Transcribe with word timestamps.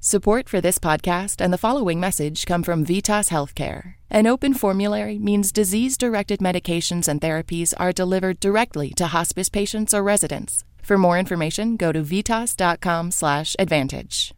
Support 0.00 0.48
for 0.48 0.60
this 0.60 0.78
podcast 0.78 1.40
and 1.40 1.52
the 1.52 1.58
following 1.58 1.98
message 1.98 2.46
come 2.46 2.62
from 2.62 2.86
Vitas 2.86 3.30
Healthcare. 3.30 3.94
An 4.08 4.28
open 4.28 4.54
formulary 4.54 5.18
means 5.18 5.50
disease 5.50 5.98
directed 5.98 6.38
medications 6.38 7.08
and 7.08 7.20
therapies 7.20 7.74
are 7.78 7.90
delivered 7.90 8.38
directly 8.38 8.90
to 8.90 9.08
hospice 9.08 9.48
patients 9.48 9.92
or 9.92 10.04
residents. 10.04 10.62
For 10.84 10.98
more 10.98 11.18
information, 11.18 11.76
go 11.76 11.90
to 11.90 12.02
vitas.com/advantage. 12.02 14.37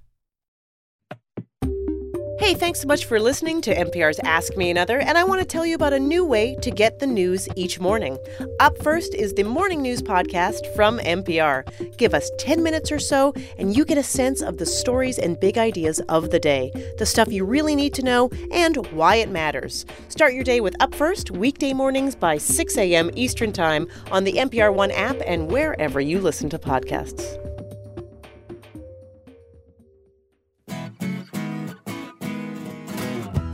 Hey, 2.50 2.56
thanks 2.56 2.80
so 2.80 2.88
much 2.88 3.04
for 3.04 3.20
listening 3.20 3.60
to 3.60 3.72
NPR's 3.72 4.18
Ask 4.24 4.56
Me 4.56 4.70
Another, 4.70 4.98
and 4.98 5.16
I 5.16 5.22
want 5.22 5.40
to 5.40 5.46
tell 5.46 5.64
you 5.64 5.76
about 5.76 5.92
a 5.92 6.00
new 6.00 6.24
way 6.24 6.56
to 6.62 6.72
get 6.72 6.98
the 6.98 7.06
news 7.06 7.48
each 7.54 7.78
morning. 7.78 8.18
Up 8.58 8.76
first 8.82 9.14
is 9.14 9.32
the 9.34 9.44
Morning 9.44 9.80
News 9.80 10.02
Podcast 10.02 10.66
from 10.74 10.98
NPR. 10.98 11.96
Give 11.96 12.12
us 12.12 12.28
10 12.38 12.60
minutes 12.64 12.90
or 12.90 12.98
so, 12.98 13.32
and 13.56 13.76
you 13.76 13.84
get 13.84 13.98
a 13.98 14.02
sense 14.02 14.42
of 14.42 14.56
the 14.56 14.66
stories 14.66 15.16
and 15.16 15.38
big 15.38 15.58
ideas 15.58 16.00
of 16.08 16.30
the 16.30 16.40
day, 16.40 16.72
the 16.98 17.06
stuff 17.06 17.30
you 17.30 17.44
really 17.44 17.76
need 17.76 17.94
to 17.94 18.02
know, 18.02 18.30
and 18.50 18.84
why 18.88 19.14
it 19.14 19.28
matters. 19.28 19.86
Start 20.08 20.34
your 20.34 20.42
day 20.42 20.60
with 20.60 20.74
Up 20.82 20.92
First, 20.92 21.30
weekday 21.30 21.72
mornings 21.72 22.16
by 22.16 22.36
6 22.36 22.76
a.m. 22.78 23.12
Eastern 23.14 23.52
Time 23.52 23.86
on 24.10 24.24
the 24.24 24.32
NPR 24.32 24.74
One 24.74 24.90
app 24.90 25.18
and 25.24 25.52
wherever 25.52 26.00
you 26.00 26.18
listen 26.18 26.50
to 26.50 26.58
podcasts. 26.58 27.49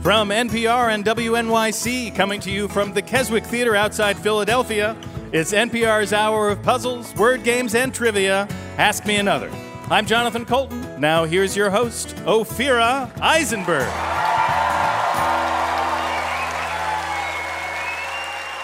From 0.07 0.29
NPR 0.29 0.93
and 0.93 1.03
WNYC, 1.03 2.15
coming 2.15 2.39
to 2.39 2.49
you 2.49 2.69
from 2.69 2.93
the 2.93 3.01
Keswick 3.01 3.43
Theater 3.43 3.75
outside 3.75 4.17
Philadelphia, 4.17 4.95
it's 5.33 5.51
NPR's 5.51 6.13
hour 6.13 6.47
of 6.47 6.63
puzzles, 6.63 7.13
word 7.15 7.43
games, 7.43 7.75
and 7.75 7.93
trivia. 7.93 8.47
Ask 8.77 9.05
Me 9.05 9.17
Another. 9.17 9.51
I'm 9.89 10.05
Jonathan 10.05 10.45
Coulton. 10.45 10.81
Now 10.97 11.25
here's 11.25 11.57
your 11.57 11.69
host, 11.69 12.15
Ophira 12.25 13.11
Eisenberg. 13.19 13.89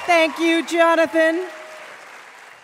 Thank 0.05 0.39
you, 0.39 0.66
Jonathan. 0.66 1.45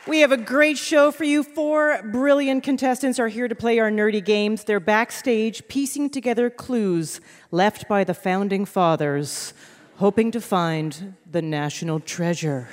We 0.09 0.21
have 0.21 0.31
a 0.31 0.38
great 0.38 0.79
show 0.79 1.11
for 1.11 1.23
you. 1.23 1.43
Four 1.43 2.02
brilliant 2.02 2.63
contestants 2.63 3.19
are 3.19 3.27
here 3.27 3.47
to 3.47 3.53
play 3.53 3.77
our 3.77 3.91
nerdy 3.91 4.25
games. 4.25 4.63
They're 4.63 4.79
backstage 4.79 5.67
piecing 5.67 6.09
together 6.09 6.49
clues 6.49 7.21
left 7.52 7.88
by 7.88 8.03
the 8.03 8.15
founding 8.15 8.65
fathers, 8.65 9.53
hoping 9.97 10.31
to 10.31 10.41
find 10.41 11.13
the 11.30 11.43
national 11.43 11.99
treasure. 11.99 12.69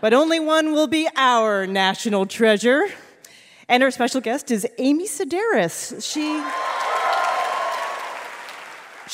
But 0.00 0.12
only 0.12 0.40
one 0.40 0.72
will 0.72 0.88
be 0.88 1.08
our 1.14 1.68
national 1.68 2.26
treasure. 2.26 2.88
And 3.68 3.84
our 3.84 3.92
special 3.92 4.20
guest 4.20 4.50
is 4.50 4.66
Amy 4.78 5.06
Sedaris. 5.06 6.02
She. 6.02 6.42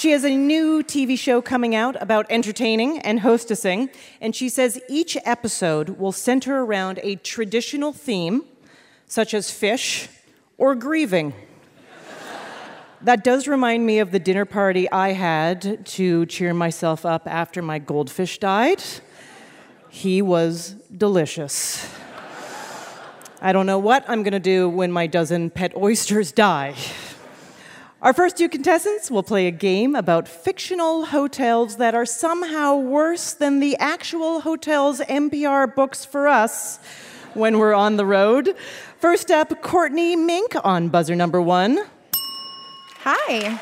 She 0.01 0.13
has 0.13 0.25
a 0.25 0.35
new 0.35 0.83
TV 0.83 1.19
show 1.19 1.43
coming 1.43 1.75
out 1.75 1.95
about 2.01 2.25
entertaining 2.31 3.01
and 3.01 3.21
hostessing, 3.21 3.93
and 4.19 4.35
she 4.35 4.49
says 4.49 4.81
each 4.89 5.15
episode 5.27 5.91
will 5.99 6.11
center 6.11 6.63
around 6.63 7.01
a 7.03 7.17
traditional 7.17 7.93
theme, 7.93 8.45
such 9.05 9.35
as 9.35 9.51
fish 9.51 10.09
or 10.57 10.75
grieving. 10.75 11.35
that 13.03 13.23
does 13.23 13.47
remind 13.47 13.85
me 13.85 13.99
of 13.99 14.11
the 14.11 14.19
dinner 14.19 14.47
party 14.47 14.91
I 14.91 15.13
had 15.13 15.85
to 15.85 16.25
cheer 16.25 16.55
myself 16.55 17.05
up 17.05 17.29
after 17.29 17.61
my 17.61 17.79
goldfish 17.79 18.39
died. 18.39 18.83
He 19.91 20.23
was 20.23 20.77
delicious. 20.97 21.87
I 23.43 23.53
don't 23.53 23.67
know 23.67 23.79
what 23.79 24.07
I'm 24.09 24.23
gonna 24.23 24.41
do 24.41 24.67
when 24.67 24.91
my 24.93 25.07
dozen 25.07 25.51
pet 25.51 25.77
oysters 25.77 26.33
die. 26.33 26.75
Our 28.03 28.15
first 28.15 28.39
two 28.39 28.49
contestants 28.49 29.11
will 29.11 29.23
play 29.23 29.47
a 29.47 29.51
game 29.51 29.95
about 29.95 30.27
fictional 30.27 31.05
hotels 31.05 31.77
that 31.77 31.95
are 31.95 32.07
somehow 32.07 32.77
worse 32.77 33.35
than 33.35 33.61
the 33.61 33.77
actual 33.77 34.41
hotels 34.41 35.01
NPR 35.01 35.75
books 35.75 36.07
for 36.07 36.27
us 36.27 36.79
when 37.35 37.59
we're 37.59 37.75
on 37.75 37.99
the 37.99 38.07
road. 38.07 38.57
First 39.01 39.31
up, 39.31 39.61
Courtney 39.61 40.17
Mink 40.17 40.55
on 40.65 40.89
buzzer 40.89 41.15
number 41.15 41.43
one. 41.43 41.79
Hi. 43.05 43.61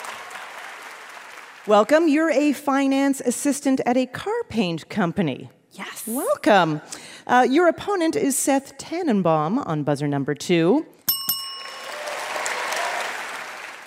Welcome. 1.66 2.06
You're 2.06 2.30
a 2.30 2.52
finance 2.52 3.20
assistant 3.20 3.80
at 3.86 3.96
a 3.96 4.06
car 4.06 4.44
paint 4.48 4.88
company. 4.88 5.50
Yes. 5.72 6.04
Welcome. 6.06 6.80
Uh, 7.26 7.44
your 7.50 7.66
opponent 7.66 8.14
is 8.14 8.38
Seth 8.38 8.78
Tannenbaum 8.78 9.58
on 9.58 9.82
buzzer 9.82 10.06
number 10.06 10.36
two. 10.36 10.86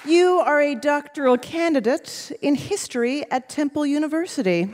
You 0.05 0.39
are 0.39 0.59
a 0.59 0.73
doctoral 0.73 1.37
candidate 1.37 2.31
in 2.41 2.55
history 2.55 3.23
at 3.29 3.49
Temple 3.49 3.85
University. 3.85 4.67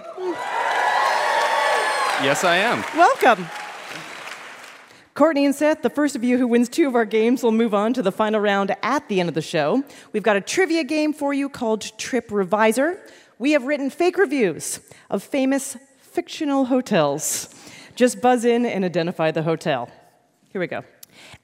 Yes, 2.24 2.46
I 2.46 2.56
am. 2.56 2.82
Welcome. 2.96 3.46
Courtney 5.16 5.46
and 5.46 5.54
Seth, 5.54 5.82
the 5.82 5.90
first 5.90 6.16
of 6.16 6.24
you 6.24 6.38
who 6.38 6.48
wins 6.48 6.70
two 6.70 6.88
of 6.88 6.96
our 6.96 7.04
games 7.04 7.44
will 7.44 7.52
move 7.52 7.74
on 7.74 7.94
to 7.94 8.02
the 8.02 8.12
final 8.12 8.40
round 8.40 8.74
at 8.82 9.10
the 9.10 9.20
end 9.20 9.28
of 9.28 9.36
the 9.36 9.42
show. 9.42 9.84
We've 10.14 10.24
got 10.24 10.38
a 10.38 10.42
trivia 10.42 10.86
game 10.86 11.12
for 11.12 11.34
you 11.34 11.50
called 11.50 11.82
Trip 11.98 12.30
Revisor. 12.30 12.98
We 13.38 13.52
have 13.52 13.66
written 13.66 13.90
fake 13.90 14.18
reviews 14.18 14.80
of 15.10 15.24
famous 15.24 15.76
fictional 16.00 16.66
hotels. 16.66 17.54
Just 17.96 18.22
buzz 18.22 18.46
in 18.46 18.66
and 18.66 18.86
identify 18.86 19.32
the 19.32 19.44
hotel. 19.44 19.90
Here 20.54 20.62
we 20.62 20.68
go. 20.68 20.84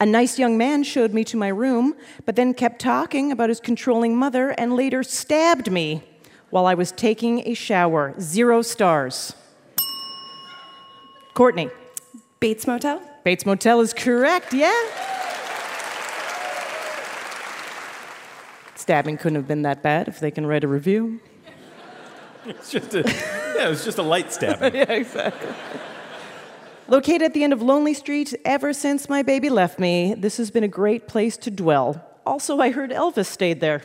A 0.04 0.06
nice 0.06 0.38
young 0.38 0.58
man 0.58 0.84
showed 0.84 1.14
me 1.14 1.24
to 1.24 1.38
my 1.38 1.48
room, 1.48 1.96
but 2.26 2.36
then 2.36 2.54
kept 2.54 2.82
talking 2.82 3.32
about 3.32 3.48
his 3.48 3.62
controlling 3.62 4.18
mother 4.18 4.50
and 4.50 4.76
later 4.76 5.02
stabbed 5.02 5.72
me 5.72 6.04
while 6.50 6.66
I 6.66 6.74
was 6.74 6.92
taking 6.92 7.48
a 7.48 7.54
shower. 7.54 8.14
Zero 8.20 8.62
stars. 8.64 9.34
Courtney. 11.34 11.70
Bates 12.42 12.68
Motel? 12.68 13.02
Bates 13.24 13.46
Motel 13.46 13.80
is 13.80 13.94
correct, 13.94 14.54
yeah? 14.54 14.78
Stabbing 18.76 19.16
couldn't 19.16 19.38
have 19.38 19.48
been 19.48 19.62
that 19.62 19.82
bad 19.82 20.10
if 20.10 20.20
they 20.20 20.32
can 20.32 20.46
write 20.46 20.66
a 20.66 20.68
review. 20.68 21.22
It's 22.46 22.72
just 22.72 22.94
a, 22.94 23.04
yeah, 23.56 23.68
it 23.68 23.70
was 23.70 23.86
just 23.86 24.00
a 24.00 24.04
light 24.04 24.34
stabbing. 24.34 24.76
yeah, 24.76 24.92
exactly. 24.92 25.48
Located 26.88 27.22
at 27.22 27.34
the 27.34 27.44
end 27.44 27.54
of 27.54 27.62
Lonely 27.62 27.94
Street 27.94 28.36
ever 28.44 28.74
since 28.74 29.08
my 29.08 29.24
baby 29.24 29.50
left 29.50 29.80
me, 29.80 30.14
this 30.16 30.38
has 30.38 30.52
been 30.52 30.64
a 30.64 30.68
great 30.68 31.08
place 31.08 31.38
to 31.38 31.50
dwell. 31.50 32.06
Also, 32.26 32.60
I 32.60 32.72
heard 32.72 32.92
Elvis 32.92 33.28
stayed 33.28 33.62
there. 33.62 33.82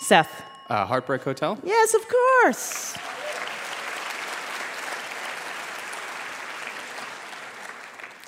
Seth. 0.00 0.42
Uh, 0.70 0.86
Heartbreak 0.86 1.22
Hotel? 1.22 1.58
Yes, 1.62 1.94
of 1.94 2.08
course. 2.08 2.96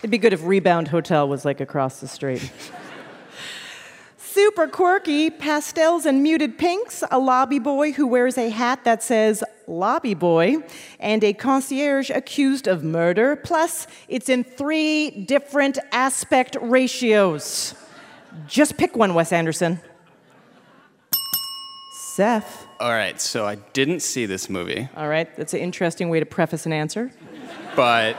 It'd 0.01 0.11
be 0.11 0.19
good 0.19 0.33
if 0.33 0.45
Rebound 0.45 0.89
Hotel 0.89 1.29
was 1.29 1.45
like 1.45 1.61
across 1.61 2.01
the 2.01 2.09
street. 2.09 2.51
Super 4.43 4.69
quirky, 4.69 5.29
pastels 5.29 6.07
and 6.07 6.23
muted 6.23 6.57
pinks, 6.57 7.05
a 7.11 7.19
lobby 7.19 7.59
boy 7.59 7.93
who 7.93 8.07
wears 8.07 8.39
a 8.39 8.49
hat 8.49 8.85
that 8.85 9.03
says 9.03 9.45
lobby 9.67 10.15
boy, 10.15 10.57
and 10.99 11.23
a 11.23 11.35
concierge 11.35 12.09
accused 12.09 12.67
of 12.67 12.83
murder. 12.83 13.37
Plus, 13.37 13.87
it's 14.09 14.31
in 14.31 14.43
three 14.43 15.11
different 15.11 15.79
aspect 15.93 16.57
ratios. 16.59 17.75
Just 18.47 18.79
pick 18.79 18.97
one, 18.97 19.13
Wes 19.13 19.31
Anderson. 19.31 19.79
Seth. 22.15 22.67
All 22.81 22.93
right, 22.93 23.21
so 23.21 23.45
I 23.47 23.57
didn't 23.57 24.01
see 24.01 24.25
this 24.25 24.49
movie, 24.49 24.89
All 24.97 25.09
right, 25.09 25.29
that's 25.37 25.53
an 25.53 25.61
interesting 25.61 26.09
way 26.09 26.19
to 26.19 26.25
preface 26.27 26.65
an 26.65 26.73
answer. 26.73 27.11
but 27.77 28.17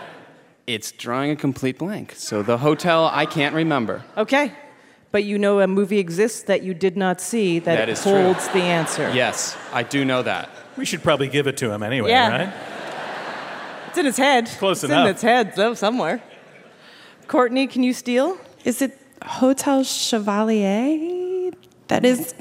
it's 0.68 0.92
drawing 0.92 1.32
a 1.32 1.36
complete 1.36 1.80
blank. 1.80 2.14
So 2.16 2.44
the 2.44 2.60
hotel, 2.60 3.10
I 3.12 3.26
can't 3.26 3.56
remember. 3.56 4.04
Okay, 4.16 4.54
but 5.12 5.24
you 5.24 5.38
know 5.38 5.60
a 5.60 5.68
movie 5.68 6.00
exists 6.00 6.44
that 6.44 6.64
you 6.64 6.74
did 6.74 6.96
not 6.98 7.20
see 7.22 7.60
that, 7.60 7.76
That 7.76 7.90
is 7.90 8.02
true. 8.02 8.14
holds 8.24 8.48
the 8.50 8.62
answer. 8.62 9.12
Yes, 9.14 9.58
I 9.74 9.84
do 9.84 10.06
know 10.06 10.24
that. 10.24 10.50
We 10.78 10.86
should 10.86 11.04
probably 11.04 11.28
give 11.28 11.48
it 11.48 11.58
to 11.58 11.72
him 11.72 11.84
anyway, 11.84 12.10
Yeah. 12.12 12.30
right? 12.46 12.54
It's 13.90 13.98
in 13.98 14.06
his 14.06 14.18
head. 14.18 14.48
Close 14.58 14.84
it's 14.84 14.92
enough. 14.92 15.06
in 15.06 15.12
its 15.12 15.22
head 15.22 15.54
so, 15.56 15.74
somewhere. 15.74 16.22
Courtney, 17.28 17.68
can 17.68 17.84
you 17.84 17.94
steal? 17.94 18.38
Is 18.64 18.82
it 18.82 18.98
Hotel 19.24 19.84
Chevalier? 19.84 21.52
That 21.88 22.06
is 22.06 22.34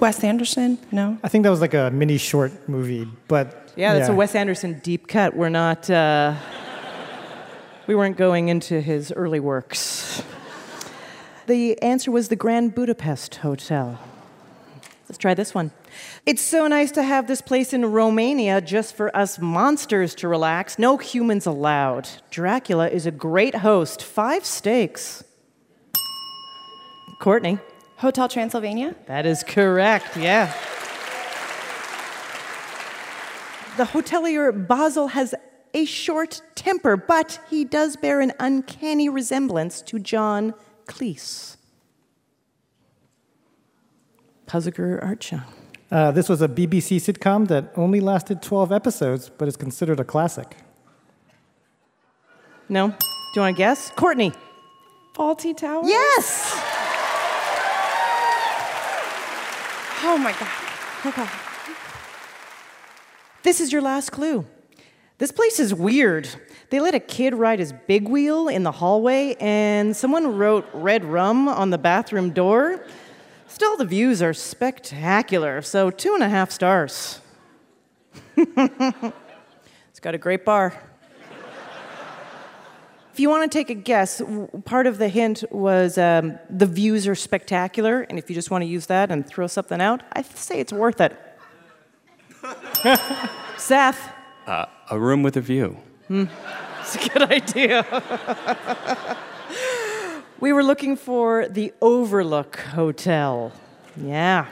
Wes 0.00 0.22
Anderson? 0.22 0.78
No? 0.92 1.16
I 1.24 1.28
think 1.28 1.44
that 1.44 1.50
was 1.50 1.62
like 1.62 1.72
a 1.74 1.90
mini 1.90 2.18
short 2.18 2.52
movie, 2.68 3.08
but 3.28 3.72
Yeah, 3.74 3.94
that's 3.94 4.10
a 4.10 4.14
Wes 4.14 4.34
Anderson 4.34 4.80
deep 4.82 5.08
cut. 5.08 5.34
We're 5.34 5.48
not. 5.48 5.88
Uh, 5.88 6.34
we 7.86 7.94
weren't 7.94 8.16
going 8.18 8.48
into 8.48 8.80
his 8.80 9.12
early 9.12 9.40
works. 9.40 10.22
The 11.46 11.80
answer 11.80 12.10
was 12.10 12.26
the 12.26 12.34
Grand 12.34 12.74
Budapest 12.74 13.36
Hotel. 13.36 14.00
Let's 15.08 15.18
try 15.18 15.32
this 15.32 15.54
one. 15.54 15.70
It's 16.26 16.42
so 16.42 16.66
nice 16.66 16.90
to 16.92 17.04
have 17.04 17.28
this 17.28 17.40
place 17.40 17.72
in 17.72 17.86
Romania 17.86 18.60
just 18.60 18.96
for 18.96 19.16
us 19.16 19.38
monsters 19.38 20.16
to 20.16 20.26
relax. 20.26 20.76
No 20.76 20.96
humans 20.96 21.46
allowed. 21.46 22.08
Dracula 22.30 22.88
is 22.88 23.06
a 23.06 23.12
great 23.12 23.54
host. 23.56 24.02
Five 24.02 24.44
steaks. 24.44 25.22
Courtney. 27.20 27.58
Hotel 27.98 28.28
Transylvania. 28.28 28.96
That 29.06 29.24
is 29.24 29.44
correct, 29.44 30.16
yeah. 30.16 30.52
The 33.76 33.84
hotelier 33.84 34.50
Basil 34.66 35.08
has 35.08 35.32
a 35.72 35.84
short 35.84 36.42
temper, 36.56 36.96
but 36.96 37.38
he 37.48 37.64
does 37.64 37.94
bear 37.94 38.20
an 38.20 38.32
uncanny 38.40 39.08
resemblance 39.08 39.80
to 39.82 40.00
John 40.00 40.52
Cleese. 40.86 41.56
Puzaker 44.46 45.02
Archon. 45.02 45.42
Uh, 45.90 46.10
this 46.10 46.28
was 46.28 46.42
a 46.42 46.48
BBC 46.48 46.96
sitcom 46.96 47.46
that 47.48 47.72
only 47.76 48.00
lasted 48.00 48.42
12 48.42 48.72
episodes, 48.72 49.30
but 49.36 49.46
is 49.46 49.56
considered 49.56 50.00
a 50.00 50.04
classic. 50.04 50.56
No? 52.68 52.88
Do 52.88 52.94
you 53.36 53.42
want 53.42 53.56
to 53.56 53.58
guess? 53.58 53.90
Courtney. 53.90 54.32
Fawlty 55.14 55.56
Tower. 55.56 55.82
Yes! 55.84 56.52
Oh 60.02 60.18
my 60.18 60.32
God. 60.32 60.48
Okay. 61.06 61.26
This 63.42 63.60
is 63.60 63.72
your 63.72 63.82
last 63.82 64.10
clue. 64.10 64.44
This 65.18 65.32
place 65.32 65.58
is 65.58 65.72
weird. 65.72 66.28
They 66.68 66.78
let 66.78 66.94
a 66.94 67.00
kid 67.00 67.34
ride 67.34 67.58
his 67.58 67.72
big 67.86 68.06
wheel 68.06 68.48
in 68.48 68.64
the 68.64 68.72
hallway, 68.72 69.34
and 69.40 69.96
someone 69.96 70.36
wrote 70.36 70.68
red 70.74 71.06
rum 71.06 71.48
on 71.48 71.70
the 71.70 71.78
bathroom 71.78 72.30
door. 72.30 72.84
Still, 73.46 73.78
the 73.78 73.86
views 73.86 74.20
are 74.20 74.34
spectacular, 74.34 75.62
so 75.62 75.90
two 75.90 76.12
and 76.12 76.22
a 76.22 76.28
half 76.28 76.50
stars. 76.50 77.20
it's 78.36 80.00
got 80.02 80.14
a 80.14 80.18
great 80.18 80.44
bar. 80.44 80.78
If 83.14 83.20
you 83.20 83.30
want 83.30 83.50
to 83.50 83.58
take 83.58 83.70
a 83.70 83.74
guess, 83.74 84.20
part 84.66 84.86
of 84.86 84.98
the 84.98 85.08
hint 85.08 85.44
was 85.50 85.96
um, 85.96 86.38
the 86.50 86.66
views 86.66 87.08
are 87.08 87.14
spectacular, 87.14 88.02
and 88.02 88.18
if 88.18 88.28
you 88.28 88.34
just 88.34 88.50
want 88.50 88.60
to 88.60 88.66
use 88.66 88.84
that 88.88 89.10
and 89.10 89.26
throw 89.26 89.46
something 89.46 89.80
out, 89.80 90.02
I 90.12 90.20
say 90.20 90.60
it's 90.60 90.74
worth 90.74 91.00
it. 91.00 91.16
Seth, 93.56 94.12
Uh, 94.46 94.66
a 94.90 94.98
room 94.98 95.22
with 95.22 95.36
a 95.36 95.40
view. 95.40 95.76
it's 96.08 96.94
a 96.94 97.08
good 97.08 97.22
idea. 97.22 97.84
we 100.40 100.52
were 100.52 100.62
looking 100.62 100.96
for 100.96 101.48
the 101.48 101.72
Overlook 101.80 102.56
Hotel. 102.56 103.52
Yeah. 103.96 104.46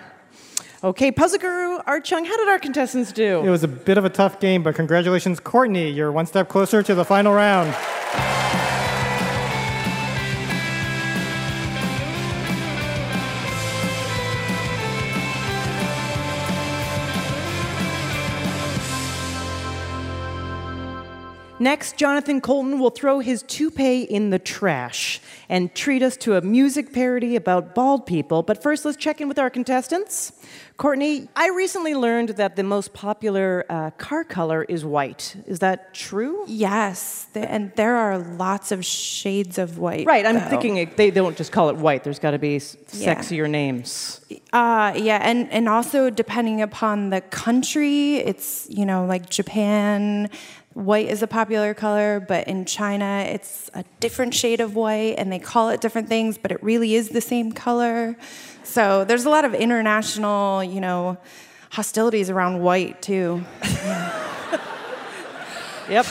Okay, 0.83 1.13
Puzzle 1.13 1.39
Guru, 1.39 1.79
Art 1.87 2.05
Chung, 2.05 2.25
how 2.25 2.37
did 2.37 2.49
our 2.49 2.59
contestants 2.59 3.13
do? 3.13 3.41
It 3.45 3.49
was 3.49 3.63
a 3.63 3.69
bit 3.69 3.97
of 3.97 4.05
a 4.05 4.11
tough 4.11 4.41
game, 4.41 4.63
but 4.63 4.75
congratulations, 4.75 5.41
Courtney. 5.41 5.91
You're 5.91 6.13
one 6.13 6.27
step 6.27 6.49
closer 6.49 6.83
to 6.83 6.95
the 6.95 7.05
final 7.05 7.33
round. 7.33 7.75
Next, 21.65 21.97
Jonathan 21.97 22.43
Coulton 22.43 22.79
will 22.79 22.91
throw 22.91 23.21
his 23.21 23.43
toupee 23.43 24.03
in 24.03 24.29
the 24.29 24.39
trash 24.39 25.19
and 25.49 25.75
treat 25.75 26.03
us 26.03 26.15
to 26.19 26.37
a 26.37 26.43
music 26.43 26.93
parody 26.93 27.37
about 27.37 27.75
bald 27.75 28.05
people. 28.05 28.43
But 28.43 28.63
first, 28.63 28.85
let's 28.85 28.99
check 28.99 29.23
in 29.23 29.29
with 29.29 29.39
our 29.39 29.49
contestants. 29.49 30.33
Courtney, 30.77 31.27
I 31.35 31.49
recently 31.51 31.95
learned 31.95 32.31
that 32.41 32.57
the 32.57 32.65
most 32.65 32.93
popular 32.93 33.65
uh, 33.71 33.93
car 33.93 34.25
color 34.25 34.65
is 34.65 34.85
white. 34.85 35.37
Is 35.47 35.61
that 35.61 35.95
true? 35.95 36.45
Yes, 36.47 37.29
th- 37.33 37.47
and 37.49 37.73
there 37.77 37.97
are 37.97 38.19
lots 38.19 38.71
of 38.71 38.85
shades 38.85 39.57
of 39.57 39.79
white. 39.79 40.05
Right, 40.07 40.27
I'm 40.27 40.35
though. 40.41 40.49
thinking 40.51 40.77
it, 40.77 40.99
they 40.99 41.11
don't 41.11 41.37
just 41.37 41.51
call 41.51 41.71
it 41.71 41.77
white. 41.77 42.05
There's 42.05 42.19
got 42.19 42.33
to 42.33 42.39
be 42.39 42.57
s- 42.57 42.77
Yeah. 42.93 43.15
sexier 43.15 43.49
names. 43.49 44.21
Uh, 44.53 44.93
yeah, 44.97 45.21
and, 45.23 45.51
and 45.51 45.67
also 45.69 46.11
depending 46.11 46.61
upon 46.61 47.09
the 47.11 47.21
country, 47.23 48.17
it's, 48.17 48.67
you 48.69 48.85
know, 48.85 49.07
like 49.07 49.31
Japan, 49.31 50.29
white 50.75 51.09
is 51.09 51.23
a 51.23 51.27
popular 51.27 51.73
color, 51.75 52.21
but 52.21 52.47
in 52.47 52.65
China, 52.65 53.25
it's 53.27 53.71
a 53.75 53.85
different 54.01 54.35
shade 54.35 54.61
of 54.61 54.77
white, 54.77 55.15
and 55.19 55.33
they 55.33 55.39
call 55.39 55.71
it 55.71 55.81
different 55.81 56.09
things, 56.09 56.37
but 56.37 56.53
it 56.53 56.63
really 56.63 56.95
is 56.95 57.09
the 57.09 57.21
same 57.21 57.53
color. 57.53 58.17
So 58.63 59.05
there's 59.05 59.25
a 59.25 59.31
lot 59.31 59.45
of 59.45 59.55
international, 59.55 60.63
you 60.63 60.81
know, 60.81 61.17
hostilities 61.71 62.31
around 62.31 62.61
white, 62.61 63.01
too. 63.03 63.45
Yep. 65.89 66.07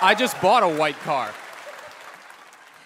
I 0.00 0.14
just 0.16 0.40
bought 0.40 0.62
a 0.62 0.68
white 0.68 0.98
car. 1.00 1.32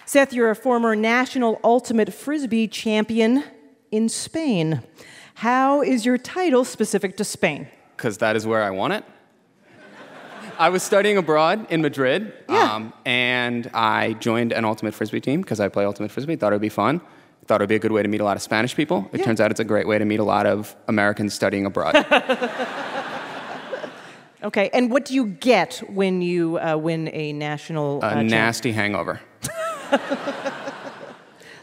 Seth, 0.05 0.33
you're 0.33 0.49
a 0.49 0.55
former 0.55 0.95
national 0.95 1.59
ultimate 1.63 2.11
frisbee 2.11 2.67
champion 2.67 3.43
in 3.91 4.09
Spain. 4.09 4.81
How 5.39 5.81
is 5.81 6.05
your 6.05 6.17
title 6.17 6.65
specific 6.65 7.15
to 7.17 7.23
Spain? 7.23 7.67
because 7.95 8.17
that 8.19 8.35
is 8.37 8.47
where 8.47 8.63
I 8.63 8.69
want 8.69 8.93
it. 8.93 9.03
I 10.57 10.69
was 10.69 10.83
studying 10.83 11.17
abroad 11.17 11.67
in 11.69 11.81
Madrid, 11.81 12.31
Yeah. 12.49 12.75
um, 12.75 12.93
and 13.05 13.69
I 13.73 14.13
joined 14.21 14.53
an 14.53 14.63
ultimate 14.63 14.93
frisbee 14.93 15.19
team 15.19 15.41
because 15.41 15.59
I 15.59 15.67
play 15.67 15.83
ultimate 15.83 16.09
frisbee. 16.11 16.37
Thought 16.37 16.53
it 16.53 16.55
would 16.55 16.61
be 16.61 16.69
fun. 16.69 17.01
Thought 17.45 17.59
it 17.59 17.63
would 17.63 17.69
be 17.69 17.75
a 17.75 17.79
good 17.79 17.91
way 17.91 18.01
to 18.01 18.07
meet 18.07 18.21
a 18.21 18.23
lot 18.23 18.37
of 18.37 18.41
Spanish 18.41 18.73
people. 18.73 19.09
It 19.11 19.19
Yeah. 19.19 19.25
turns 19.25 19.41
out 19.41 19.51
it's 19.51 19.59
a 19.59 19.65
great 19.65 19.85
way 19.87 19.97
to 19.97 20.05
meet 20.05 20.19
a 20.21 20.23
lot 20.23 20.45
of 20.45 20.75
Americans 20.87 21.33
studying 21.33 21.65
abroad. 21.65 21.95
Okay, 24.41 24.69
and 24.71 24.89
what 24.89 25.03
do 25.03 25.13
you 25.13 25.25
get 25.25 25.83
when 25.89 26.21
you 26.21 26.57
uh, 26.59 26.77
win 26.77 27.09
a 27.11 27.33
national? 27.33 27.99
a 28.01 28.05
uh, 28.05 28.13
champ- 28.13 28.29
nasty 28.29 28.71
hangover. 28.71 29.19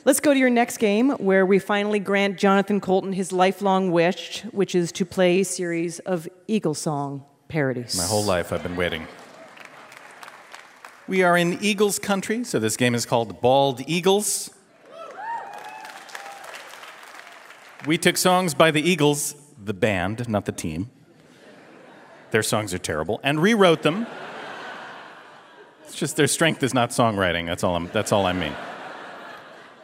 Let's 0.07 0.21
go 0.21 0.33
to 0.33 0.39
your 0.39 0.51
next 0.51 0.77
game, 0.77 1.11
where 1.19 1.45
we 1.45 1.59
finally 1.59 1.99
grant 1.99 2.39
Jonathan 2.39 2.81
Coulton 2.81 3.13
his 3.13 3.33
lifelong 3.33 3.91
wish, 3.91 4.43
which 4.53 4.77
is 4.77 4.93
to 4.93 5.05
play 5.05 5.41
a 5.41 5.45
series 5.45 5.99
of 5.99 6.29
Eagle 6.47 6.75
Song 6.75 7.25
parodies. 7.49 7.97
My 7.97 8.05
whole 8.05 8.23
life 8.23 8.53
I've 8.53 8.63
been 8.63 8.77
waiting. 8.77 9.09
We 11.09 11.25
are 11.25 11.37
in 11.37 11.59
Eagles 11.61 11.99
country, 11.99 12.45
so 12.45 12.61
this 12.61 12.77
game 12.77 12.95
is 12.95 13.05
called 13.05 13.41
Bald 13.41 13.81
Eagles. 13.89 14.51
We 17.85 17.99
took 17.99 18.17
songs 18.17 18.55
by 18.55 18.71
the 18.71 18.81
Eagles, 18.81 19.35
the 19.61 19.75
band, 19.75 20.29
not 20.29 20.45
the 20.45 20.53
team. 20.53 20.89
Their 22.31 22.45
songs 22.45 22.73
are 22.73 22.79
terrible, 22.79 23.19
and 23.25 23.43
rewrote 23.43 23.83
them. 23.83 24.07
It's 25.83 25.97
just 25.97 26.17
their 26.17 26.29
strength 26.29 26.63
is 26.63 26.73
not 26.73 26.91
songwriting. 26.91 27.47
That's 27.47 27.65
all, 27.65 27.75
I'm, 27.75 27.89
that's 27.89 28.13
all 28.13 28.25
I 28.25 28.33
mean. 28.33 28.55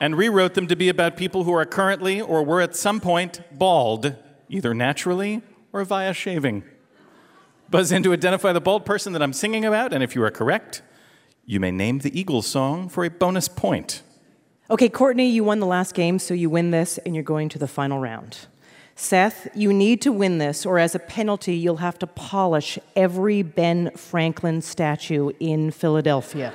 And 0.02 0.18
rewrote 0.18 0.54
them 0.54 0.66
to 0.66 0.74
be 0.74 0.88
about 0.88 1.16
people 1.16 1.44
who 1.44 1.52
are 1.52 1.64
currently 1.64 2.20
or 2.20 2.42
were 2.42 2.60
at 2.60 2.74
some 2.74 2.98
point 2.98 3.40
bald, 3.56 4.16
either 4.48 4.74
naturally 4.74 5.42
or 5.72 5.84
via 5.84 6.12
shaving. 6.12 6.64
Buzz 7.70 7.92
in 7.92 8.02
to 8.02 8.12
identify 8.12 8.52
the 8.52 8.60
bald 8.60 8.84
person 8.84 9.12
that 9.12 9.22
I'm 9.22 9.32
singing 9.32 9.64
about, 9.64 9.92
and 9.92 10.02
if 10.02 10.16
you 10.16 10.24
are 10.24 10.30
correct, 10.32 10.82
you 11.46 11.60
may 11.60 11.70
name 11.70 12.00
the 12.00 12.18
Eagles 12.18 12.48
song 12.48 12.88
for 12.88 13.04
a 13.04 13.10
bonus 13.10 13.46
point. 13.46 14.02
Okay, 14.70 14.88
Courtney, 14.88 15.30
you 15.30 15.44
won 15.44 15.60
the 15.60 15.66
last 15.66 15.94
game, 15.94 16.18
so 16.18 16.34
you 16.34 16.50
win 16.50 16.72
this, 16.72 16.98
and 17.06 17.14
you're 17.14 17.22
going 17.22 17.48
to 17.50 17.58
the 17.60 17.68
final 17.68 18.00
round. 18.00 18.48
Seth, 18.96 19.46
you 19.54 19.72
need 19.72 20.02
to 20.02 20.10
win 20.10 20.38
this, 20.38 20.66
or 20.66 20.80
as 20.80 20.96
a 20.96 20.98
penalty, 20.98 21.54
you'll 21.54 21.76
have 21.76 21.98
to 22.00 22.08
polish 22.08 22.76
every 22.96 23.42
Ben 23.42 23.92
Franklin 23.96 24.62
statue 24.62 25.30
in 25.38 25.70
Philadelphia, 25.70 26.52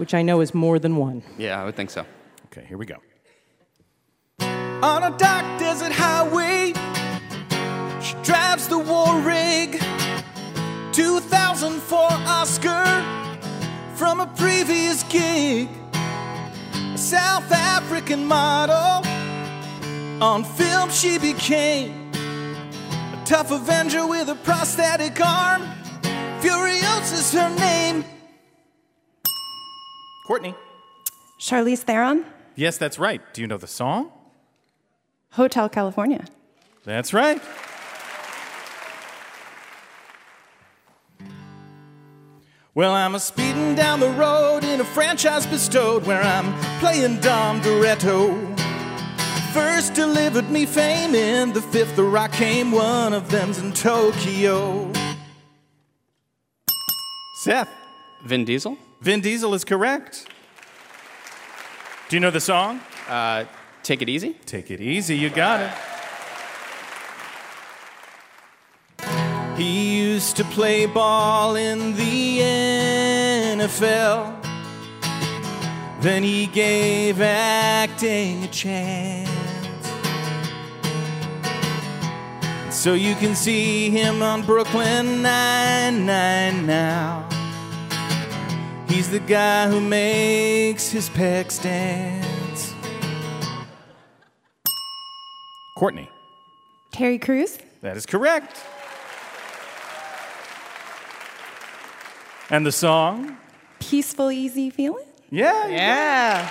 which 0.00 0.14
I 0.14 0.22
know 0.22 0.40
is 0.40 0.54
more 0.54 0.78
than 0.78 0.96
one. 0.96 1.22
Yeah, 1.36 1.60
I 1.60 1.66
would 1.66 1.76
think 1.76 1.90
so. 1.90 2.06
Okay, 2.46 2.64
here 2.66 2.78
we 2.78 2.86
go. 2.86 2.96
On 4.40 5.02
a 5.02 5.14
dark 5.18 5.44
desert 5.60 5.92
highway, 5.92 6.72
she 8.00 8.14
drives 8.22 8.66
the 8.66 8.78
war 8.78 9.20
rig. 9.20 9.78
2004 10.92 11.98
Oscar 12.00 12.86
from 13.94 14.20
a 14.20 14.26
previous 14.38 15.02
gig. 15.02 15.68
A 16.94 16.98
South 16.98 17.52
African 17.52 18.24
model. 18.24 19.06
On 20.22 20.44
film, 20.44 20.88
she 20.88 21.18
became 21.18 22.10
a 22.14 23.22
tough 23.26 23.50
avenger 23.50 24.06
with 24.06 24.30
a 24.30 24.34
prosthetic 24.36 25.20
arm. 25.20 25.62
Furiosa's 26.40 27.32
her 27.34 27.54
name. 27.56 28.02
Courtney. 30.30 30.54
Charlize 31.40 31.80
Theron, 31.80 32.24
Yes, 32.54 32.78
that's 32.78 33.00
right. 33.00 33.20
Do 33.34 33.40
you 33.40 33.48
know 33.48 33.56
the 33.56 33.66
song? 33.66 34.12
Hotel 35.30 35.68
California. 35.68 36.24
That's 36.84 37.12
right. 37.12 37.42
Well, 42.76 42.92
I'm 42.92 43.16
a 43.16 43.18
speeding 43.18 43.74
down 43.74 43.98
the 43.98 44.10
road 44.10 44.62
in 44.62 44.80
a 44.80 44.84
franchise 44.84 45.46
bestowed 45.48 46.06
where 46.06 46.22
I'm 46.22 46.54
playing 46.78 47.18
Dom 47.18 47.60
Toretto. 47.60 48.30
First 49.52 49.94
delivered 49.94 50.48
me 50.48 50.64
fame 50.64 51.16
in 51.16 51.52
the 51.52 51.60
fifth, 51.60 51.96
the 51.96 52.04
rock 52.04 52.30
came, 52.30 52.70
one 52.70 53.14
of 53.14 53.32
them's 53.32 53.58
in 53.58 53.72
Tokyo. 53.72 54.92
Seth. 57.42 57.68
Vin 58.22 58.44
Diesel? 58.44 58.78
Vin 59.00 59.20
Diesel 59.22 59.54
is 59.54 59.64
correct. 59.64 60.26
Do 62.10 62.16
you 62.16 62.20
know 62.20 62.30
the 62.30 62.40
song? 62.40 62.80
Uh, 63.08 63.44
take 63.82 64.02
it 64.02 64.10
easy. 64.10 64.34
Take 64.44 64.70
it 64.70 64.80
easy, 64.80 65.16
you 65.16 65.30
got 65.30 65.60
it. 65.60 65.72
He 69.56 69.98
used 70.00 70.36
to 70.36 70.44
play 70.44 70.84
ball 70.84 71.56
in 71.56 71.96
the 71.96 72.38
NFL. 73.58 74.36
Then 76.02 76.22
he 76.22 76.46
gave 76.46 77.22
acting 77.22 78.44
a 78.44 78.48
chance. 78.48 79.30
So 82.70 82.92
you 82.94 83.14
can 83.14 83.34
see 83.34 83.88
him 83.90 84.22
on 84.22 84.42
Brooklyn 84.42 85.22
Nine-Nine 85.22 86.66
now. 86.66 87.39
He's 88.90 89.08
the 89.08 89.20
guy 89.20 89.68
who 89.68 89.80
makes 89.80 90.90
his 90.90 91.08
pecs 91.10 91.62
dance. 91.62 92.74
Courtney. 95.78 96.10
Terry 96.90 97.20
Crews. 97.20 97.58
That 97.82 97.96
is 97.96 98.04
correct. 98.04 98.60
And 102.50 102.66
the 102.66 102.72
song? 102.72 103.36
Peaceful, 103.78 104.32
easy 104.32 104.70
feeling. 104.70 105.06
Yeah. 105.30 105.68
Yeah. 105.68 106.50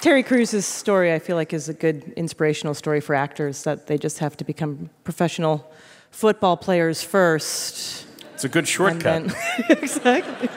Terry 0.00 0.22
Crews' 0.22 0.64
story, 0.64 1.12
I 1.12 1.18
feel 1.18 1.36
like, 1.36 1.52
is 1.52 1.68
a 1.68 1.74
good 1.74 2.14
inspirational 2.16 2.72
story 2.72 3.02
for 3.02 3.14
actors 3.14 3.64
that 3.64 3.88
they 3.88 3.98
just 3.98 4.20
have 4.20 4.38
to 4.38 4.44
become 4.44 4.88
professional 5.04 5.70
football 6.10 6.56
players 6.56 7.02
first. 7.02 8.07
It's 8.38 8.44
a 8.44 8.48
good 8.48 8.68
shortcut. 8.68 9.02
then- 9.02 9.34
exactly. 9.68 10.48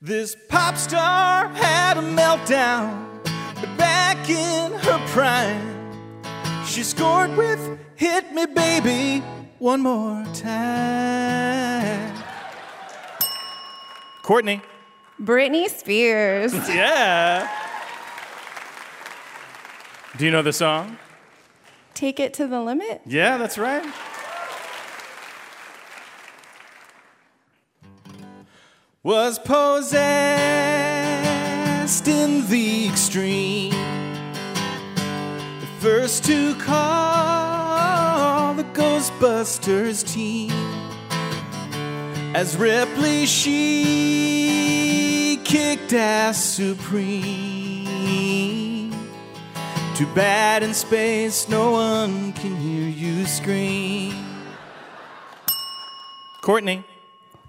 This 0.00 0.34
pop 0.48 0.78
star 0.78 1.48
had 1.48 1.98
a 1.98 2.00
meltdown, 2.00 3.06
but 3.54 3.76
back 3.76 4.30
in 4.30 4.72
her 4.72 4.98
prime, 5.08 5.92
she 6.64 6.82
scored 6.82 7.36
with 7.36 7.60
Hit 7.96 8.32
Me 8.32 8.46
Baby 8.46 9.22
one 9.58 9.82
more 9.82 10.24
time. 10.32 12.14
Courtney. 14.22 14.62
Britney 15.20 15.68
Spears. 15.68 16.54
Yeah. 16.66 17.46
Do 20.16 20.24
you 20.24 20.30
know 20.30 20.40
the 20.40 20.54
song? 20.54 20.96
Take 21.94 22.20
it 22.20 22.34
to 22.34 22.46
the 22.46 22.60
limit. 22.60 23.00
Yeah, 23.06 23.38
that's 23.38 23.56
right. 23.58 23.84
Was 29.02 29.38
possessed 29.38 29.96
in 32.06 32.46
the 32.48 32.88
extreme. 32.88 33.70
The 35.60 35.66
first 35.80 36.24
to 36.26 36.54
call 36.56 38.52
the 38.54 38.64
Ghostbusters 38.64 40.06
team. 40.06 40.50
As 42.34 42.56
Ripley, 42.56 43.26
she 43.26 45.38
kicked 45.44 45.92
ass 45.92 46.42
supreme. 46.42 47.82
Too 50.02 50.14
bad 50.16 50.64
in 50.64 50.74
space, 50.74 51.48
no 51.48 51.70
one 51.70 52.32
can 52.32 52.56
hear 52.56 52.88
you 52.88 53.24
scream. 53.24 54.12
Courtney. 56.42 56.82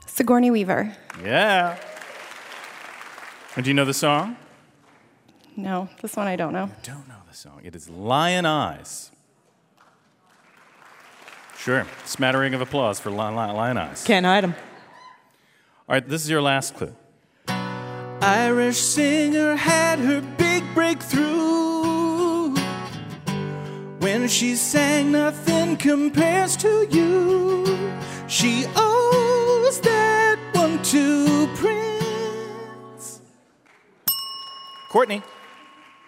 Sigourney 0.06 0.52
Weaver. 0.52 0.96
Yeah. 1.24 1.80
And 3.56 3.66
do 3.66 3.72
you 3.72 3.74
know 3.74 3.86
the 3.86 3.94
song? 3.96 4.36
No, 5.58 5.90
this 6.04 6.16
one 6.16 6.28
I 6.28 6.36
don't 6.36 6.54
know. 6.54 6.66
I 6.66 6.86
don't 6.86 7.08
know 7.08 7.16
the 7.28 7.36
song. 7.36 7.62
It 7.64 7.76
is 7.76 7.90
Lyin' 7.90 8.46
Eyes. 8.46 9.10
Sure. 11.58 11.88
Smattering 12.06 12.54
of 12.54 12.62
applause 12.62 13.00
for 13.00 13.10
Lion, 13.10 13.56
Lyin' 13.56 13.78
Eyes. 13.78 14.04
Can't 14.04 14.28
hide 14.28 14.44
them. 14.44 14.54
All 15.90 15.96
right, 15.96 16.08
this 16.08 16.24
is 16.24 16.30
your 16.30 16.44
last 16.44 16.76
clue. 16.76 16.96
Irish 18.22 18.78
singer 18.78 19.56
had 19.56 19.98
her 19.98 20.22
big 20.38 20.64
breakthrough 20.76 21.63
when 24.04 24.28
she 24.28 24.54
sang 24.58 25.14
Nothing 25.14 25.78
Compares 25.78 26.58
to 26.58 26.86
You. 26.92 27.66
She 28.28 28.66
owes 28.76 29.80
that 29.80 30.38
one 30.52 30.84
to 30.84 31.48
Prince. 31.56 33.22
Courtney. 34.92 35.24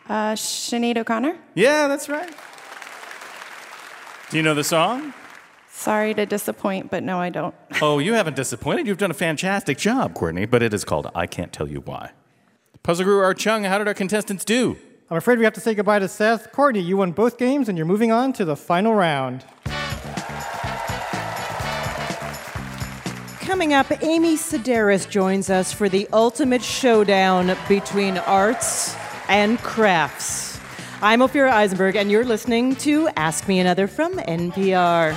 Uh, 0.09 0.33
Sinead 0.33 0.97
O'Connor. 0.97 1.37
Yeah, 1.55 1.87
that's 1.87 2.09
right. 2.09 2.35
Do 4.29 4.37
you 4.37 4.43
know 4.43 4.53
the 4.53 4.63
song? 4.65 5.13
Sorry 5.69 6.13
to 6.15 6.25
disappoint, 6.25 6.91
but 6.91 7.01
no, 7.01 7.19
I 7.19 7.29
don't. 7.29 7.55
Oh, 7.81 7.99
you 7.99 8.13
haven't 8.13 8.35
disappointed. 8.35 8.87
You've 8.87 8.97
done 8.97 9.11
a 9.11 9.15
fantastic 9.15 9.77
job, 9.77 10.13
Courtney, 10.13 10.45
but 10.45 10.61
it 10.61 10.73
is 10.73 10.83
called 10.83 11.09
I 11.15 11.27
Can't 11.27 11.53
Tell 11.53 11.69
You 11.69 11.79
Why. 11.79 12.11
Puzzle 12.83 13.05
Guru 13.05 13.23
Art 13.23 13.37
Chung, 13.37 13.63
how 13.63 13.77
did 13.77 13.87
our 13.87 13.93
contestants 13.93 14.43
do? 14.43 14.77
I'm 15.07 15.17
afraid 15.17 15.37
we 15.37 15.43
have 15.43 15.53
to 15.53 15.61
say 15.61 15.75
goodbye 15.75 15.99
to 15.99 16.07
Seth. 16.07 16.51
Courtney, 16.51 16.81
you 16.81 16.97
won 16.97 17.11
both 17.11 17.37
games 17.37 17.69
and 17.69 17.77
you're 17.77 17.85
moving 17.85 18.11
on 18.11 18.33
to 18.33 18.43
the 18.43 18.55
final 18.55 18.95
round. 18.95 19.45
Coming 23.41 23.73
up, 23.73 24.03
Amy 24.03 24.35
Sedaris 24.35 25.07
joins 25.07 25.51
us 25.51 25.71
for 25.71 25.89
the 25.89 26.07
ultimate 26.11 26.63
showdown 26.63 27.55
between 27.67 28.17
arts 28.17 28.95
and 29.29 29.59
crafts. 29.59 30.59
I'm 31.03 31.19
Ophira 31.19 31.51
Eisenberg, 31.51 31.95
and 31.95 32.09
you're 32.09 32.25
listening 32.25 32.75
to 32.77 33.07
Ask 33.15 33.47
Me 33.47 33.59
Another 33.59 33.85
from 33.85 34.13
NPR. 34.13 35.15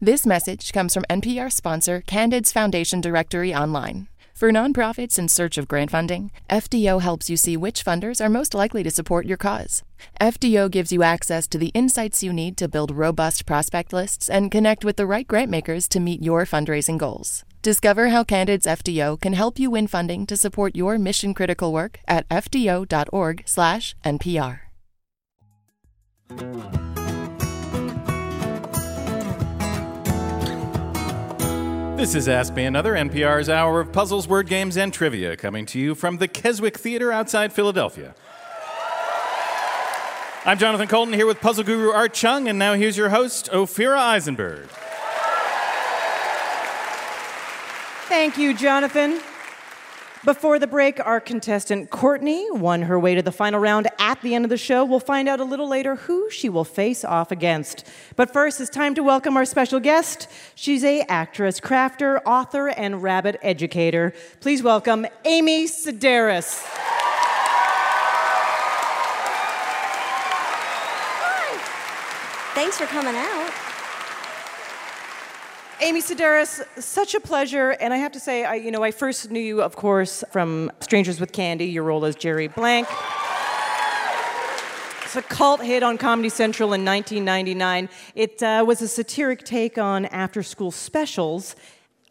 This 0.00 0.26
message 0.26 0.72
comes 0.72 0.92
from 0.92 1.04
NPR 1.08 1.52
sponsor 1.52 2.02
Candid's 2.04 2.50
Foundation 2.50 3.00
Directory 3.00 3.54
Online. 3.54 4.09
For 4.40 4.50
nonprofits 4.50 5.18
in 5.18 5.28
search 5.28 5.58
of 5.58 5.68
grant 5.68 5.90
funding, 5.90 6.30
FDO 6.48 7.02
helps 7.02 7.28
you 7.28 7.36
see 7.36 7.58
which 7.58 7.84
funders 7.84 8.24
are 8.24 8.30
most 8.30 8.54
likely 8.54 8.82
to 8.82 8.90
support 8.90 9.26
your 9.26 9.36
cause. 9.36 9.82
FDO 10.18 10.70
gives 10.70 10.90
you 10.90 11.02
access 11.02 11.46
to 11.48 11.58
the 11.58 11.68
insights 11.74 12.22
you 12.22 12.32
need 12.32 12.56
to 12.56 12.66
build 12.66 12.90
robust 12.90 13.44
prospect 13.44 13.92
lists 13.92 14.30
and 14.30 14.50
connect 14.50 14.82
with 14.82 14.96
the 14.96 15.04
right 15.04 15.28
grant 15.28 15.50
makers 15.50 15.86
to 15.88 16.00
meet 16.00 16.22
your 16.22 16.46
fundraising 16.46 16.96
goals. 16.96 17.44
Discover 17.60 18.08
how 18.08 18.24
Candid's 18.24 18.64
FDO 18.64 19.20
can 19.20 19.34
help 19.34 19.58
you 19.58 19.72
win 19.72 19.86
funding 19.86 20.24
to 20.24 20.38
support 20.38 20.74
your 20.74 20.96
mission 20.96 21.34
critical 21.34 21.70
work 21.70 21.98
at 22.08 22.26
fdo.org/npr. 22.30 22.80
This 32.00 32.14
is 32.14 32.28
Ask 32.28 32.54
Me 32.54 32.64
Another, 32.64 32.94
NPR's 32.94 33.50
hour 33.50 33.78
of 33.78 33.92
puzzles, 33.92 34.26
word 34.26 34.46
games, 34.46 34.78
and 34.78 34.90
trivia, 34.90 35.36
coming 35.36 35.66
to 35.66 35.78
you 35.78 35.94
from 35.94 36.16
the 36.16 36.26
Keswick 36.26 36.78
Theater 36.78 37.12
outside 37.12 37.52
Philadelphia. 37.52 38.14
I'm 40.46 40.56
Jonathan 40.56 40.88
Coulton 40.88 41.12
here 41.12 41.26
with 41.26 41.42
puzzle 41.42 41.62
guru 41.62 41.90
Art 41.90 42.14
Chung, 42.14 42.48
and 42.48 42.58
now 42.58 42.72
here's 42.72 42.96
your 42.96 43.10
host, 43.10 43.50
Ophira 43.52 43.98
Eisenberg. 43.98 44.66
Thank 48.08 48.38
you, 48.38 48.54
Jonathan. 48.54 49.20
Before 50.22 50.58
the 50.58 50.66
break, 50.66 51.00
our 51.00 51.18
contestant 51.18 51.88
Courtney 51.88 52.46
won 52.50 52.82
her 52.82 53.00
way 53.00 53.14
to 53.14 53.22
the 53.22 53.32
final 53.32 53.58
round 53.58 53.88
at 53.98 54.20
the 54.20 54.34
end 54.34 54.44
of 54.44 54.50
the 54.50 54.58
show. 54.58 54.84
We'll 54.84 55.00
find 55.00 55.30
out 55.30 55.40
a 55.40 55.44
little 55.44 55.66
later 55.66 55.96
who 55.96 56.28
she 56.28 56.50
will 56.50 56.64
face 56.64 57.06
off 57.06 57.32
against. 57.32 57.86
But 58.16 58.30
first, 58.30 58.60
it's 58.60 58.68
time 58.68 58.94
to 58.96 59.02
welcome 59.02 59.38
our 59.38 59.46
special 59.46 59.80
guest. 59.80 60.28
She's 60.54 60.84
a 60.84 61.00
actress, 61.08 61.58
crafter, 61.58 62.20
author, 62.26 62.68
and 62.68 63.02
rabbit 63.02 63.38
educator. 63.40 64.12
Please 64.40 64.62
welcome 64.62 65.06
Amy 65.24 65.64
Sedaris. 65.64 66.66
Thanks 72.52 72.76
for 72.76 72.84
coming 72.84 73.14
out. 73.16 73.49
Amy 75.82 76.02
Sedaris, 76.02 76.62
such 76.78 77.14
a 77.14 77.20
pleasure. 77.20 77.70
And 77.70 77.94
I 77.94 77.96
have 77.96 78.12
to 78.12 78.20
say, 78.20 78.44
I, 78.44 78.56
you 78.56 78.70
know, 78.70 78.82
I 78.82 78.90
first 78.90 79.30
knew 79.30 79.40
you, 79.40 79.62
of 79.62 79.76
course, 79.76 80.22
from 80.30 80.70
Strangers 80.80 81.18
with 81.18 81.32
Candy, 81.32 81.66
your 81.66 81.84
role 81.84 82.04
as 82.04 82.16
Jerry 82.16 82.48
Blank. 82.48 82.86
It's 85.02 85.16
a 85.16 85.22
cult 85.22 85.62
hit 85.62 85.82
on 85.82 85.96
Comedy 85.96 86.28
Central 86.28 86.74
in 86.74 86.84
1999. 86.84 87.88
It 88.14 88.42
uh, 88.42 88.62
was 88.66 88.82
a 88.82 88.88
satiric 88.88 89.42
take 89.44 89.78
on 89.78 90.04
after 90.06 90.42
school 90.42 90.70
specials. 90.70 91.56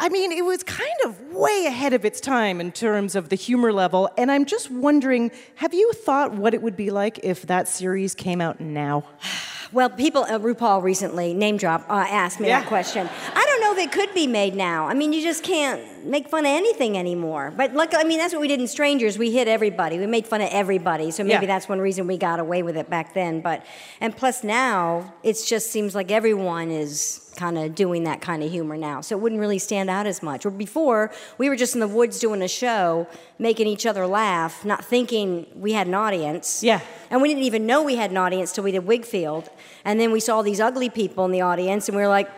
I 0.02 0.10
mean, 0.10 0.32
it 0.32 0.44
was 0.44 0.64
kind 0.64 0.90
of 1.06 1.34
way 1.34 1.66
ahead 1.68 1.94
of 1.94 2.06
its 2.06 2.20
time 2.20 2.60
in 2.60 2.72
terms 2.72 3.16
of 3.16 3.30
the 3.30 3.36
humor 3.36 3.72
level. 3.72 4.10
And 4.18 4.32
I'm 4.32 4.46
just 4.46 4.72
wondering 4.72 5.32
have 5.56 5.74
you 5.74 5.94
thought 5.94 6.34
what 6.34 6.54
it 6.54 6.62
would 6.62 6.76
be 6.76 6.90
like 6.90 7.20
if 7.22 7.44
that 7.44 7.68
series 7.68 8.16
came 8.16 8.42
out 8.42 8.60
now? 8.60 9.04
Well, 9.72 9.92
people, 9.92 10.24
uh, 10.24 10.40
RuPaul 10.40 10.82
recently, 10.82 11.36
name 11.36 11.58
drop, 11.58 11.86
uh, 11.92 11.94
asked 12.10 12.40
me 12.40 12.48
Yeah. 12.48 12.62
that 12.62 12.68
question. 12.68 13.08
I 13.36 13.46
know 13.76 13.80
if 13.80 13.86
it 13.88 13.92
could 13.92 14.14
be 14.14 14.28
made 14.28 14.56
now. 14.56 14.88
I 14.88 14.94
mean, 14.94 15.14
you 15.14 15.22
just 15.22 15.44
can't 15.44 16.06
make 16.06 16.30
fun 16.30 16.46
of 16.46 16.52
anything 16.52 16.98
anymore. 16.98 17.54
But 17.56 17.74
look, 17.74 17.94
I 17.94 18.04
mean, 18.04 18.18
that's 18.20 18.34
what 18.34 18.42
we 18.42 18.48
did 18.48 18.60
in 18.60 18.68
Strangers. 18.68 19.18
We 19.18 19.32
hit 19.32 19.48
everybody. 19.48 20.00
We 20.00 20.08
made 20.08 20.26
fun 20.28 20.42
of 20.42 20.50
everybody. 20.52 21.12
So 21.12 21.24
maybe 21.24 21.46
Yeah. 21.46 21.54
that's 21.54 21.70
one 21.70 21.80
reason 21.80 22.08
we 22.08 22.18
got 22.18 22.40
away 22.40 22.64
with 22.64 22.78
it 22.78 22.90
back 22.90 23.14
then. 23.14 23.42
But 23.42 23.66
and 24.02 24.16
plus 24.16 24.44
now, 24.44 25.14
it 25.24 25.38
just 25.46 25.72
seems 25.72 25.96
like 25.96 26.12
everyone 26.12 26.72
is 26.72 27.26
kind 27.36 27.58
of 27.58 27.74
doing 27.74 28.04
that 28.04 28.20
kind 28.22 28.44
of 28.44 28.52
humor 28.52 28.76
now. 28.76 29.00
So 29.02 29.16
it 29.16 29.22
wouldn't 29.22 29.40
really 29.40 29.60
stand 29.60 29.90
out 29.90 30.08
as 30.08 30.22
much. 30.22 30.46
Or 30.46 30.52
before, 30.52 31.12
we 31.38 31.48
were 31.48 31.56
just 31.56 31.74
in 31.74 31.80
the 31.80 31.88
woods 31.88 32.20
doing 32.20 32.42
a 32.42 32.48
show, 32.50 33.08
making 33.38 33.68
each 33.68 33.86
other 33.86 34.06
laugh, 34.06 34.66
not 34.66 34.84
thinking 34.84 35.46
we 35.56 35.72
had 35.72 35.88
an 35.88 35.94
audience. 35.94 36.64
Yeah. 36.64 36.82
And 37.10 37.22
we 37.22 37.30
didn't 37.30 37.44
even 37.44 37.66
know 37.66 37.82
we 37.82 37.96
had 37.96 38.12
an 38.12 38.18
audience 38.18 38.52
till 38.52 38.64
we 38.64 38.72
did 38.72 38.86
Wigfield. 38.86 39.48
And 39.86 40.00
then 40.00 40.12
we 40.12 40.20
saw 40.20 40.42
these 40.42 40.60
ugly 40.60 40.90
people 40.90 41.24
in 41.26 41.32
the 41.32 41.42
audience, 41.42 41.88
and 41.88 41.96
we 41.96 42.04
were 42.04 42.10
like, 42.10 42.30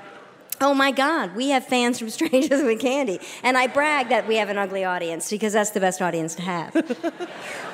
oh 0.61 0.73
my 0.73 0.91
God, 0.91 1.35
we 1.35 1.49
have 1.49 1.65
fans 1.65 1.99
from 1.99 2.09
Strangers 2.21 2.61
with 2.63 2.79
Candy. 2.79 3.19
And 3.43 3.57
I 3.57 3.67
brag 3.67 4.09
that 4.09 4.27
we 4.27 4.35
have 4.35 4.49
an 4.49 4.57
ugly 4.57 4.85
audience 4.85 5.29
because 5.29 5.53
that's 5.53 5.71
the 5.71 5.79
best 5.79 6.01
audience 6.01 6.35
to 6.35 6.41
have. 6.43 6.73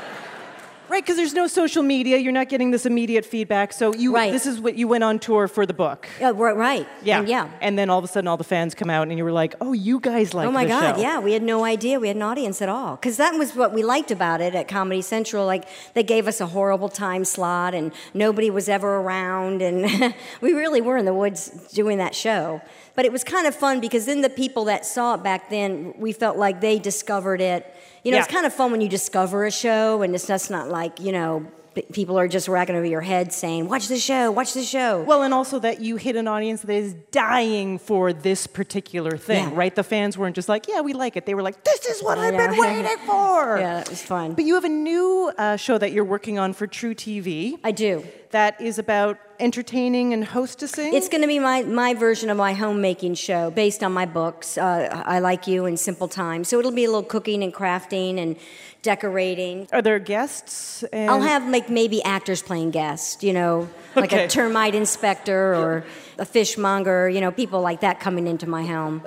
Right, 0.89 1.03
because 1.03 1.17
there's 1.17 1.34
no 1.34 1.48
social 1.48 1.84
media. 1.84 2.17
You're 2.17 2.32
not 2.32 2.48
getting 2.50 2.72
this 2.72 2.86
immediate 2.86 3.25
feedback. 3.25 3.74
So 3.74 3.94
you, 3.94 4.15
Right. 4.15 4.32
this 4.32 4.46
is 4.46 4.60
what 4.60 4.75
you 4.75 4.88
went 4.88 5.03
on 5.03 5.20
tour 5.20 5.48
for 5.48 5.65
the 5.65 5.74
book. 5.74 6.08
yeah, 6.20 6.32
right, 6.34 6.56
right. 6.56 6.88
Yeah, 7.03 7.20
And 7.20 7.27
yeah. 7.29 7.50
And 7.62 7.77
then 7.77 7.89
all 7.89 8.00
of 8.00 8.06
a 8.06 8.08
sudden, 8.08 8.27
all 8.27 8.38
the 8.38 8.44
fans 8.44 8.74
come 8.74 8.89
out, 8.89 9.08
and 9.08 9.17
you 9.17 9.24
were 9.24 9.32
like, 9.32 9.56
"Oh, 9.60 9.74
you 9.74 10.00
guys 10.00 10.34
like 10.34 10.48
oh 10.48 10.51
my 10.51 10.65
God, 10.65 10.96
show." 10.96 11.01
yeah, 11.01 11.20
we 11.20 11.34
had 11.34 11.44
no 11.44 11.65
idea 11.65 12.00
we 12.00 12.08
had 12.08 12.15
an 12.15 12.22
audience 12.22 12.62
at 12.62 12.70
all. 12.70 12.96
Because 12.96 13.17
that 13.17 13.34
was 13.36 13.56
what 13.56 13.74
we 13.74 13.84
liked 13.84 14.12
about 14.12 14.39
it 14.41 14.56
at 14.56 14.67
Comedy 14.67 15.01
Central. 15.01 15.46
Like, 15.46 15.65
they 15.94 16.03
gave 16.03 16.27
us 16.27 16.39
a 16.39 16.48
horrible 16.48 16.89
time 16.89 17.25
slot, 17.25 17.74
and 17.74 17.91
nobody 18.13 18.50
was 18.50 18.70
ever 18.70 18.98
around, 18.98 19.62
and 19.62 20.13
we 20.41 20.53
really 20.53 20.82
were 20.82 20.98
in 20.98 21.06
the 21.06 21.13
woods 21.13 21.50
doing 21.74 21.98
that 21.98 22.15
show. 22.15 22.62
But 22.96 23.06
it 23.06 23.12
was 23.12 23.24
kind 23.24 23.46
of 23.46 23.53
fun 23.53 23.79
because 23.79 24.06
then 24.06 24.22
the 24.22 24.29
people 24.29 24.65
that 24.65 24.86
saw 24.86 25.13
it 25.15 25.24
back 25.24 25.50
then, 25.50 25.94
we 25.98 26.13
felt 26.13 26.38
like 26.38 26.62
they 26.62 26.79
discovered 26.79 27.41
it. 27.41 27.74
You 28.07 28.13
know, 28.13 28.19
it's 28.19 28.27
kind 28.27 28.45
of 28.45 28.53
fun 28.53 28.71
when 28.71 28.81
you 28.81 28.87
discover 28.89 29.45
a 29.45 29.51
show, 29.51 30.01
and 30.01 30.15
it's 30.15 30.27
just 30.27 30.49
not 30.49 30.69
like, 30.69 30.99
you 31.01 31.11
know, 31.11 31.45
people 31.93 32.17
are 32.17 32.27
just 32.27 32.47
racking 32.47 32.75
over 32.75 32.85
your 32.85 33.01
head 33.01 33.31
saying, 33.33 33.67
watch 33.67 33.87
the 33.87 33.99
show, 33.99 34.31
watch 34.31 34.53
the 34.53 34.63
show. 34.63 35.03
Well, 35.03 35.23
and 35.23 35.33
also 35.33 35.59
that 35.59 35.79
you 35.81 35.97
hit 35.97 36.15
an 36.15 36.27
audience 36.27 36.61
that 36.61 36.73
is 36.73 36.93
dying 37.11 37.77
for 37.77 38.13
this 38.13 38.47
particular 38.47 39.17
thing, 39.17 39.49
Yeah. 39.49 39.55
right? 39.55 39.75
The 39.75 39.83
fans 39.83 40.17
weren't 40.17 40.35
just 40.35 40.49
like, 40.49 40.67
"Yeah, 40.67 40.81
we 40.81 40.93
like 40.93 41.17
it." 41.17 41.25
They 41.25 41.35
were 41.35 41.43
like, 41.43 41.63
"This 41.63 41.85
is 41.85 42.01
what 42.01 42.17
I 42.17 42.29
I've 42.29 42.37
been 42.37 42.57
waiting 42.57 42.97
for." 43.05 43.57
yeah, 43.59 43.81
it 43.81 43.89
was 43.89 44.01
fun. 44.01 44.33
But 44.33 44.45
you 44.45 44.55
have 44.55 44.63
a 44.65 44.69
new 44.69 45.31
uh, 45.37 45.55
show 45.57 45.77
that 45.77 45.91
you're 45.91 46.03
working 46.05 46.39
on 46.39 46.53
for 46.53 46.65
truTV 46.65 47.59
I 47.63 47.71
do. 47.71 48.03
That 48.31 48.60
is 48.60 48.77
about 48.79 49.17
entertaining 49.39 50.13
and 50.13 50.24
hostessing. 50.25 50.93
It's 50.93 51.10
going 51.10 51.22
to 51.22 51.27
be 51.27 51.39
my, 51.39 51.63
my 51.63 51.93
version 51.93 52.29
of 52.29 52.38
my 52.38 52.53
homemaking 52.53 53.15
show 53.15 53.51
based 53.51 53.84
on 53.84 53.93
my 53.93 54.05
books, 54.05 54.57
uh, 54.57 55.03
I 55.05 55.19
Like 55.19 55.48
You 55.48 55.65
and 55.65 55.79
Simple 55.79 56.07
Time. 56.07 56.43
So 56.43 56.60
it'll 56.60 56.72
be 56.72 56.86
a 56.86 56.88
little 56.88 57.03
cooking 57.03 57.43
and 57.43 57.53
crafting 57.53 58.17
and 58.17 58.36
decorating. 58.81 59.67
Are 59.72 59.81
there 59.81 60.00
guests? 60.00 60.84
And 60.91 61.10
I'll 61.10 61.22
have 61.22 61.48
like 61.50 61.69
maybe 61.69 62.03
actors 62.03 62.41
playing 62.41 62.72
guests, 62.72 63.24
you 63.24 63.34
know, 63.34 63.69
like 63.96 64.12
Okay. 64.13 64.25
a 64.25 64.27
termite 64.27 64.75
inspector 64.75 65.55
or 65.55 65.86
a 66.17 66.25
fishmonger, 66.25 67.10
you 67.10 67.22
know, 67.22 67.31
people 67.31 67.62
like 67.62 67.81
that 67.81 68.00
coming 68.00 68.27
into 68.27 68.48
my 68.48 68.65
home. 68.65 69.01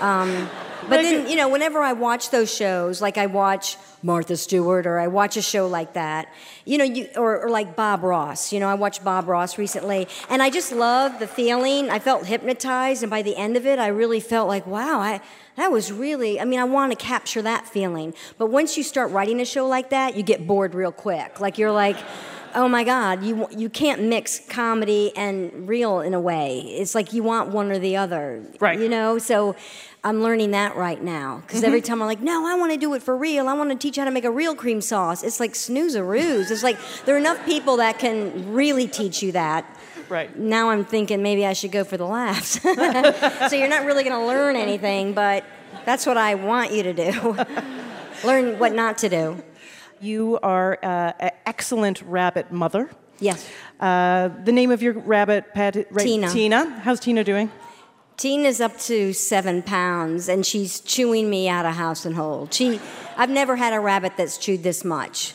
Um, 0.00 0.48
but 0.96 1.02
then, 1.02 1.28
you 1.28 1.36
know, 1.36 1.48
whenever 1.48 1.80
I 1.80 1.92
watch 1.92 2.30
those 2.30 2.54
shows, 2.54 3.00
like 3.00 3.18
I 3.18 3.26
watch 3.26 3.76
Martha 4.02 4.36
Stewart 4.36 4.86
or 4.86 4.98
I 4.98 5.08
watch 5.08 5.36
a 5.36 5.42
show 5.42 5.66
like 5.66 5.94
that, 5.94 6.28
you 6.64 6.78
know, 6.78 6.84
you, 6.84 7.08
or, 7.16 7.42
or 7.42 7.50
like 7.50 7.76
Bob 7.76 8.02
Ross, 8.02 8.52
you 8.52 8.60
know, 8.60 8.68
I 8.68 8.74
watched 8.74 9.04
Bob 9.04 9.28
Ross 9.28 9.58
recently, 9.58 10.08
and 10.28 10.42
I 10.42 10.50
just 10.50 10.72
love 10.72 11.18
the 11.18 11.26
feeling. 11.26 11.90
I 11.90 11.98
felt 11.98 12.26
hypnotized, 12.26 13.02
and 13.02 13.10
by 13.10 13.22
the 13.22 13.36
end 13.36 13.56
of 13.56 13.66
it, 13.66 13.78
I 13.78 13.88
really 13.88 14.20
felt 14.20 14.48
like, 14.48 14.66
wow, 14.66 15.00
I. 15.00 15.20
That 15.56 15.70
was 15.70 15.92
really, 15.92 16.40
I 16.40 16.46
mean, 16.46 16.58
I 16.58 16.64
want 16.64 16.92
to 16.92 16.96
capture 16.96 17.42
that 17.42 17.68
feeling. 17.68 18.14
But 18.38 18.46
once 18.46 18.78
you 18.78 18.82
start 18.82 19.10
writing 19.10 19.38
a 19.38 19.44
show 19.44 19.66
like 19.66 19.90
that, 19.90 20.16
you 20.16 20.22
get 20.22 20.46
bored 20.46 20.74
real 20.74 20.92
quick. 20.92 21.40
Like, 21.40 21.58
you're 21.58 21.70
like, 21.70 21.98
oh 22.54 22.68
my 22.68 22.84
God, 22.84 23.22
you, 23.22 23.46
you 23.50 23.68
can't 23.68 24.02
mix 24.02 24.40
comedy 24.48 25.14
and 25.16 25.68
real 25.68 26.00
in 26.00 26.14
a 26.14 26.20
way. 26.20 26.60
It's 26.60 26.94
like 26.94 27.12
you 27.12 27.22
want 27.22 27.50
one 27.50 27.70
or 27.70 27.78
the 27.78 27.96
other. 27.96 28.42
Right. 28.60 28.78
You 28.78 28.88
know? 28.88 29.18
So 29.18 29.56
I'm 30.04 30.20
learning 30.22 30.50
that 30.50 30.74
right 30.74 31.00
now. 31.00 31.42
Because 31.46 31.62
every 31.62 31.80
time 31.80 32.02
I'm 32.02 32.08
like, 32.08 32.20
no, 32.20 32.44
I 32.46 32.56
want 32.56 32.72
to 32.72 32.78
do 32.78 32.92
it 32.94 33.02
for 33.02 33.16
real. 33.16 33.48
I 33.48 33.52
want 33.52 33.70
to 33.70 33.76
teach 33.76 33.96
you 33.96 34.00
how 34.00 34.04
to 34.06 34.10
make 34.10 34.24
a 34.24 34.30
real 34.30 34.56
cream 34.56 34.80
sauce. 34.80 35.22
It's 35.22 35.38
like 35.38 35.54
snooze-a-roos. 35.54 36.50
It's 36.50 36.64
like 36.64 36.76
there 37.04 37.14
are 37.14 37.18
enough 37.18 37.44
people 37.46 37.76
that 37.76 38.00
can 38.00 38.52
really 38.52 38.88
teach 38.88 39.22
you 39.22 39.32
that. 39.32 39.64
Right. 40.08 40.36
Now 40.36 40.70
I'm 40.70 40.84
thinking 40.84 41.22
maybe 41.22 41.46
I 41.46 41.52
should 41.52 41.70
go 41.70 41.84
for 41.84 41.96
the 41.96 42.06
laughs. 42.06 42.60
so 42.62 43.56
you're 43.56 43.68
not 43.68 43.86
really 43.86 44.02
going 44.02 44.18
to 44.18 44.26
learn 44.26 44.56
anything, 44.56 45.12
but 45.12 45.44
that's 45.84 46.04
what 46.04 46.16
I 46.16 46.34
want 46.34 46.72
you 46.72 46.82
to 46.82 46.92
do. 46.92 47.36
learn 48.24 48.58
what 48.58 48.72
not 48.72 48.98
to 48.98 49.08
do. 49.08 49.42
You 50.00 50.40
are 50.42 50.78
uh, 50.82 51.12
an 51.20 51.30
excellent 51.46 52.02
rabbit 52.02 52.50
mother. 52.50 52.90
Yes. 53.20 53.48
Uh, 53.78 54.30
the 54.44 54.50
name 54.50 54.72
of 54.72 54.82
your 54.82 54.94
rabbit 54.94 55.54
pet, 55.54 55.76
right? 55.92 56.04
Tina. 56.04 56.28
Tina. 56.28 56.80
How's 56.80 56.98
Tina 56.98 57.22
doing? 57.22 57.52
Tina's 58.22 58.60
up 58.60 58.78
to 58.78 59.12
seven 59.12 59.62
pounds, 59.62 60.28
and 60.28 60.46
she's 60.46 60.78
chewing 60.78 61.28
me 61.28 61.48
out 61.48 61.66
of 61.66 61.74
house 61.74 62.04
and 62.04 62.14
hold. 62.14 62.54
She, 62.54 62.80
I've 63.16 63.30
never 63.30 63.56
had 63.56 63.72
a 63.72 63.80
rabbit 63.80 64.12
that's 64.16 64.38
chewed 64.38 64.62
this 64.62 64.84
much. 64.84 65.34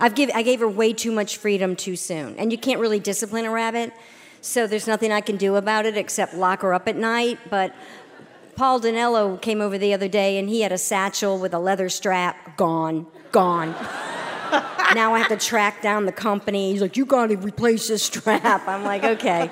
I've 0.00 0.16
give, 0.16 0.28
I 0.34 0.42
gave 0.42 0.58
her 0.58 0.68
way 0.68 0.94
too 0.94 1.12
much 1.12 1.36
freedom 1.36 1.76
too 1.76 1.94
soon, 1.94 2.36
and 2.38 2.50
you 2.50 2.58
can't 2.58 2.80
really 2.80 2.98
discipline 2.98 3.44
a 3.44 3.52
rabbit, 3.52 3.92
so 4.40 4.66
there's 4.66 4.88
nothing 4.88 5.12
I 5.12 5.20
can 5.20 5.36
do 5.36 5.54
about 5.54 5.86
it 5.86 5.96
except 5.96 6.34
lock 6.34 6.62
her 6.62 6.74
up 6.74 6.88
at 6.88 6.96
night. 6.96 7.38
But 7.48 7.72
Paul 8.56 8.80
Dinello 8.80 9.40
came 9.40 9.60
over 9.60 9.78
the 9.78 9.94
other 9.94 10.08
day, 10.08 10.38
and 10.38 10.48
he 10.48 10.62
had 10.62 10.72
a 10.72 10.78
satchel 10.78 11.38
with 11.38 11.54
a 11.54 11.60
leather 11.60 11.88
strap. 11.88 12.56
Gone, 12.56 13.06
gone. 13.30 13.76
Now 14.94 15.14
I 15.14 15.18
have 15.18 15.28
to 15.28 15.36
track 15.36 15.82
down 15.82 16.06
the 16.06 16.12
company. 16.12 16.72
He's 16.72 16.82
like, 16.82 16.96
"You 16.96 17.04
got 17.06 17.26
to 17.28 17.36
replace 17.36 17.88
this 17.88 18.02
strap." 18.04 18.66
I'm 18.68 18.84
like, 18.84 19.04
"Okay." 19.04 19.50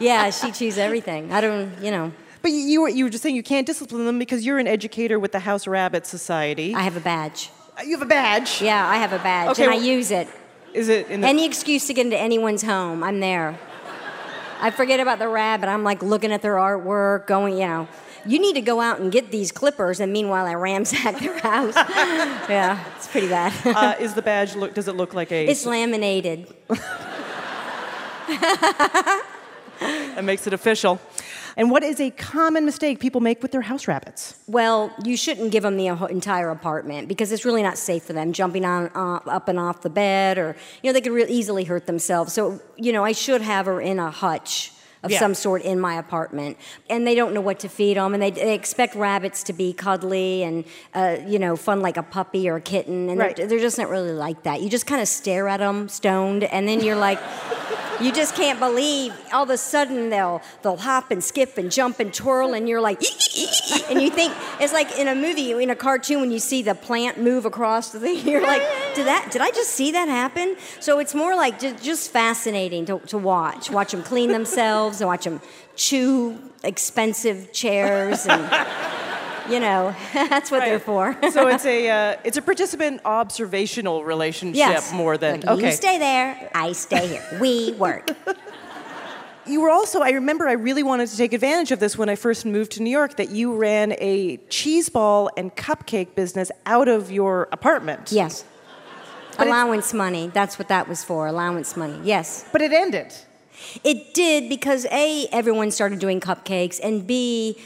Yeah, 0.00 0.30
she 0.30 0.52
chews 0.52 0.78
everything. 0.78 1.32
I 1.32 1.40
don't, 1.40 1.72
you 1.82 1.90
know. 1.90 2.12
But 2.42 2.52
you, 2.52 2.58
you 2.58 2.82
were 2.82 2.88
you 2.88 3.04
were 3.04 3.10
just 3.10 3.22
saying 3.22 3.34
you 3.36 3.42
can't 3.42 3.66
discipline 3.66 4.04
them 4.06 4.18
because 4.18 4.44
you're 4.44 4.58
an 4.58 4.66
educator 4.68 5.18
with 5.18 5.32
the 5.32 5.40
House 5.40 5.66
Rabbit 5.66 6.06
Society. 6.06 6.74
I 6.74 6.82
have 6.82 6.96
a 6.96 7.00
badge. 7.00 7.50
Uh, 7.78 7.82
you 7.82 7.92
have 7.92 8.02
a 8.02 8.08
badge. 8.08 8.62
Yeah, 8.62 8.86
I 8.88 8.96
have 8.98 9.12
a 9.12 9.18
badge, 9.18 9.50
Okay, 9.50 9.64
and 9.64 9.72
I 9.72 9.76
well- 9.76 9.84
use 9.84 10.10
it. 10.10 10.28
Is 10.74 10.88
it 10.88 11.08
in 11.08 11.22
the? 11.22 11.26
Any 11.26 11.46
excuse 11.46 11.86
to 11.86 11.94
get 11.94 12.04
into 12.06 12.18
anyone's 12.18 12.62
home, 12.62 13.02
I'm 13.02 13.20
there. 13.20 13.58
I 14.60 14.70
forget 14.70 15.00
about 15.00 15.18
the 15.18 15.28
rabbit. 15.28 15.68
I'm 15.68 15.84
like 15.84 16.02
looking 16.02 16.32
at 16.32 16.40
their 16.42 16.54
artwork, 16.56 17.26
going, 17.26 17.54
you 17.54 17.66
know, 17.66 17.88
you 18.26 18.38
need 18.38 18.54
to 18.54 18.60
go 18.60 18.80
out 18.80 19.00
and 19.00 19.10
get 19.12 19.30
these 19.30 19.52
clippers, 19.52 20.00
and 20.00 20.12
meanwhile 20.12 20.46
I 20.46 20.54
ransack 20.54 21.18
their 21.20 21.38
house. 21.38 21.74
yeah, 22.48 22.82
it's 22.96 23.08
pretty 23.08 23.28
bad. 23.28 23.52
uh, 23.66 23.94
is 24.00 24.14
the 24.14 24.22
badge 24.22 24.54
look? 24.54 24.74
Does 24.74 24.88
it 24.88 24.96
look 24.96 25.14
like 25.14 25.32
a? 25.32 25.46
it's 25.46 25.66
laminated. 25.66 26.46
that 29.78 30.24
makes 30.24 30.46
it 30.46 30.52
official. 30.52 31.00
And 31.58 31.70
what 31.70 31.82
is 31.82 32.00
a 32.00 32.10
common 32.10 32.66
mistake 32.66 33.00
people 33.00 33.22
make 33.22 33.40
with 33.42 33.50
their 33.50 33.62
house 33.62 33.88
rabbits? 33.88 34.38
Well, 34.46 34.94
you 35.02 35.16
shouldn't 35.16 35.52
give 35.52 35.62
them 35.62 35.78
the 35.78 35.86
entire 35.86 36.50
apartment 36.50 37.08
because 37.08 37.32
it's 37.32 37.46
really 37.46 37.62
not 37.62 37.78
safe 37.78 38.02
for 38.02 38.12
them 38.12 38.34
jumping 38.34 38.66
on 38.66 38.90
uh, 38.94 39.20
up 39.26 39.48
and 39.48 39.58
off 39.58 39.80
the 39.80 39.88
bed, 39.88 40.36
or 40.36 40.54
you 40.82 40.88
know 40.88 40.92
they 40.92 41.00
could 41.00 41.12
real 41.12 41.30
easily 41.30 41.64
hurt 41.64 41.86
themselves. 41.86 42.34
So 42.34 42.60
you 42.76 42.92
know 42.92 43.04
I 43.04 43.12
should 43.12 43.40
have 43.40 43.66
her 43.66 43.80
in 43.80 43.98
a 43.98 44.10
hutch 44.10 44.72
of 45.02 45.10
Yeah. 45.10 45.18
some 45.18 45.34
sort 45.34 45.62
in 45.62 45.78
my 45.80 45.94
apartment, 45.94 46.56
and 46.90 47.06
they 47.06 47.14
don't 47.14 47.32
know 47.34 47.40
what 47.40 47.58
to 47.60 47.68
feed 47.68 47.96
them, 47.96 48.14
and 48.14 48.22
they, 48.22 48.30
they 48.30 48.54
expect 48.54 48.94
rabbits 48.94 49.42
to 49.44 49.52
be 49.52 49.72
cuddly 49.72 50.42
and 50.42 50.64
uh, 50.94 51.16
you 51.26 51.38
know 51.38 51.56
fun 51.56 51.80
like 51.80 51.96
a 51.96 52.02
puppy 52.02 52.48
or 52.48 52.56
a 52.56 52.60
kitten, 52.60 53.08
and 53.10 53.18
Right. 53.20 53.36
they're, 53.36 53.46
they're 53.46 53.58
just 53.58 53.78
not 53.78 53.88
really 53.88 54.12
like 54.12 54.42
that. 54.44 54.60
You 54.62 54.68
just 54.70 54.86
kind 54.86 55.00
of 55.02 55.08
stare 55.08 55.48
at 55.48 55.58
them 55.60 55.88
stoned, 55.88 56.44
and 56.44 56.66
then 56.68 56.80
you're 56.80 56.96
like. 56.96 57.20
You 57.98 58.12
just 58.12 58.34
can't 58.34 58.58
believe 58.60 59.14
all 59.32 59.44
of 59.44 59.48
a 59.48 59.56
sudden 59.56 60.10
they'll 60.10 60.42
they'll 60.60 60.76
hop 60.76 61.10
and 61.10 61.24
skip 61.24 61.56
and 61.56 61.72
jump 61.72 61.98
and 61.98 62.12
twirl 62.12 62.52
and 62.52 62.68
you're 62.68 62.78
like 62.82 63.00
and 63.90 64.02
you 64.02 64.10
think 64.10 64.34
it's 64.60 64.74
like 64.74 64.98
in 64.98 65.08
a 65.08 65.14
movie 65.14 65.52
in 65.52 65.70
a 65.70 65.74
cartoon 65.74 66.20
when 66.20 66.30
you 66.30 66.38
see 66.38 66.60
the 66.60 66.74
plant 66.74 67.18
move 67.18 67.46
across 67.46 67.92
the 67.92 67.98
thing 67.98 68.18
you're 68.28 68.42
like 68.42 68.60
did 68.94 69.06
that 69.06 69.30
did 69.32 69.40
I 69.40 69.50
just 69.50 69.70
see 69.70 69.92
that 69.92 70.08
happen 70.08 70.56
so 70.78 70.98
it's 70.98 71.14
more 71.14 71.34
like 71.34 71.58
ju- 71.58 71.74
just 71.80 72.10
fascinating 72.10 72.84
to, 72.84 72.98
to 73.06 73.16
watch 73.16 73.70
watch 73.70 73.92
them 73.92 74.02
clean 74.02 74.30
themselves 74.30 74.85
and 75.00 75.08
watch 75.08 75.24
them 75.24 75.40
chew 75.74 76.38
expensive 76.64 77.52
chairs 77.52 78.26
and 78.26 78.42
you 79.52 79.60
know 79.60 79.94
that's 80.12 80.50
what 80.50 80.60
they're 80.60 80.78
for 80.80 81.16
so 81.30 81.48
it's 81.48 81.64
a 81.66 81.88
uh, 81.88 82.16
it's 82.24 82.36
a 82.36 82.42
participant 82.42 83.00
observational 83.04 84.04
relationship 84.04 84.56
yes 84.56 84.92
more 84.92 85.16
than 85.18 85.40
Like, 85.40 85.50
okay. 85.58 85.66
you 85.66 85.72
stay 85.72 85.98
there 85.98 86.50
I 86.54 86.72
stay 86.72 87.06
here 87.06 87.38
we 87.40 87.72
work 87.72 88.10
You 89.48 89.60
were 89.60 89.70
also, 89.70 90.00
I 90.00 90.10
remember 90.10 90.48
I 90.48 90.54
really 90.54 90.82
wanted 90.82 91.08
to 91.08 91.16
take 91.16 91.32
advantage 91.32 91.70
of 91.70 91.78
this 91.78 91.96
when 91.96 92.08
I 92.08 92.16
first 92.16 92.44
moved 92.44 92.72
to 92.72 92.82
New 92.82 92.90
York, 92.90 93.14
that 93.16 93.30
you 93.30 93.54
ran 93.54 93.94
a 93.98 94.38
cheese 94.48 94.88
ball 94.88 95.30
and 95.36 95.54
cupcake 95.54 96.16
business 96.16 96.50
out 96.66 96.88
of 96.88 97.12
your 97.12 97.48
apartment. 97.52 98.10
Yes. 98.10 98.44
But 99.38 99.46
allowance 99.46 99.94
money. 99.94 100.32
That's 100.34 100.58
what 100.58 100.66
that 100.66 100.88
was 100.88 101.04
for. 101.04 101.28
Allowance 101.28 101.76
money. 101.76 102.00
Yes. 102.02 102.44
But 102.50 102.60
it 102.60 102.72
ended. 102.72 103.14
It 103.84 104.14
did 104.14 104.48
because 104.48 104.86
A, 104.86 105.26
everyone 105.32 105.70
started 105.70 105.98
doing 105.98 106.20
cupcakes, 106.20 106.80
and 106.82 107.06
B, 107.06 107.58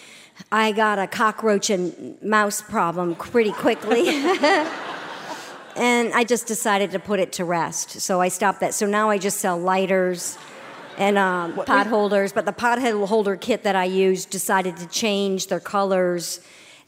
I 0.50 0.72
got 0.72 0.98
a 0.98 1.06
cockroach 1.06 1.70
and 1.70 2.20
mouse 2.22 2.62
problem 2.62 3.14
pretty 3.14 3.52
quickly. 3.52 4.08
and 5.76 6.12
I 6.12 6.24
just 6.24 6.46
decided 6.46 6.90
to 6.92 6.98
put 6.98 7.20
it 7.20 7.32
to 7.34 7.44
rest. 7.44 8.00
So 8.00 8.20
I 8.20 8.28
stopped 8.28 8.60
that. 8.60 8.74
So 8.74 8.86
now 8.86 9.10
I 9.10 9.18
just 9.18 9.38
sell 9.38 9.58
lighters 9.58 10.38
and 10.98 11.18
um, 11.18 11.54
pot 11.54 11.86
holders. 11.86 12.32
But 12.32 12.46
the 12.46 12.52
pot 12.52 12.80
holder 12.80 13.36
kit 13.36 13.62
that 13.64 13.76
I 13.76 13.84
used 13.84 14.30
decided 14.30 14.76
to 14.78 14.86
change 14.86 15.48
their 15.48 15.60
colors 15.60 16.40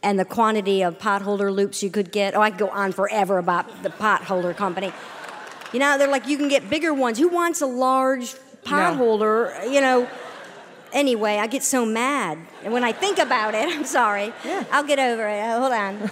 and 0.03 0.19
the 0.19 0.25
quantity 0.25 0.83
of 0.83 0.99
pot 0.99 1.23
holder 1.23 1.53
loops 1.53 1.83
you 1.83 1.91
could 1.91 2.11
get. 2.11 2.35
Oh, 2.35 2.41
I 2.41 2.51
could 2.51 2.59
go 2.59 2.69
on 2.69 2.93
forever 2.93 3.39
about 3.39 3.83
the 3.83 3.91
pot 3.91 4.25
holder 4.25 4.53
company. 4.53 4.93
You 5.73 5.79
know, 5.79 5.97
they're 5.97 6.09
like, 6.09 6.27
you 6.27 6.37
can 6.37 6.49
get 6.49 6.69
bigger 6.69 6.93
ones. 6.93 7.19
Who 7.19 7.29
wants 7.29 7.63
a 7.63 7.67
large 7.67 8.35
pot 8.65 8.93
No. 8.93 8.97
holder? 8.99 9.53
You 9.69 9.81
know. 9.81 10.09
Anyway, 10.93 11.37
I 11.39 11.47
get 11.47 11.63
so 11.63 11.87
mad. 11.87 12.39
And 12.65 12.73
when 12.73 12.85
I 12.85 12.93
think 12.93 13.19
about 13.19 13.55
it, 13.55 13.67
I'm 13.75 13.85
sorry. 13.87 14.33
Yeah. 14.45 14.65
I'll 14.71 14.85
get 14.85 14.99
over 14.99 15.27
it. 15.27 15.43
Hold 15.59 15.73
on. 15.73 16.11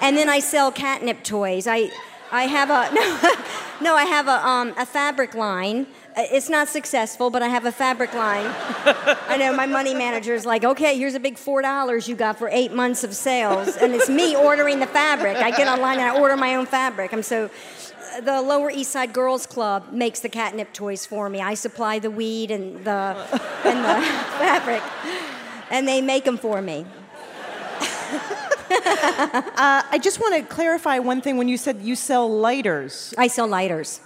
and 0.00 0.16
then 0.16 0.28
I 0.28 0.38
sell 0.40 0.70
catnip 0.70 1.24
toys. 1.24 1.66
I, 1.66 1.90
I 2.30 2.44
have 2.44 2.70
a 2.70 2.94
no, 3.80 3.90
no. 3.90 3.96
I 3.96 4.04
have 4.04 4.28
a 4.28 4.46
um, 4.46 4.72
a 4.78 4.86
fabric 4.86 5.34
line. 5.34 5.86
Uh, 6.16 6.22
It's 6.30 6.48
not 6.48 6.68
successful, 6.68 7.28
but 7.30 7.42
I 7.42 7.48
have 7.48 7.64
a 7.66 7.72
fabric 7.72 8.14
line. 8.14 8.46
I 9.28 9.36
know 9.36 9.52
my 9.52 9.66
money 9.66 9.94
manager 9.94 10.34
is 10.34 10.46
like, 10.46 10.64
okay, 10.64 10.96
here's 10.96 11.14
a 11.14 11.20
big 11.20 11.36
four 11.36 11.60
dollars 11.62 12.06
you 12.08 12.14
got 12.14 12.38
for 12.38 12.48
eight 12.52 12.72
months 12.72 13.02
of 13.02 13.14
sales, 13.16 13.76
and 13.76 13.92
it's 13.96 14.08
me 14.08 14.36
ordering 14.36 14.78
the 14.78 14.86
fabric. 14.86 15.36
I 15.38 15.50
get 15.50 15.66
online 15.66 15.98
and 15.98 16.08
I 16.08 16.20
order 16.20 16.36
my 16.36 16.54
own 16.54 16.66
fabric. 16.66 17.12
I'm 17.12 17.24
so. 17.24 17.50
The 18.18 18.42
Lower 18.42 18.70
East 18.70 18.90
Side 18.90 19.12
Girls 19.12 19.46
Club 19.46 19.92
makes 19.92 20.20
the 20.20 20.28
catnip 20.28 20.72
toys 20.72 21.06
for 21.06 21.28
me. 21.28 21.40
I 21.40 21.54
supply 21.54 21.98
the 21.98 22.10
weed 22.10 22.50
and 22.50 22.84
the 22.84 23.16
and 23.64 23.84
the 23.84 24.06
fabric, 24.38 24.82
and 25.70 25.86
they 25.86 26.00
make 26.00 26.24
them 26.24 26.36
for 26.36 26.60
me. 26.60 26.86
Uh, 28.72 29.82
I 29.90 29.98
just 30.00 30.20
want 30.20 30.36
to 30.36 30.42
clarify 30.42 31.00
one 31.00 31.20
thing 31.20 31.36
when 31.36 31.48
you 31.48 31.56
said 31.56 31.82
you 31.82 31.96
sell 31.96 32.30
lighters. 32.30 33.12
I 33.18 33.26
sell 33.26 33.48
lighters. 33.48 34.00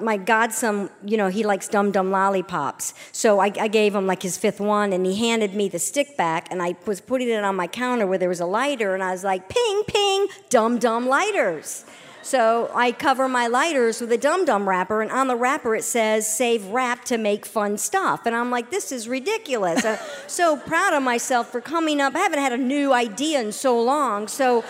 My 0.00 0.16
godson, 0.16 0.90
you 1.04 1.16
know, 1.16 1.28
he 1.28 1.44
likes 1.44 1.68
Dum 1.68 1.92
Dum 1.92 2.10
lollipops. 2.10 2.94
So 3.12 3.38
I, 3.38 3.52
I 3.60 3.68
gave 3.68 3.94
him 3.94 4.08
like 4.08 4.22
his 4.22 4.36
fifth 4.36 4.60
one, 4.60 4.92
and 4.92 5.06
he 5.06 5.14
handed 5.16 5.54
me 5.54 5.68
the 5.68 5.78
stick 5.78 6.16
back, 6.16 6.48
and 6.50 6.60
I 6.60 6.74
was 6.84 7.00
putting 7.00 7.28
it 7.28 7.44
on 7.44 7.54
my 7.54 7.68
counter 7.68 8.08
where 8.08 8.18
there 8.18 8.28
was 8.28 8.40
a 8.40 8.46
lighter, 8.46 8.92
and 8.92 9.04
I 9.04 9.12
was 9.12 9.22
like, 9.22 9.48
ping, 9.48 9.82
ping, 9.86 10.26
Dum 10.50 10.78
Dum 10.78 11.06
lighters. 11.06 11.84
So 12.28 12.70
I 12.74 12.92
cover 12.92 13.26
my 13.26 13.46
lighters 13.46 14.02
with 14.02 14.12
a 14.12 14.18
Dum 14.18 14.44
Dum 14.44 14.68
wrapper, 14.68 15.00
and 15.00 15.10
on 15.10 15.28
the 15.28 15.34
wrapper 15.36 15.74
it 15.74 15.82
says 15.82 16.30
"Save 16.30 16.66
wrap 16.66 17.06
to 17.06 17.16
make 17.16 17.46
fun 17.46 17.78
stuff," 17.78 18.26
and 18.26 18.36
I'm 18.36 18.50
like, 18.50 18.70
"This 18.70 18.92
is 18.92 19.08
ridiculous." 19.08 19.82
I'm 19.82 19.98
so 20.26 20.56
proud 20.58 20.92
of 20.92 21.02
myself 21.02 21.50
for 21.50 21.62
coming 21.62 22.02
up. 22.02 22.14
I 22.14 22.18
haven't 22.18 22.40
had 22.40 22.52
a 22.52 22.58
new 22.58 22.92
idea 22.92 23.40
in 23.40 23.50
so 23.52 23.80
long, 23.82 24.28
so 24.28 24.62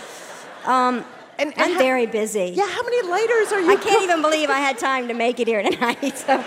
um, 0.66 1.04
And- 1.38 1.52
and 1.52 1.54
I'm 1.58 1.72
how- 1.72 1.78
very 1.78 2.06
busy. 2.06 2.52
Yeah, 2.54 2.68
how 2.68 2.82
many 2.84 3.02
lighters 3.08 3.52
are 3.52 3.60
you? 3.60 3.70
I 3.72 3.76
can't 3.76 4.02
even 4.04 4.22
believe 4.22 4.50
I 4.50 4.60
had 4.60 4.78
time 4.78 5.08
to 5.08 5.14
make 5.14 5.40
it 5.40 5.48
here 5.48 5.62
tonight. 5.62 6.14
So. 6.26 6.44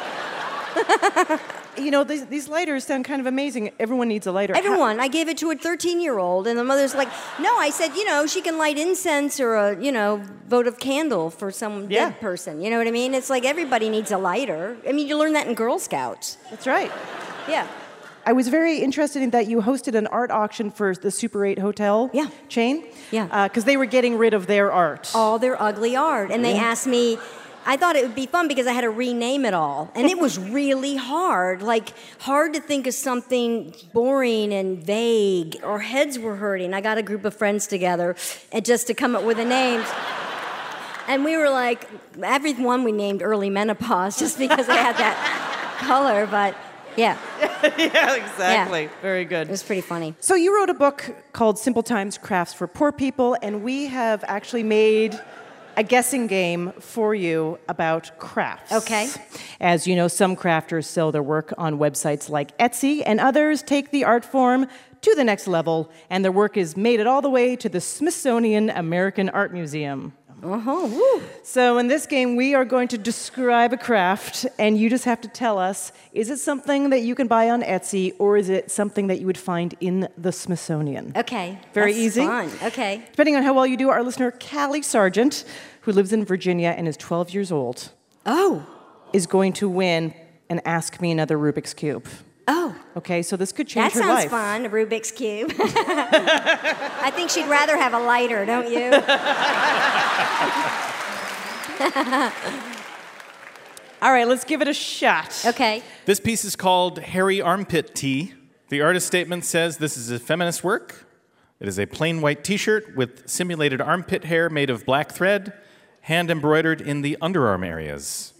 You 1.77 1.89
know, 1.89 2.03
these, 2.03 2.25
these 2.25 2.47
lighters 2.49 2.83
sound 2.85 3.05
kind 3.05 3.21
of 3.21 3.27
amazing. 3.27 3.71
Everyone 3.79 4.07
needs 4.09 4.27
a 4.27 4.31
lighter. 4.31 4.53
How- 4.53 4.59
Everyone, 4.59 4.99
I 4.99 5.07
gave 5.07 5.29
it 5.29 5.37
to 5.37 5.51
a 5.51 5.55
13 5.55 6.01
year 6.01 6.17
old, 6.19 6.47
and 6.47 6.59
the 6.59 6.63
mother's 6.63 6.93
like, 6.93 7.07
no, 7.39 7.57
I 7.57 7.69
said, 7.69 7.95
you 7.95 8.05
know, 8.05 8.27
she 8.27 8.41
can 8.41 8.57
light 8.57 8.77
incense 8.77 9.39
or 9.39 9.55
a, 9.55 9.81
you 9.81 9.91
know, 9.91 10.21
votive 10.47 10.79
candle 10.79 11.29
for 11.29 11.51
some 11.51 11.89
Yeah. 11.89 12.09
dead 12.09 12.19
person. 12.19 12.61
You 12.61 12.69
know 12.69 12.77
what 12.77 12.87
I 12.87 12.91
mean? 12.91 13.13
It's 13.13 13.29
like 13.29 13.45
everybody 13.45 13.89
needs 13.89 14.11
a 14.11 14.17
lighter. 14.17 14.75
I 14.87 14.91
mean, 14.91 15.07
you 15.07 15.17
learn 15.17 15.33
that 15.33 15.47
in 15.47 15.53
Girl 15.53 15.79
Scouts. 15.79 16.37
That's 16.49 16.67
right. 16.67 16.91
Yeah. 17.47 17.67
I 18.23 18.33
was 18.33 18.49
very 18.49 18.77
interested 18.77 19.23
in 19.23 19.31
that 19.31 19.47
you 19.47 19.61
hosted 19.61 19.95
an 19.95 20.05
art 20.07 20.29
auction 20.29 20.69
for 20.69 20.93
the 20.93 21.09
Super 21.09 21.43
8 21.43 21.57
hotel 21.57 22.11
Yeah. 22.13 22.27
chain. 22.49 22.85
Yeah. 23.09 23.27
Uh, 23.31 23.47
because 23.47 23.63
they 23.63 23.77
were 23.77 23.87
getting 23.87 24.15
rid 24.17 24.35
of 24.35 24.45
their 24.45 24.71
art. 24.71 25.09
all 25.15 25.39
their 25.39 25.59
ugly 25.59 25.95
art. 25.95 26.29
And 26.31 26.45
they 26.45 26.55
asked 26.55 26.85
me, 26.85 27.17
I 27.65 27.77
thought 27.77 27.95
it 27.95 28.03
would 28.03 28.15
be 28.15 28.25
fun 28.25 28.47
because 28.47 28.65
I 28.67 28.73
had 28.73 28.81
to 28.81 28.89
rename 28.89 29.45
it 29.45 29.53
all. 29.53 29.91
And 29.95 30.07
it 30.07 30.17
was 30.17 30.39
really 30.59 30.95
hard. 30.95 31.61
Like, 31.61 31.93
hard 32.19 32.53
to 32.55 32.59
think 32.59 32.87
of 32.87 32.93
something 32.93 33.73
boring 33.93 34.53
and 34.53 34.83
vague. 34.83 35.59
Our 35.63 35.79
heads 35.79 36.17
were 36.17 36.35
hurting. 36.35 36.73
I 36.73 36.81
got 36.81 36.97
a 36.97 37.03
group 37.03 37.23
of 37.25 37.35
friends 37.35 37.67
together 37.67 38.15
and 38.51 38.65
just 38.65 38.87
to 38.87 38.93
come 38.93 39.15
up 39.15 39.23
with 39.23 39.37
the 39.37 39.45
names. 39.45 39.85
And 41.07 41.23
we 41.25 41.37
were 41.37 41.49
like, 41.49 41.87
every 42.23 42.53
one 42.53 42.83
we 42.83 42.91
named 42.91 43.21
early 43.21 43.49
menopause 43.49 44.17
just 44.17 44.37
because 44.37 44.67
it 44.69 44.75
had 44.75 44.95
that 44.97 45.77
color. 45.85 46.25
But 46.25 46.55
yeah, 46.95 47.17
yeah, 47.77 48.15
exactly. 48.15 48.89
Very 49.01 49.25
good. 49.25 49.47
it 49.47 49.51
was 49.51 49.63
pretty 49.63 49.81
funny. 49.81 50.15
So 50.19 50.35
you 50.35 50.55
wrote 50.55 50.69
a 50.69 50.73
book 50.73 51.15
called 51.33 51.57
Simple 51.57 51.83
Times 51.83 52.17
Crafts 52.17 52.53
for 52.53 52.67
Poor 52.67 52.91
People, 52.91 53.37
and 53.41 53.63
we 53.63 53.87
have 53.87 54.23
actually 54.27 54.63
made 54.63 55.19
a 55.77 55.83
guessing 55.83 56.27
game 56.27 56.71
for 56.79 57.13
you 57.15 57.59
about 57.67 58.11
crafts. 58.19 58.71
Okay. 58.71 59.09
As 59.59 59.87
you 59.87 59.95
know, 59.95 60.07
some 60.07 60.35
crafters 60.35 60.85
sell 60.85 61.11
their 61.11 61.23
work 61.23 61.53
on 61.57 61.77
websites 61.77 62.29
like 62.29 62.57
Etsy, 62.57 63.03
and 63.05 63.19
others 63.19 63.63
take 63.63 63.91
the 63.91 64.03
art 64.03 64.25
form 64.25 64.67
to 65.01 65.15
the 65.15 65.23
next 65.23 65.47
level, 65.47 65.91
and 66.09 66.23
their 66.23 66.31
work 66.31 66.57
is 66.57 66.77
made 66.77 66.99
it 66.99 67.07
all 67.07 67.21
the 67.21 67.29
way 67.29 67.55
to 67.55 67.67
the 67.67 67.81
Smithsonian 67.81 68.69
American 68.69 69.29
Art 69.29 69.51
Museum. 69.51 70.13
Uh-huh, 70.43 70.87
woo. 70.87 71.21
So, 71.43 71.77
in 71.77 71.87
this 71.87 72.05
game, 72.07 72.35
we 72.35 72.55
are 72.55 72.65
going 72.65 72.87
to 72.89 72.97
describe 72.97 73.73
a 73.73 73.77
craft, 73.77 74.45
and 74.57 74.77
you 74.77 74.89
just 74.89 75.05
have 75.05 75.21
to 75.21 75.27
tell 75.27 75.59
us 75.59 75.91
is 76.13 76.29
it 76.29 76.37
something 76.39 76.89
that 76.89 77.01
you 77.01 77.13
can 77.15 77.27
buy 77.27 77.49
on 77.49 77.61
Etsy, 77.61 78.13
or 78.17 78.37
is 78.37 78.49
it 78.49 78.71
something 78.71 79.07
that 79.07 79.19
you 79.19 79.25
would 79.27 79.37
find 79.37 79.75
in 79.79 80.07
the 80.17 80.31
Smithsonian? 80.31 81.13
Okay. 81.15 81.59
Very 81.73 81.91
that's 81.91 82.03
easy. 82.03 82.25
Fun. 82.25 82.49
Okay. 82.63 83.03
Depending 83.11 83.35
on 83.35 83.43
how 83.43 83.53
well 83.53 83.67
you 83.67 83.77
do, 83.77 83.89
our 83.89 84.03
listener, 84.03 84.31
Callie 84.31 84.81
Sargent, 84.81 85.43
who 85.81 85.91
lives 85.91 86.11
in 86.11 86.25
Virginia 86.25 86.73
and 86.75 86.87
is 86.87 86.97
12 86.97 87.31
years 87.33 87.51
old, 87.51 87.91
Oh. 88.25 88.65
is 89.13 89.27
going 89.27 89.53
to 89.53 89.69
win 89.69 90.13
and 90.49 90.59
Ask 90.65 90.99
Me 91.01 91.11
Another 91.11 91.37
Rubik's 91.37 91.73
Cube. 91.73 92.07
Oh. 92.47 92.75
Okay, 92.97 93.21
so 93.21 93.37
this 93.37 93.51
could 93.51 93.67
change 93.67 93.93
That 93.93 94.03
her 94.03 94.07
sounds 94.07 94.31
fun, 94.31 94.65
a 94.65 94.69
Rubik's 94.69 95.11
Cube. 95.11 95.53
I 95.59 97.11
think 97.13 97.29
she'd 97.29 97.47
rather 97.47 97.77
have 97.77 97.93
a 97.93 97.99
lighter, 97.99 98.45
don't 98.45 98.69
you? 98.69 98.91
All 104.01 104.11
right, 104.11 104.27
let's 104.27 104.43
give 104.43 104.61
it 104.61 104.67
a 104.67 104.73
shot. 104.73 105.43
Okay. 105.45 105.83
This 106.05 106.19
piece 106.19 106.43
is 106.43 106.55
called 106.55 106.99
Hairy 106.99 107.39
Armpit 107.39 107.93
Tee. 107.93 108.33
The 108.69 108.81
artist 108.81 109.05
statement 109.05 109.45
says 109.45 109.77
this 109.77 109.95
is 109.95 110.09
a 110.09 110.19
feminist 110.19 110.63
work. 110.63 111.05
It 111.59 111.67
is 111.67 111.77
a 111.77 111.85
plain 111.85 112.21
white 112.21 112.43
t 112.43 112.57
shirt 112.57 112.95
with 112.95 113.29
simulated 113.29 113.79
armpit 113.79 114.25
hair 114.25 114.49
made 114.49 114.71
of 114.71 114.85
black 114.85 115.11
thread, 115.11 115.53
hand 116.01 116.31
embroidered 116.31 116.81
in 116.81 117.03
the 117.03 117.15
underarm 117.21 117.65
areas. 117.65 118.33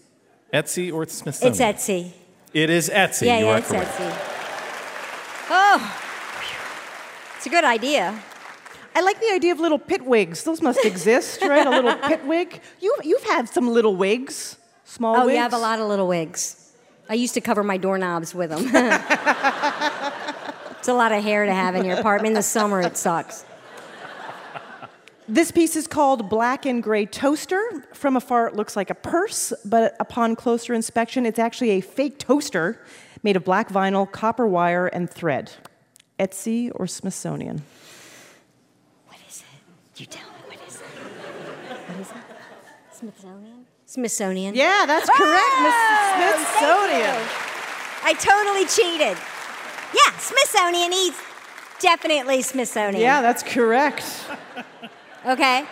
Etsy 0.52 0.92
or 0.92 1.06
Smithsonian? 1.06 1.52
It's 1.52 1.60
Etsy. 1.60 2.12
It 2.54 2.68
is 2.70 2.90
Etsy. 2.90 3.26
Yeah, 3.26 3.38
you 3.38 3.46
yeah, 3.46 3.52
are 3.52 3.58
it's 3.58 3.68
correct. 3.68 3.90
Etsy. 3.92 4.28
Oh. 5.50 5.98
It's 7.36 7.46
a 7.46 7.50
good 7.50 7.64
idea. 7.64 8.18
I 8.94 9.00
like 9.00 9.18
the 9.20 9.30
idea 9.32 9.52
of 9.52 9.60
little 9.60 9.78
pit 9.78 10.04
wigs. 10.04 10.44
Those 10.44 10.60
must 10.60 10.84
exist, 10.84 11.40
right? 11.42 11.66
A 11.66 11.70
little 11.70 11.96
pit 12.08 12.24
wig. 12.26 12.60
You, 12.80 12.94
you've 13.02 13.24
had 13.24 13.48
some 13.48 13.68
little 13.68 13.96
wigs, 13.96 14.56
small 14.84 15.16
Oh, 15.16 15.26
wigs. 15.26 15.34
yeah, 15.34 15.40
I 15.40 15.42
have 15.44 15.54
a 15.54 15.58
lot 15.58 15.78
of 15.80 15.88
little 15.88 16.06
wigs. 16.08 16.58
I 17.08 17.14
used 17.14 17.34
to 17.34 17.40
cover 17.40 17.62
my 17.64 17.78
doorknobs 17.78 18.34
with 18.34 18.50
them. 18.50 18.64
it's 20.78 20.88
a 20.88 20.94
lot 20.94 21.10
of 21.12 21.22
hair 21.24 21.46
to 21.46 21.52
have 21.52 21.74
in 21.74 21.84
your 21.84 21.96
apartment. 21.98 22.28
In 22.28 22.34
the 22.34 22.42
summer, 22.42 22.80
it 22.80 22.96
sucks. 22.96 23.44
This 25.32 25.50
piece 25.50 25.76
is 25.76 25.86
called 25.86 26.28
Black 26.28 26.66
and 26.66 26.82
Gray 26.82 27.06
Toaster. 27.06 27.86
From 27.94 28.18
afar, 28.18 28.48
it 28.48 28.54
looks 28.54 28.76
like 28.76 28.90
a 28.90 28.94
purse, 28.94 29.50
but 29.64 29.96
upon 29.98 30.36
closer 30.36 30.74
inspection, 30.74 31.24
it's 31.24 31.38
actually 31.38 31.70
a 31.70 31.80
fake 31.80 32.18
toaster 32.18 32.78
made 33.22 33.34
of 33.36 33.42
black 33.42 33.70
vinyl, 33.70 34.12
copper 34.12 34.46
wire, 34.46 34.88
and 34.88 35.08
thread. 35.08 35.52
Etsy 36.18 36.70
or 36.74 36.86
Smithsonian? 36.86 37.62
What 39.06 39.16
is 39.26 39.40
it? 39.40 40.00
You 40.00 40.04
tell 40.04 40.28
me, 40.28 40.36
what 40.48 40.68
is 40.68 40.74
it? 40.76 40.82
What 40.82 42.00
is 42.00 42.10
it? 42.10 42.16
Smithsonian? 42.92 43.64
Smithsonian. 43.86 44.54
Yeah, 44.54 44.84
that's 44.86 45.08
correct, 45.08 45.50
Oh, 45.50 46.44
Smithsonian. 46.44 47.26
I 48.04 48.12
totally 48.20 48.66
cheated. 48.66 49.16
Yeah, 49.94 50.18
Smithsonian. 50.18 50.92
He's 50.92 51.16
definitely 51.80 52.42
Smithsonian. 52.42 53.00
Yeah, 53.00 53.22
that's 53.22 53.42
correct. 53.42 54.04
Okay. 55.26 55.64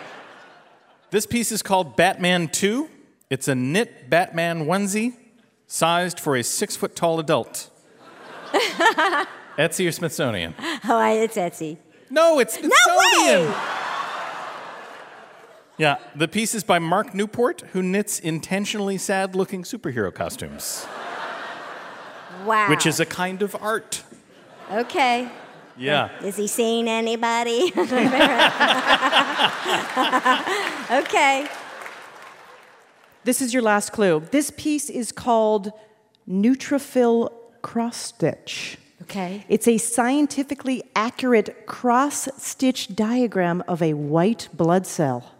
This 1.09 1.25
piece 1.25 1.51
is 1.51 1.61
called 1.61 1.95
Batman 1.95 2.47
2. 2.47 2.89
It's 3.29 3.47
a 3.47 3.55
knit 3.55 4.09
Batman 4.09 4.65
onesie 4.65 5.13
sized 5.67 6.19
for 6.19 6.35
a 6.35 6.43
six 6.43 6.75
foot 6.75 6.95
tall 6.95 7.19
adult. 7.19 7.69
Etsy 9.57 9.87
or 9.87 9.91
Smithsonian? 9.91 10.53
Oh, 10.87 11.01
it's 11.13 11.37
Etsy. 11.37 11.77
No, 12.09 12.39
it's 12.39 12.55
Smithsonian. 12.55 13.49
way! 13.49 13.55
Yeah, 15.77 15.97
the 16.15 16.27
piece 16.27 16.53
is 16.53 16.63
by 16.63 16.79
Mark 16.79 17.13
Newport, 17.15 17.61
who 17.71 17.81
knits 17.81 18.19
intentionally 18.19 18.97
sad 18.97 19.35
looking 19.35 19.63
superhero 19.63 20.13
costumes. 20.13 20.85
Wow. 22.45 22.69
which 22.69 22.85
is 22.85 22.99
a 22.99 23.05
kind 23.05 23.41
of 23.41 23.55
art. 23.61 24.03
Okay. 24.71 25.29
Yeah. 25.77 26.09
Is 26.23 26.35
he 26.37 26.47
seeing 26.47 26.87
anybody? 26.87 27.71
okay. 30.91 31.47
This 33.23 33.41
is 33.41 33.53
your 33.53 33.63
last 33.63 33.91
clue. 33.91 34.23
This 34.31 34.51
piece 34.55 34.89
is 34.89 35.11
called 35.11 35.71
neutrophil 36.27 37.31
cross 37.61 37.97
stitch. 37.97 38.77
Okay. 39.03 39.45
It's 39.49 39.67
a 39.67 39.77
scientifically 39.77 40.83
accurate 40.95 41.65
cross 41.67 42.27
stitch 42.37 42.95
diagram 42.95 43.63
of 43.67 43.81
a 43.81 43.93
white 43.93 44.49
blood 44.53 44.87
cell. 44.87 45.31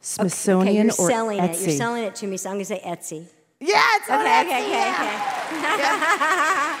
Smithsonian 0.00 0.90
okay, 0.90 0.96
you're 0.98 1.06
or 1.06 1.10
selling 1.10 1.38
Etsy. 1.38 1.54
it. 1.54 1.60
You're 1.60 1.76
selling 1.76 2.04
it 2.04 2.14
to 2.16 2.26
me, 2.26 2.36
so 2.36 2.50
I'm 2.50 2.56
going 2.56 2.64
to 2.64 2.74
say 2.74 2.80
Etsy. 2.84 3.26
Yeah, 3.60 3.80
it's 3.94 4.10
on 4.10 4.20
Okay, 4.20 4.28
Etsy, 4.28 4.46
okay, 4.46 4.66
okay, 4.66 5.02
yeah. 5.62 6.78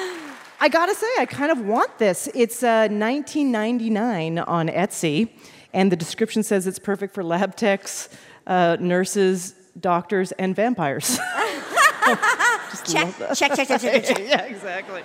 okay. 0.00 0.30
I 0.64 0.68
gotta 0.68 0.94
say, 0.94 1.06
I 1.18 1.26
kind 1.26 1.52
of 1.52 1.60
want 1.60 1.98
this. 1.98 2.26
It's 2.34 2.62
uh, 2.62 2.88
19.99 2.88 4.48
on 4.48 4.68
Etsy, 4.68 5.28
and 5.74 5.92
the 5.92 5.96
description 5.96 6.42
says 6.42 6.66
it's 6.66 6.78
perfect 6.78 7.12
for 7.12 7.22
lab 7.22 7.54
techs, 7.54 8.08
uh, 8.46 8.78
nurses, 8.80 9.54
doctors, 9.78 10.32
and 10.32 10.56
vampires. 10.56 11.18
check, 12.86 13.14
check, 13.34 13.54
check, 13.54 13.68
check, 13.68 13.78
check, 13.78 14.04
check. 14.06 14.18
yeah, 14.26 14.40
exactly. 14.44 15.02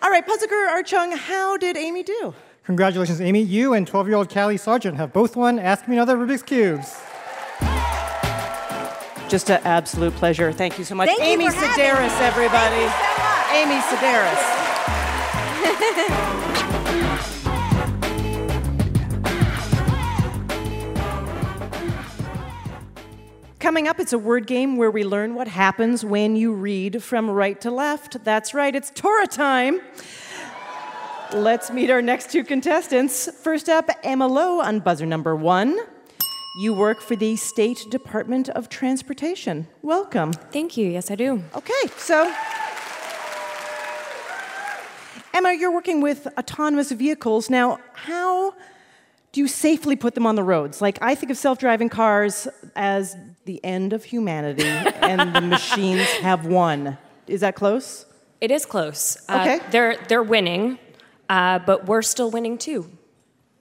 All 0.00 0.10
right, 0.10 0.26
Puzzle 0.26 0.48
Art 0.70 0.86
Chung, 0.86 1.12
how 1.12 1.58
did 1.58 1.76
Amy 1.76 2.02
do? 2.02 2.32
Congratulations, 2.64 3.20
Amy. 3.20 3.42
You 3.42 3.74
and 3.74 3.86
12 3.86 4.08
year 4.08 4.16
old 4.16 4.30
Callie 4.30 4.56
Sargent 4.56 4.96
have 4.96 5.12
both 5.12 5.36
won 5.36 5.58
Ask 5.58 5.86
Me 5.86 5.96
Another 5.96 6.16
Rubik's 6.16 6.42
Cubes. 6.42 6.96
Just 9.28 9.50
an 9.50 9.60
absolute 9.64 10.14
pleasure. 10.14 10.50
Thank 10.50 10.78
you 10.78 10.84
so 10.86 10.94
much. 10.94 11.10
Thank 11.10 11.20
you 11.20 11.26
Amy 11.26 11.50
for 11.50 11.56
having 11.56 11.84
Sedaris, 11.84 12.18
me. 12.18 12.24
everybody. 12.24 13.23
Amy 13.54 13.80
Sedaris. 13.82 14.42
Coming 23.60 23.86
up, 23.86 24.00
it's 24.00 24.12
a 24.12 24.18
word 24.18 24.48
game 24.48 24.76
where 24.76 24.90
we 24.90 25.04
learn 25.04 25.36
what 25.36 25.46
happens 25.46 26.04
when 26.04 26.34
you 26.34 26.52
read 26.52 27.00
from 27.02 27.30
right 27.30 27.60
to 27.60 27.70
left. 27.70 28.24
That's 28.24 28.54
right, 28.54 28.74
it's 28.74 28.90
Torah 28.90 29.28
time. 29.28 29.80
Let's 31.32 31.70
meet 31.70 31.90
our 31.90 32.02
next 32.02 32.32
two 32.32 32.42
contestants. 32.42 33.30
First 33.42 33.68
up, 33.68 33.88
Emma 34.02 34.26
Lowe 34.26 34.60
on 34.60 34.80
buzzer 34.80 35.06
number 35.06 35.36
one. 35.36 35.78
You 36.58 36.74
work 36.74 37.00
for 37.00 37.14
the 37.14 37.36
State 37.36 37.86
Department 37.88 38.48
of 38.48 38.68
Transportation. 38.68 39.68
Welcome. 39.80 40.32
Thank 40.32 40.76
you. 40.76 40.88
Yes, 40.88 41.10
I 41.10 41.14
do. 41.14 41.42
Okay, 41.54 41.86
so 41.96 42.32
Emma, 45.34 45.52
you're 45.52 45.72
working 45.72 46.00
with 46.00 46.26
autonomous 46.38 46.92
vehicles. 46.92 47.50
Now, 47.50 47.80
how 47.92 48.54
do 49.32 49.40
you 49.40 49.48
safely 49.48 49.96
put 49.96 50.14
them 50.14 50.26
on 50.26 50.36
the 50.36 50.44
roads? 50.44 50.80
Like, 50.80 50.96
I 51.02 51.16
think 51.16 51.30
of 51.32 51.36
self 51.36 51.58
driving 51.58 51.88
cars 51.88 52.46
as 52.76 53.16
the 53.44 53.62
end 53.64 53.92
of 53.92 54.04
humanity, 54.04 54.62
and 55.10 55.34
the 55.34 55.40
machines 55.40 56.06
have 56.22 56.46
won. 56.46 56.96
Is 57.26 57.40
that 57.40 57.56
close? 57.56 58.06
It 58.40 58.50
is 58.50 58.64
close. 58.64 59.16
Uh, 59.28 59.40
Okay. 59.40 59.60
They're 59.70 59.96
they're 60.08 60.22
winning, 60.22 60.78
uh, 61.28 61.58
but 61.60 61.86
we're 61.86 62.02
still 62.02 62.30
winning 62.30 62.56
too. 62.56 62.88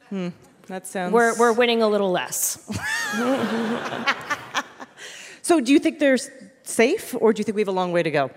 Hmm. 0.10 0.30
That 0.68 0.86
sounds. 0.88 1.12
We're 1.12 1.36
we're 1.38 1.54
winning 1.54 1.82
a 1.82 1.88
little 1.88 2.12
less. 2.12 2.60
So, 5.46 5.60
do 5.60 5.74
you 5.74 5.80
think 5.80 6.00
they're 6.00 6.18
safe, 6.64 7.14
or 7.20 7.34
do 7.34 7.42
you 7.42 7.44
think 7.44 7.56
we 7.56 7.62
have 7.62 7.68
a 7.68 7.74
long 7.74 7.92
way 7.92 8.02
to 8.02 8.10
go? 8.10 8.32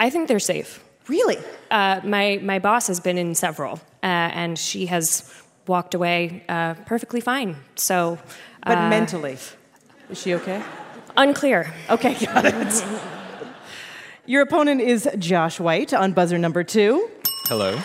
I 0.00 0.10
think 0.10 0.26
they're 0.26 0.40
safe. 0.40 0.82
Really? 1.08 1.38
Uh, 1.70 2.00
my 2.04 2.38
my 2.42 2.58
boss 2.58 2.86
has 2.86 3.00
been 3.00 3.18
in 3.18 3.34
several, 3.34 3.74
uh, 4.02 4.06
and 4.06 4.58
she 4.58 4.86
has 4.86 5.32
walked 5.66 5.94
away 5.94 6.42
uh, 6.48 6.74
perfectly 6.86 7.20
fine. 7.20 7.56
So, 7.76 8.18
But 8.66 8.78
uh, 8.78 8.88
mentally, 8.90 9.36
is 10.10 10.20
she 10.20 10.34
okay? 10.34 10.62
unclear. 11.16 11.72
Okay, 11.90 12.14
got 12.26 12.44
it. 12.44 12.84
Your 14.26 14.42
opponent 14.42 14.80
is 14.80 15.08
Josh 15.18 15.58
White 15.60 15.92
on 15.92 16.12
buzzer 16.12 16.38
number 16.38 16.64
two. 16.64 17.08
Hello. 17.48 17.78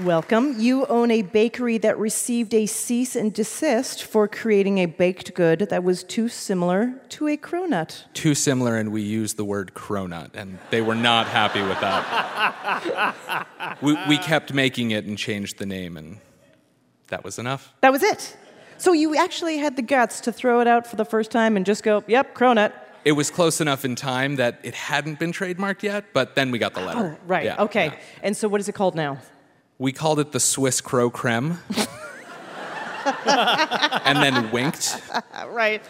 Welcome. 0.00 0.56
You 0.58 0.86
own 0.86 1.12
a 1.12 1.22
bakery 1.22 1.78
that 1.78 1.96
received 1.96 2.52
a 2.52 2.66
cease 2.66 3.14
and 3.14 3.32
desist 3.32 4.02
for 4.02 4.26
creating 4.26 4.78
a 4.78 4.86
baked 4.86 5.34
good 5.34 5.68
that 5.70 5.84
was 5.84 6.02
too 6.02 6.28
similar 6.28 7.00
to 7.10 7.28
a 7.28 7.36
cronut. 7.36 8.02
Too 8.12 8.34
similar, 8.34 8.76
and 8.76 8.90
we 8.90 9.02
used 9.02 9.36
the 9.36 9.44
word 9.44 9.72
cronut, 9.72 10.34
and 10.34 10.58
they 10.70 10.82
were 10.82 10.96
not 10.96 11.28
happy 11.28 11.62
with 11.62 11.78
that. 11.78 13.46
we, 13.82 13.96
we 14.08 14.18
kept 14.18 14.52
making 14.52 14.90
it 14.90 15.04
and 15.04 15.16
changed 15.16 15.58
the 15.58 15.66
name, 15.66 15.96
and 15.96 16.18
that 17.06 17.22
was 17.22 17.38
enough. 17.38 17.72
That 17.80 17.92
was 17.92 18.02
it. 18.02 18.36
So 18.78 18.94
you 18.94 19.14
actually 19.14 19.58
had 19.58 19.76
the 19.76 19.82
guts 19.82 20.20
to 20.22 20.32
throw 20.32 20.60
it 20.60 20.66
out 20.66 20.88
for 20.88 20.96
the 20.96 21.04
first 21.04 21.30
time 21.30 21.56
and 21.56 21.64
just 21.64 21.84
go, 21.84 22.02
"Yep, 22.08 22.34
cronut." 22.34 22.72
It 23.04 23.12
was 23.12 23.30
close 23.30 23.60
enough 23.60 23.84
in 23.84 23.94
time 23.94 24.36
that 24.36 24.58
it 24.64 24.74
hadn't 24.74 25.20
been 25.20 25.30
trademarked 25.30 25.84
yet, 25.84 26.06
but 26.12 26.34
then 26.34 26.50
we 26.50 26.58
got 26.58 26.74
the 26.74 26.80
letter. 26.80 27.16
Right. 27.26 27.44
Yeah, 27.44 27.62
okay. 27.62 27.86
yeah. 27.86 28.00
And 28.24 28.36
so 28.36 28.48
what 28.48 28.60
is 28.60 28.68
it 28.68 28.74
called 28.74 28.96
now? 28.96 29.18
We 29.78 29.92
called 29.92 30.20
it 30.20 30.32
the 30.32 30.40
Swiss 30.40 30.80
Crow 30.80 31.10
Creme. 31.10 31.58
and 33.24 34.18
then 34.18 34.50
winked. 34.50 35.00
Right. 35.48 35.82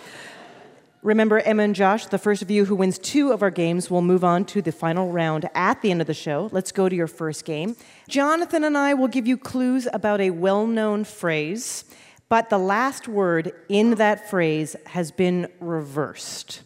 Remember, 1.02 1.38
Emma 1.38 1.62
and 1.64 1.74
Josh, 1.74 2.06
the 2.06 2.18
first 2.18 2.40
of 2.40 2.50
you 2.50 2.64
who 2.64 2.74
wins 2.74 2.98
two 2.98 3.32
of 3.32 3.42
our 3.42 3.50
games 3.50 3.90
will 3.90 4.00
move 4.00 4.24
on 4.24 4.46
to 4.46 4.62
the 4.62 4.72
final 4.72 5.10
round 5.10 5.48
at 5.54 5.82
the 5.82 5.90
end 5.90 6.00
of 6.00 6.06
the 6.06 6.14
show. 6.14 6.48
Let's 6.50 6.72
go 6.72 6.88
to 6.88 6.96
your 6.96 7.06
first 7.06 7.44
game. 7.44 7.76
Jonathan 8.08 8.64
and 8.64 8.76
I 8.76 8.94
will 8.94 9.08
give 9.08 9.26
you 9.26 9.36
clues 9.36 9.86
about 9.92 10.22
a 10.22 10.30
well 10.30 10.66
known 10.66 11.04
phrase, 11.04 11.84
but 12.30 12.48
the 12.48 12.58
last 12.58 13.06
word 13.06 13.52
in 13.68 13.96
that 13.96 14.30
phrase 14.30 14.76
has 14.86 15.10
been 15.10 15.48
reversed. 15.60 16.62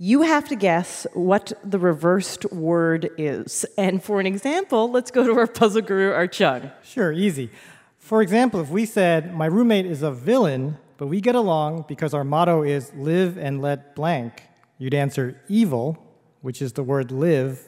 You 0.00 0.22
have 0.22 0.48
to 0.50 0.54
guess 0.54 1.08
what 1.12 1.52
the 1.64 1.78
reversed 1.80 2.52
word 2.52 3.10
is. 3.18 3.66
And 3.76 4.00
for 4.00 4.20
an 4.20 4.26
example, 4.26 4.88
let's 4.88 5.10
go 5.10 5.26
to 5.26 5.36
our 5.36 5.48
puzzle 5.48 5.82
guru, 5.82 6.12
Art 6.12 6.30
Chung. 6.32 6.70
Sure, 6.84 7.12
easy. 7.12 7.50
For 7.98 8.22
example, 8.22 8.60
if 8.60 8.70
we 8.70 8.86
said, 8.86 9.34
My 9.34 9.46
roommate 9.46 9.86
is 9.86 10.02
a 10.02 10.12
villain, 10.12 10.78
but 10.98 11.08
we 11.08 11.20
get 11.20 11.34
along 11.34 11.86
because 11.88 12.14
our 12.14 12.22
motto 12.22 12.62
is 12.62 12.94
live 12.94 13.36
and 13.36 13.60
let 13.60 13.96
blank, 13.96 14.44
you'd 14.78 14.94
answer 14.94 15.40
evil, 15.48 15.98
which 16.42 16.62
is 16.62 16.74
the 16.74 16.84
word 16.84 17.10
live, 17.10 17.60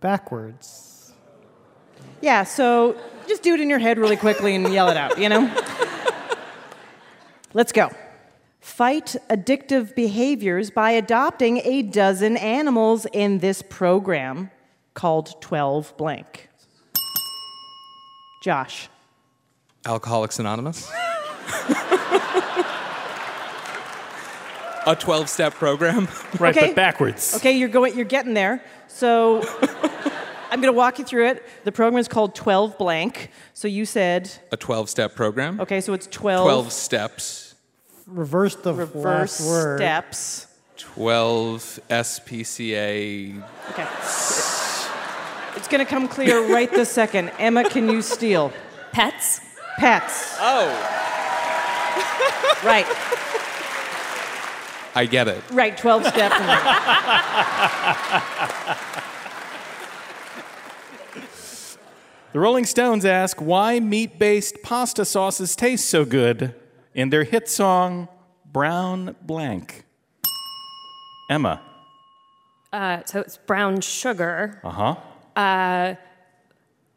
backwards. 0.00 1.12
Yeah, 2.22 2.44
so 2.44 2.96
just 3.28 3.42
do 3.42 3.52
it 3.52 3.60
in 3.60 3.68
your 3.68 3.78
head 3.78 3.98
really 3.98 4.16
quickly 4.16 4.54
and 4.54 4.72
yell 4.72 4.88
it 4.88 4.96
out, 4.96 5.18
you 5.18 5.28
know? 5.28 5.54
Let's 7.52 7.72
go. 7.72 7.90
Fight 8.64 9.14
addictive 9.28 9.94
behaviors 9.94 10.70
by 10.70 10.92
adopting 10.92 11.58
a 11.64 11.82
dozen 11.82 12.38
animals 12.38 13.06
in 13.12 13.40
this 13.40 13.60
program 13.60 14.50
called 14.94 15.38
12 15.42 15.94
blank. 15.98 16.48
Josh. 18.42 18.88
Alcoholics 19.84 20.38
Anonymous. 20.38 20.90
A 24.86 24.96
12 24.98 25.28
step 25.28 25.52
program. 25.54 26.08
Right, 26.40 26.56
Okay. 26.56 26.68
but 26.68 26.74
backwards. 26.76 27.36
Okay, 27.36 27.52
you're 27.52 27.68
going 27.68 27.94
you're 27.94 28.06
getting 28.06 28.32
there. 28.32 28.64
So 28.88 29.42
I'm 30.50 30.62
going 30.62 30.72
to 30.72 30.76
walk 30.76 30.98
you 30.98 31.04
through 31.04 31.28
it. 31.28 31.42
The 31.64 31.72
program 31.72 31.98
is 32.00 32.08
called 32.08 32.34
12 32.34 32.78
blank. 32.78 33.30
So 33.52 33.68
you 33.68 33.84
said 33.84 34.30
A 34.52 34.56
12 34.56 34.88
step 34.88 35.14
program. 35.14 35.60
Okay, 35.60 35.82
so 35.82 35.92
it's 35.92 36.06
12 36.06 36.44
12 36.46 36.72
steps. 36.72 37.43
Reverse 38.06 38.56
the 38.56 38.74
reverse 38.74 39.40
last 39.40 39.48
word. 39.48 39.78
steps. 39.78 40.46
12 40.76 41.80
SPCA. 41.88 43.42
Okay. 43.70 43.86
It's 45.56 45.68
going 45.68 45.84
to 45.84 45.88
come 45.90 46.08
clear 46.08 46.52
right 46.52 46.70
this 46.70 46.90
second. 46.90 47.30
Emma, 47.38 47.68
can 47.68 47.88
you 47.88 48.02
steal? 48.02 48.52
Pets. 48.92 49.40
Pets. 49.78 50.36
Oh, 50.40 51.00
Right. 52.64 52.86
I 54.96 55.06
get 55.06 55.28
it. 55.28 55.42
Right, 55.50 55.76
12 55.76 56.06
steps. 56.06 56.36
The 62.32 62.40
Rolling 62.40 62.64
Stones 62.64 63.04
ask 63.04 63.40
why 63.40 63.78
meat 63.80 64.18
based 64.18 64.62
pasta 64.62 65.04
sauces 65.04 65.54
taste 65.54 65.88
so 65.88 66.04
good 66.04 66.54
in 66.94 67.10
their 67.10 67.24
hit 67.24 67.48
song 67.48 68.08
Brown 68.50 69.16
Blank. 69.22 69.84
Emma. 71.30 71.60
Uh, 72.72 73.00
so 73.06 73.20
it's 73.20 73.36
brown 73.36 73.80
sugar. 73.80 74.60
Uh 74.64 74.70
huh. 74.70 74.96
Uh, 75.40 75.94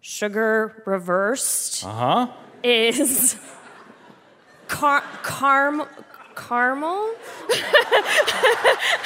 sugar 0.01 0.83
reversed 0.86 1.83
Uh 1.86 1.91
huh. 1.91 2.27
is 2.63 3.36
car- 4.67 5.03
carm- 5.23 5.88
Caramel? 6.36 7.13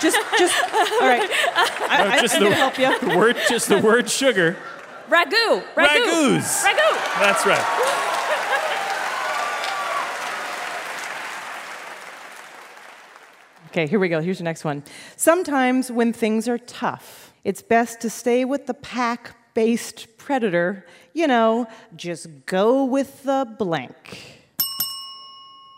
just, 0.01 0.17
just, 0.37 0.63
all 0.63 0.99
right. 1.07 1.29
I, 1.31 2.03
No, 2.03 2.09
I, 2.09 2.21
just 2.21 2.35
I'm 2.35 2.43
the, 2.43 2.49
gonna 2.49 2.55
help 2.55 2.77
you. 2.77 2.99
the 3.09 3.17
word, 3.17 3.37
just 3.47 3.69
the 3.69 3.77
word 3.77 4.09
sugar. 4.09 4.57
Ragu. 5.09 5.63
Ragu. 5.75 5.87
Ragus. 5.87 6.63
Ragu. 6.63 7.19
That's 7.21 7.45
right. 7.45 7.97
Okay, 13.71 13.87
here 13.87 13.99
we 13.99 14.09
go. 14.09 14.19
Here's 14.19 14.37
your 14.37 14.43
next 14.43 14.65
one. 14.65 14.83
Sometimes 15.15 15.89
when 15.89 16.11
things 16.11 16.49
are 16.49 16.57
tough, 16.57 17.31
it's 17.45 17.61
best 17.61 18.01
to 18.01 18.09
stay 18.09 18.43
with 18.43 18.65
the 18.65 18.73
pack 18.73 19.33
based 19.53 20.17
predator. 20.17 20.85
You 21.13 21.27
know, 21.27 21.67
just 21.95 22.27
go 22.45 22.83
with 22.83 23.23
the 23.23 23.47
blank. 23.57 24.41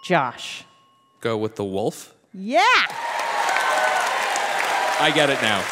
Josh. 0.06 0.64
Go 1.22 1.38
with 1.38 1.56
the 1.56 1.64
wolf. 1.64 2.16
Yeah! 2.34 2.64
I 5.00 5.12
get 5.14 5.30
it 5.30 5.40
now. 5.44 5.64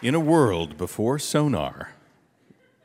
In 0.00 0.14
a 0.14 0.20
world 0.20 0.78
before 0.78 1.18
sonar, 1.18 1.90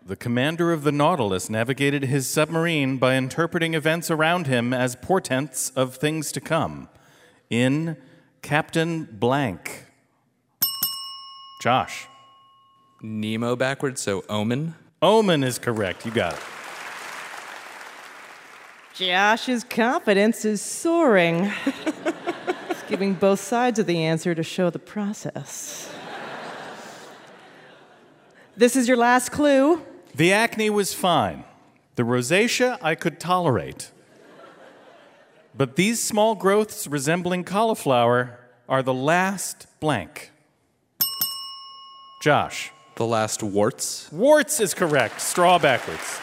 the 0.05 0.15
commander 0.17 0.73
of 0.73 0.83
the 0.83 0.91
Nautilus 0.91 1.49
navigated 1.49 2.03
his 2.03 2.27
submarine 2.27 2.97
by 2.97 3.15
interpreting 3.15 3.73
events 3.73 4.11
around 4.11 4.47
him 4.47 4.73
as 4.73 4.97
portents 4.97 5.69
of 5.71 5.95
things 5.95 6.31
to 6.33 6.41
come. 6.41 6.89
In 7.49 7.95
Captain 8.41 9.05
Blank. 9.05 9.85
Josh. 11.61 12.07
Nemo 13.01 13.55
backwards, 13.55 14.01
so 14.01 14.23
omen. 14.27 14.75
Omen 15.01 15.43
is 15.43 15.57
correct. 15.57 16.05
You 16.05 16.11
got 16.11 16.33
it. 16.33 16.39
Josh's 18.95 19.63
confidence 19.63 20.45
is 20.45 20.61
soaring. 20.61 21.45
He's 22.67 22.83
giving 22.87 23.13
both 23.13 23.39
sides 23.39 23.79
of 23.79 23.85
the 23.85 24.03
answer 24.03 24.35
to 24.35 24.43
show 24.43 24.69
the 24.69 24.79
process. 24.79 25.89
This 28.55 28.75
is 28.75 28.87
your 28.87 28.97
last 28.97 29.31
clue. 29.31 29.81
The 30.15 30.31
acne 30.31 30.69
was 30.69 30.93
fine. 30.93 31.43
The 31.95 32.03
rosacea 32.03 32.77
I 32.81 32.95
could 32.95 33.19
tolerate. 33.19 33.91
But 35.55 35.75
these 35.75 36.01
small 36.01 36.35
growths 36.35 36.87
resembling 36.87 37.43
cauliflower 37.43 38.39
are 38.69 38.83
the 38.83 38.93
last 38.93 39.67
blank. 39.79 40.31
Josh. 42.21 42.71
The 42.95 43.05
last 43.07 43.41
warts. 43.41 44.11
Warts 44.11 44.59
is 44.59 44.75
correct. 44.75 45.19
Straw 45.19 45.57
backwards. 45.57 46.19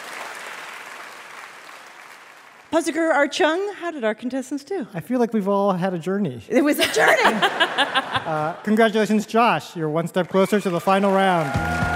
Puzzle 2.71 2.93
Guru 2.93 3.11
Art 3.11 3.33
Chung, 3.33 3.73
how 3.75 3.91
did 3.91 4.05
our 4.05 4.15
contestants 4.15 4.63
do? 4.63 4.87
I 4.93 5.01
feel 5.01 5.19
like 5.19 5.33
we've 5.33 5.49
all 5.49 5.73
had 5.73 5.93
a 5.93 5.99
journey. 5.99 6.41
It 6.47 6.63
was 6.63 6.79
a 6.79 6.87
journey. 6.93 7.19
uh, 7.25 8.53
congratulations, 8.63 9.25
Josh. 9.25 9.75
You're 9.75 9.89
one 9.89 10.07
step 10.07 10.29
closer 10.29 10.61
to 10.61 10.69
the 10.69 10.79
final 10.79 11.11
round. 11.11 11.90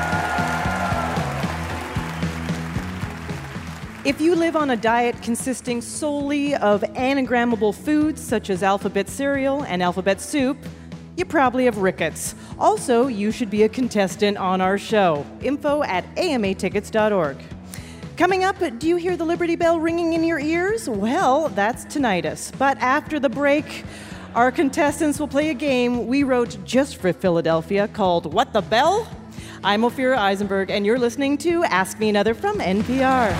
If 4.06 4.22
you 4.22 4.36
live 4.36 4.56
on 4.56 4.70
a 4.70 4.78
diet 4.78 5.20
consisting 5.24 5.82
solely 5.82 6.54
of 6.54 6.82
anagrammable 6.82 7.74
foods 7.74 8.22
such 8.22 8.52
as 8.52 8.62
alphabet 8.62 9.10
cereal 9.10 9.64
and 9.64 9.82
alphabet 9.82 10.22
soup, 10.22 10.58
you 11.18 11.26
probably 11.26 11.66
have 11.66 11.80
rickets. 11.80 12.36
Also, 12.60 13.08
you 13.08 13.32
should 13.32 13.50
be 13.50 13.64
a 13.64 13.70
contestant 13.70 14.38
on 14.38 14.62
our 14.62 14.78
show. 14.78 15.26
Info 15.42 15.82
at 15.82 16.06
amatickets.org. 16.18 17.38
Coming 18.16 18.44
up, 18.44 18.58
do 18.78 18.88
you 18.88 18.98
hear 18.98 19.18
the 19.18 19.26
Liberty 19.26 19.56
Bell 19.56 19.80
ringing 19.80 20.14
in 20.14 20.24
your 20.24 20.40
ears? 20.40 20.88
Well, 20.88 21.50
that's 21.50 21.86
tinnitus. 21.86 22.56
But 22.60 22.78
after 22.78 23.20
the 23.20 23.30
break, 23.30 23.86
our 24.36 24.52
contestants 24.52 25.20
will 25.20 25.28
play 25.28 25.50
a 25.50 25.56
game 25.56 26.06
we 26.06 26.22
wrote 26.22 26.64
just 26.64 26.98
for 26.98 27.12
Philadelphia 27.12 27.88
called 27.88 28.32
What 28.32 28.54
the 28.54 28.62
Bell? 28.62 29.10
I'm 29.66 29.82
Ophira 29.82 30.16
Eisenberg, 30.16 30.70
and 30.70 30.86
you're 30.86 31.00
listening 31.00 31.40
to 31.40 31.64
Ask 31.64 31.98
Me 31.98 32.08
Another 32.08 32.36
from 32.36 32.60
NPR. 32.60 33.32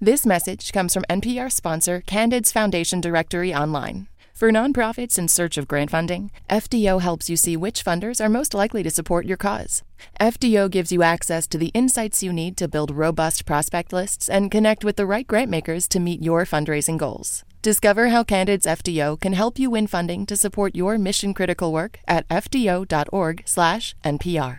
This 0.00 0.26
message 0.26 0.72
comes 0.72 0.94
from 0.94 1.04
NPR 1.08 1.52
sponsor 1.52 2.02
Candid's 2.06 2.50
Foundation 2.50 3.00
Directory 3.00 3.54
Online. 3.54 4.08
For 4.34 4.50
nonprofits 4.50 5.16
in 5.16 5.28
search 5.28 5.56
of 5.56 5.68
grant 5.68 5.92
funding, 5.92 6.32
FDO 6.50 7.00
helps 7.00 7.30
you 7.30 7.36
see 7.36 7.56
which 7.56 7.84
funders 7.84 8.20
are 8.20 8.28
most 8.28 8.52
likely 8.52 8.82
to 8.82 8.90
support 8.90 9.26
your 9.26 9.36
cause. 9.36 9.84
FDO 10.18 10.68
gives 10.72 10.90
you 10.90 11.04
access 11.04 11.46
to 11.46 11.56
the 11.56 11.68
insights 11.68 12.24
you 12.24 12.32
need 12.32 12.56
to 12.56 12.66
build 12.66 12.90
robust 12.90 13.46
prospect 13.46 13.92
lists 13.92 14.28
and 14.28 14.50
connect 14.50 14.84
with 14.84 14.96
the 14.96 15.06
right 15.06 15.28
grantmakers 15.28 15.86
to 15.86 16.00
meet 16.00 16.20
your 16.20 16.44
fundraising 16.44 16.98
goals. 16.98 17.44
Discover 17.62 18.08
how 18.08 18.24
Candid's 18.24 18.66
FDO 18.66 19.20
can 19.20 19.34
help 19.34 19.56
you 19.56 19.70
win 19.70 19.86
funding 19.86 20.26
to 20.26 20.36
support 20.36 20.74
your 20.74 20.98
mission 20.98 21.32
critical 21.32 21.72
work 21.72 22.00
at 22.08 22.28
fdo.org/npr. 22.28 24.58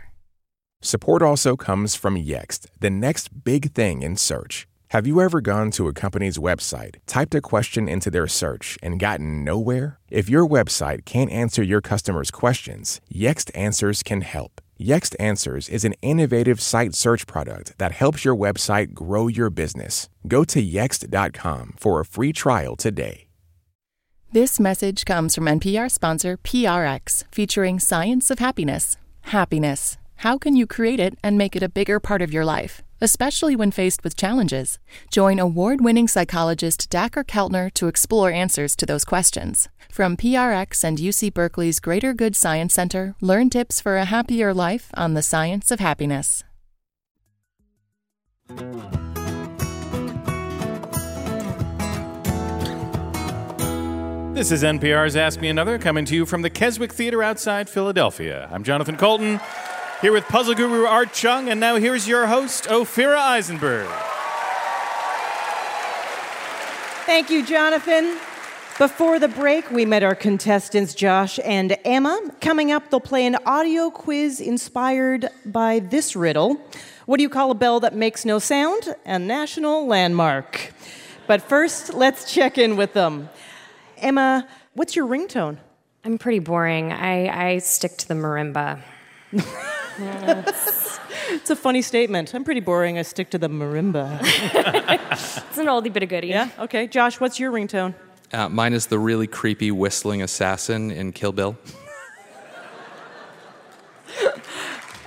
Support 0.81 1.21
also 1.21 1.57
comes 1.57 1.95
from 1.95 2.15
Yext, 2.15 2.67
the 2.79 2.89
next 2.89 3.43
big 3.43 3.73
thing 3.73 4.03
in 4.03 4.15
search. 4.15 4.67
Have 4.91 5.05
you 5.05 5.19
ever 5.19 5.41
gone 5.41 5.69
to 5.71 5.89
a 5.89 5.93
company's 5.93 6.37
website, 6.37 6.95
typed 7.05 7.35
a 7.35 7.41
question 7.41 7.89
into 7.89 8.09
their 8.09 8.27
search, 8.27 8.77
and 8.81 9.01
gotten 9.01 9.43
nowhere? 9.43 9.99
If 10.09 10.29
your 10.29 10.47
website 10.47 11.03
can't 11.03 11.29
answer 11.29 11.61
your 11.61 11.81
customers' 11.81 12.31
questions, 12.31 13.01
Yext 13.13 13.51
Answers 13.53 14.01
can 14.01 14.21
help. 14.21 14.61
Yext 14.83 15.15
Answers 15.17 15.69
is 15.69 15.85
an 15.85 15.93
innovative 16.01 16.59
site 16.59 16.93
search 16.93 17.25
product 17.25 17.77
that 17.77 17.93
helps 17.93 18.25
your 18.25 18.35
website 18.35 18.93
grow 18.93 19.29
your 19.29 19.49
business. 19.49 20.09
Go 20.27 20.43
to 20.43 20.61
yext.com 20.61 21.75
for 21.77 22.01
a 22.01 22.05
free 22.05 22.33
trial 22.33 22.75
today. 22.75 23.27
This 24.33 24.59
message 24.59 25.05
comes 25.05 25.35
from 25.35 25.45
NPR 25.45 25.89
sponsor 25.89 26.37
PRX, 26.37 27.23
featuring 27.31 27.79
Science 27.79 28.29
of 28.29 28.39
Happiness. 28.39 28.97
Happiness. 29.21 29.97
How 30.17 30.37
can 30.37 30.57
you 30.57 30.67
create 30.67 30.99
it 30.99 31.17
and 31.23 31.37
make 31.37 31.55
it 31.55 31.63
a 31.63 31.69
bigger 31.69 32.01
part 32.01 32.21
of 32.21 32.33
your 32.33 32.43
life, 32.43 32.83
especially 33.03 33.55
when 33.55 33.69
faced 33.69 34.03
with 34.03 34.15
challenges? 34.15 34.79
Join 35.11 35.37
award 35.37 35.81
winning 35.81 36.07
psychologist 36.07 36.89
Dacher 36.89 37.25
Keltner 37.25 37.71
to 37.73 37.87
explore 37.87 38.31
answers 38.31 38.75
to 38.77 38.85
those 38.85 39.03
questions. 39.03 39.67
From 39.91 40.15
PRX 40.15 40.83
and 40.83 40.97
UC 40.97 41.33
Berkeley's 41.33 41.81
Greater 41.81 42.13
Good 42.13 42.35
Science 42.35 42.73
Center, 42.73 43.15
learn 43.19 43.49
tips 43.49 43.81
for 43.81 43.97
a 43.97 44.05
happier 44.05 44.53
life 44.53 44.89
on 44.95 45.13
the 45.13 45.21
science 45.21 45.69
of 45.69 45.81
happiness. 45.81 46.43
This 54.33 54.51
is 54.51 54.63
NPR's 54.63 55.15
Ask 55.15 55.41
Me 55.41 55.49
Another, 55.49 55.77
coming 55.77 56.05
to 56.05 56.15
you 56.15 56.25
from 56.25 56.41
the 56.41 56.49
Keswick 56.49 56.91
Theater 56.93 57.21
outside 57.21 57.69
Philadelphia. 57.69 58.49
I'm 58.51 58.63
Jonathan 58.63 58.95
Coulton, 58.95 59.39
here 60.03 60.11
with 60.11 60.27
puzzle 60.27 60.53
guru 60.53 60.83
Art 60.83 61.13
Chung, 61.13 61.47
and 61.47 61.61
now 61.61 61.77
here's 61.77 62.05
your 62.05 62.27
host, 62.27 62.65
Ophira 62.65 63.15
Eisenberg. 63.15 63.87
Thank 67.05 67.29
you, 67.29 67.45
Jonathan. 67.45 68.17
Before 68.77 69.17
the 69.17 69.29
break, 69.29 69.71
we 69.71 69.85
met 69.85 70.03
our 70.03 70.13
contestants, 70.13 70.93
Josh 70.93 71.39
and 71.45 71.77
Emma. 71.85 72.19
Coming 72.41 72.69
up, 72.69 72.89
they'll 72.89 72.99
play 72.99 73.25
an 73.25 73.37
audio 73.45 73.89
quiz 73.89 74.41
inspired 74.41 75.29
by 75.45 75.79
this 75.79 76.17
riddle 76.17 76.59
What 77.05 77.15
do 77.15 77.23
you 77.23 77.29
call 77.29 77.51
a 77.51 77.55
bell 77.55 77.79
that 77.79 77.95
makes 77.95 78.25
no 78.25 78.39
sound? 78.39 78.93
A 79.05 79.17
national 79.17 79.87
landmark. 79.87 80.73
But 81.27 81.41
first, 81.41 81.93
let's 81.93 82.29
check 82.29 82.57
in 82.57 82.75
with 82.75 82.91
them. 82.91 83.29
Emma, 83.99 84.49
what's 84.73 84.97
your 84.97 85.07
ringtone? 85.07 85.59
I'm 86.03 86.17
pretty 86.17 86.39
boring. 86.39 86.91
I, 86.91 87.53
I 87.53 87.57
stick 87.59 87.95
to 87.99 88.07
the 88.09 88.15
marimba. 88.15 88.81
it's, 89.99 90.99
it's 91.29 91.49
a 91.49 91.55
funny 91.55 91.81
statement. 91.81 92.33
I'm 92.33 92.43
pretty 92.43 92.59
boring. 92.59 92.97
I 92.97 93.01
stick 93.03 93.29
to 93.31 93.37
the 93.37 93.49
marimba. 93.49 94.19
it's 94.21 95.57
an 95.57 95.67
oldie 95.67 95.91
but 95.91 96.03
a 96.03 96.05
goodie. 96.05 96.27
Yeah? 96.27 96.49
Okay. 96.59 96.87
Josh, 96.87 97.19
what's 97.19 97.39
your 97.39 97.51
ringtone? 97.51 97.93
Uh, 98.31 98.49
mine 98.49 98.73
is 98.73 98.87
the 98.87 98.97
really 98.97 99.27
creepy 99.27 99.71
whistling 99.71 100.21
assassin 100.21 100.91
in 100.91 101.11
Kill 101.11 101.31
Bill. 101.31 101.57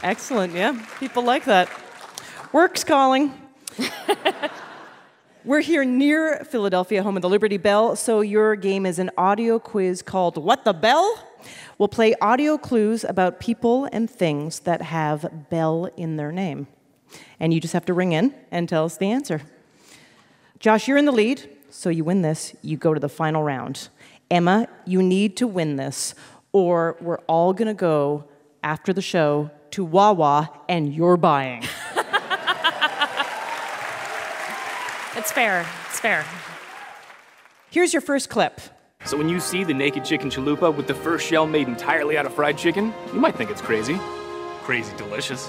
Excellent. 0.03 0.55
Yeah. 0.55 0.80
People 1.01 1.24
like 1.24 1.45
that. 1.47 1.68
Work's 2.53 2.84
calling. 2.84 3.34
We're 5.45 5.61
here 5.61 5.84
near 5.84 6.45
Philadelphia, 6.45 7.03
home 7.03 7.16
of 7.16 7.22
the 7.22 7.28
Liberty 7.28 7.57
Bell, 7.57 7.95
so 7.97 8.20
your 8.20 8.57
game 8.57 8.84
is 8.84 8.99
an 8.99 9.11
audio 9.16 9.59
quiz 9.59 10.03
called 10.03 10.37
What 10.37 10.64
the 10.64 10.72
Bell? 10.72 11.26
We'll 11.79 11.89
play 11.89 12.14
audio 12.22 12.57
clues 12.57 13.05
about 13.05 13.39
people 13.39 13.87
and 13.93 14.09
things 14.09 14.61
that 14.61 14.81
have 14.81 15.51
Bell 15.51 15.91
in 15.97 16.16
their 16.16 16.33
name. 16.33 16.68
And 17.39 17.53
you 17.53 17.61
just 17.61 17.74
have 17.74 17.85
to 17.87 17.93
ring 17.93 18.12
in 18.12 18.35
and 18.51 18.66
tell 18.66 18.87
us 18.87 18.97
the 18.97 19.11
answer. 19.11 19.43
Josh, 20.59 20.89
you're 20.89 20.97
in 20.97 21.05
the 21.05 21.12
lead, 21.12 21.51
so 21.68 21.91
you 21.91 22.03
win 22.03 22.22
this. 22.22 22.57
You 22.62 22.79
go 22.79 22.95
to 22.95 23.01
the 23.01 23.11
final 23.11 23.43
round. 23.43 23.91
Emma, 24.31 24.68
you 24.87 25.03
need 25.03 25.37
to 25.37 25.47
win 25.47 25.77
this, 25.77 26.14
or 26.53 26.97
we're 27.01 27.20
all 27.27 27.53
gonna 27.53 27.74
go 27.74 28.24
after 28.64 28.95
the 28.95 29.03
show 29.03 29.51
to 29.72 29.85
Wawa 29.85 30.51
and 30.70 30.95
you're 30.95 31.18
buying. 31.18 31.62
it's 35.14 35.31
fair, 35.31 35.66
it's 35.91 36.01
fair. 36.01 36.24
Here's 37.70 37.93
your 37.93 38.01
first 38.01 38.31
clip. 38.31 38.61
So 39.07 39.16
when 39.16 39.28
you 39.28 39.38
see 39.38 39.62
the 39.62 39.72
naked 39.72 40.04
chicken 40.04 40.30
chalupa 40.30 40.74
with 40.74 40.88
the 40.88 40.94
first 40.94 41.24
shell 41.24 41.46
made 41.46 41.68
entirely 41.68 42.18
out 42.18 42.26
of 42.26 42.34
fried 42.34 42.59
chicken, 42.59 42.92
you 43.12 43.20
might 43.20 43.36
think 43.36 43.50
it's 43.50 43.62
crazy. 43.62 44.00
Crazy 44.64 44.92
delicious. 44.96 45.48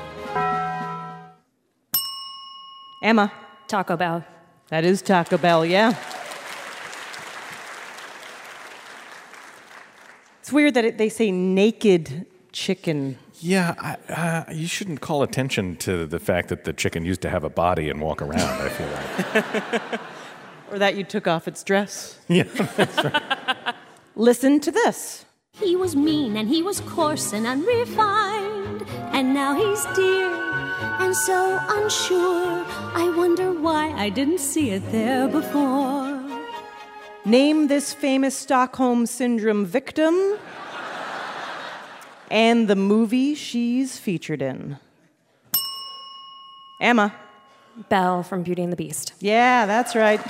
Emma. 3.02 3.32
Taco 3.68 3.98
Bell. 3.98 4.24
That 4.70 4.86
is 4.86 5.02
Taco 5.02 5.38
Bell, 5.38 5.66
yeah. 5.66 5.90
It's 10.40 10.54
weird 10.54 10.76
that 10.76 10.86
it, 10.86 10.98
they 10.98 11.10
say 11.10 11.32
naked 11.32 12.26
chicken. 12.54 13.18
Yeah, 13.40 13.76
I, 13.80 14.14
uh, 14.14 14.54
you 14.54 14.68
shouldn't 14.68 15.02
call 15.02 15.24
attention 15.24 15.76
to 15.78 16.06
the 16.06 16.20
fact 16.20 16.50
that 16.50 16.64
the 16.64 16.74
chicken 16.74 17.04
used 17.04 17.22
to 17.24 17.30
have 17.30 17.44
a 17.44 17.50
body 17.50 17.90
and 17.90 18.02
walk 18.02 18.22
around, 18.22 18.62
I 18.62 18.70
feel 18.70 19.92
like. 19.92 20.02
Or 20.72 20.80
that 20.80 20.96
you 20.96 21.04
took 21.04 21.28
off 21.28 21.48
its 21.48 21.64
dress. 21.64 22.20
yeah, 22.28 22.44
that's 22.44 23.04
right. 23.04 23.76
Listen 24.16 24.60
to 24.60 24.72
this. 24.72 25.26
He 25.54 25.76
was 25.76 25.96
mean 25.96 26.38
and 26.38 26.50
he 26.50 26.62
was 26.62 26.82
coarse 26.82 27.34
and 27.34 27.48
unrefined, 27.48 28.84
and 29.14 29.34
now 29.34 29.56
he's 29.56 29.84
dear 29.96 30.28
and 31.00 31.16
so 31.16 31.60
unsure. 31.70 32.66
I 32.94 33.14
wonder 33.16 33.52
why 33.52 33.92
I 33.92 34.10
didn't 34.10 34.40
see 34.40 34.72
it 34.72 34.92
there 34.92 35.28
before. 35.28 36.22
Name 37.26 37.68
this 37.68 37.94
famous 37.94 38.38
Stockholm 38.38 39.06
Syndrome 39.06 39.66
victim 39.66 40.38
and 42.30 42.68
the 42.68 42.76
movie 42.76 43.36
she's 43.36 43.98
featured 43.98 44.42
in. 44.42 44.78
Emma. 46.82 47.14
Belle 47.90 48.24
from 48.24 48.44
Beauty 48.44 48.64
and 48.64 48.72
the 48.72 48.78
Beast. 48.78 49.14
Yeah, 49.20 49.66
that's 49.66 49.96
right. 49.96 50.22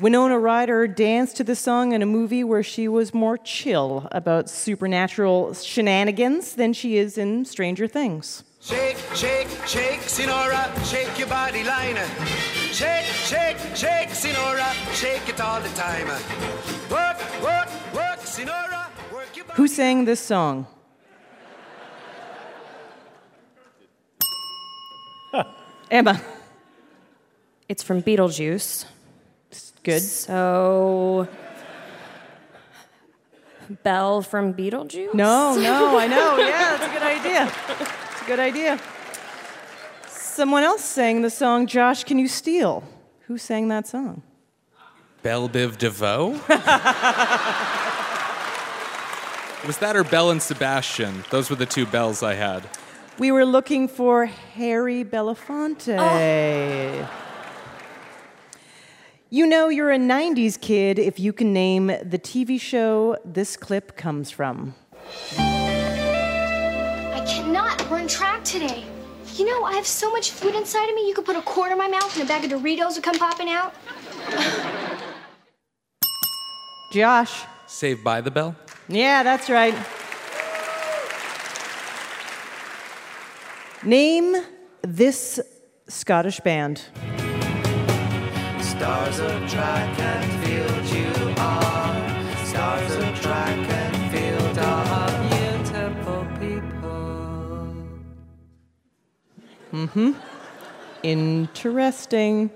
Winona 0.00 0.40
Ryder 0.40 0.88
danced 0.88 1.36
to 1.36 1.44
the 1.44 1.54
song 1.54 1.92
in 1.92 2.02
a 2.02 2.06
movie 2.06 2.42
where 2.42 2.64
she 2.64 2.88
was 2.88 3.14
more 3.14 3.38
chill 3.38 4.08
about 4.10 4.50
supernatural 4.50 5.54
shenanigans 5.54 6.56
than 6.56 6.72
she 6.72 6.96
is 6.96 7.16
in 7.16 7.44
Stranger 7.44 7.86
Things. 7.86 8.42
Shake, 8.60 8.96
shake, 9.14 9.46
shake, 9.68 10.00
Senora, 10.00 10.72
shake 10.84 11.16
your 11.16 11.28
body 11.28 11.62
line. 11.62 11.96
Shake, 12.72 13.04
shake, 13.04 13.56
shake, 13.76 14.10
Senora, 14.10 14.66
shake 14.94 15.28
it 15.28 15.40
all 15.40 15.60
the 15.60 15.68
time. 15.70 16.08
Work, 16.90 17.18
work, 17.40 17.68
work, 17.94 18.18
Senora, 18.20 18.90
work 19.12 19.36
your 19.36 19.44
body. 19.44 19.56
Who 19.58 19.68
sang 19.68 20.06
this 20.06 20.18
song? 20.18 20.66
Emma. 25.90 26.20
It's 27.68 27.84
from 27.84 28.02
Beetlejuice. 28.02 28.86
Good. 29.84 30.02
So. 30.02 31.28
Belle 33.82 34.22
from 34.22 34.54
Beetlejuice? 34.54 35.14
No, 35.14 35.56
no, 35.56 35.98
I 35.98 36.06
know. 36.06 36.36
Yeah, 36.38 36.76
that's 36.76 36.84
a 36.84 36.92
good 36.92 37.02
idea. 37.02 37.52
It's 38.12 38.22
a 38.22 38.24
good 38.24 38.40
idea. 38.40 38.80
Someone 40.08 40.62
else 40.62 40.82
sang 40.82 41.22
the 41.22 41.30
song 41.30 41.66
Josh 41.66 42.04
Can 42.04 42.18
You 42.18 42.28
Steal? 42.28 42.82
Who 43.26 43.38
sang 43.38 43.68
that 43.68 43.86
song? 43.86 44.22
Bell 45.22 45.48
Biv 45.48 45.78
DeVoe? 45.78 46.30
Was 49.66 49.78
that 49.78 49.96
or 49.96 50.04
Belle 50.04 50.30
and 50.30 50.42
Sebastian? 50.42 51.24
Those 51.30 51.48
were 51.48 51.56
the 51.56 51.64
two 51.66 51.86
bells 51.86 52.22
I 52.22 52.34
had. 52.34 52.68
We 53.18 53.32
were 53.32 53.46
looking 53.46 53.88
for 53.88 54.26
Harry 54.26 55.04
Belafonte. 55.04 55.96
Oh. 55.98 57.23
You 59.34 59.48
know 59.48 59.68
you're 59.68 59.90
a 59.90 59.98
90s 59.98 60.60
kid 60.60 60.96
if 60.96 61.18
you 61.18 61.32
can 61.32 61.52
name 61.52 61.88
the 61.88 62.20
TV 62.20 62.60
show 62.60 63.16
this 63.24 63.56
clip 63.56 63.96
comes 63.96 64.30
from. 64.30 64.76
I 65.36 67.24
cannot 67.26 67.90
run 67.90 68.06
track 68.06 68.44
today. 68.44 68.84
You 69.34 69.46
know, 69.46 69.64
I 69.64 69.72
have 69.72 69.88
so 69.88 70.08
much 70.12 70.30
food 70.30 70.54
inside 70.54 70.88
of 70.88 70.94
me, 70.94 71.08
you 71.08 71.16
could 71.16 71.24
put 71.24 71.34
a 71.34 71.42
quarter 71.42 71.72
in 71.72 71.78
my 71.78 71.88
mouth 71.88 72.14
and 72.14 72.22
a 72.22 72.28
bag 72.28 72.44
of 72.44 72.52
Doritos 72.52 72.94
would 72.94 73.02
come 73.02 73.18
popping 73.18 73.50
out. 73.50 73.74
Josh. 76.92 77.42
Saved 77.66 78.04
by 78.04 78.20
the 78.20 78.30
Bell? 78.30 78.54
Yeah, 78.86 79.24
that's 79.24 79.50
right. 79.50 79.74
Name 83.82 84.36
this 84.82 85.40
Scottish 85.88 86.38
band. 86.38 86.84
Stars 88.76 89.20
of 89.20 89.48
track 89.48 89.98
and 90.00 90.44
field 90.44 90.84
you 90.86 91.34
are. 91.38 92.44
Stars 92.44 92.96
of 92.96 93.20
track 93.20 93.56
and 93.56 94.12
field 94.12 94.58
are 94.58 95.28
beautiful 95.28 96.26
people. 96.40 97.68
Mm-hmm. 99.72 100.12
Interesting. 101.04 102.48
Do 102.48 102.54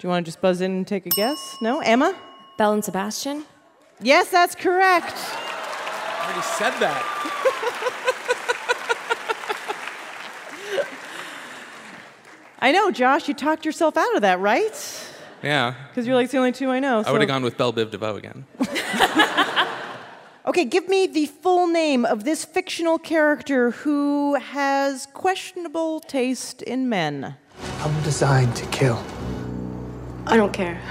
you 0.00 0.08
want 0.08 0.24
to 0.24 0.28
just 0.28 0.40
buzz 0.40 0.60
in 0.60 0.70
and 0.70 0.86
take 0.86 1.06
a 1.06 1.10
guess? 1.10 1.56
No? 1.60 1.80
Emma? 1.80 2.14
Belle 2.56 2.74
and 2.74 2.84
Sebastian? 2.84 3.44
Yes, 4.00 4.28
that's 4.30 4.54
correct. 4.54 5.16
I 5.16 6.24
already 6.24 6.42
said 6.42 6.78
that. 6.78 7.02
I 12.60 12.70
know, 12.70 12.92
Josh, 12.92 13.26
you 13.26 13.34
talked 13.34 13.64
yourself 13.64 13.96
out 13.96 14.14
of 14.14 14.22
that, 14.22 14.38
right? 14.38 14.91
Yeah. 15.42 15.74
Because 15.88 16.06
you're 16.06 16.16
like 16.16 16.24
it's 16.24 16.32
the 16.32 16.38
only 16.38 16.52
two 16.52 16.70
I 16.70 16.78
know. 16.80 17.00
I 17.00 17.02
so- 17.02 17.12
would 17.12 17.20
have 17.20 17.28
gone 17.28 17.42
with 17.42 17.56
Bell 17.56 17.72
Biv 17.72 17.90
DeVoe 17.90 18.16
again. 18.16 18.46
Okay, 20.44 20.64
give 20.64 20.88
me 20.88 21.06
the 21.06 21.26
full 21.26 21.68
name 21.68 22.04
of 22.04 22.24
this 22.24 22.44
fictional 22.44 22.98
character 22.98 23.70
who 23.70 24.34
has 24.34 25.06
questionable 25.14 26.00
taste 26.00 26.62
in 26.62 26.88
men. 26.88 27.36
I'm 27.78 28.02
designed 28.02 28.56
to 28.56 28.66
kill. 28.66 29.00
I 30.26 30.36
don't 30.36 30.52
care. 30.52 30.82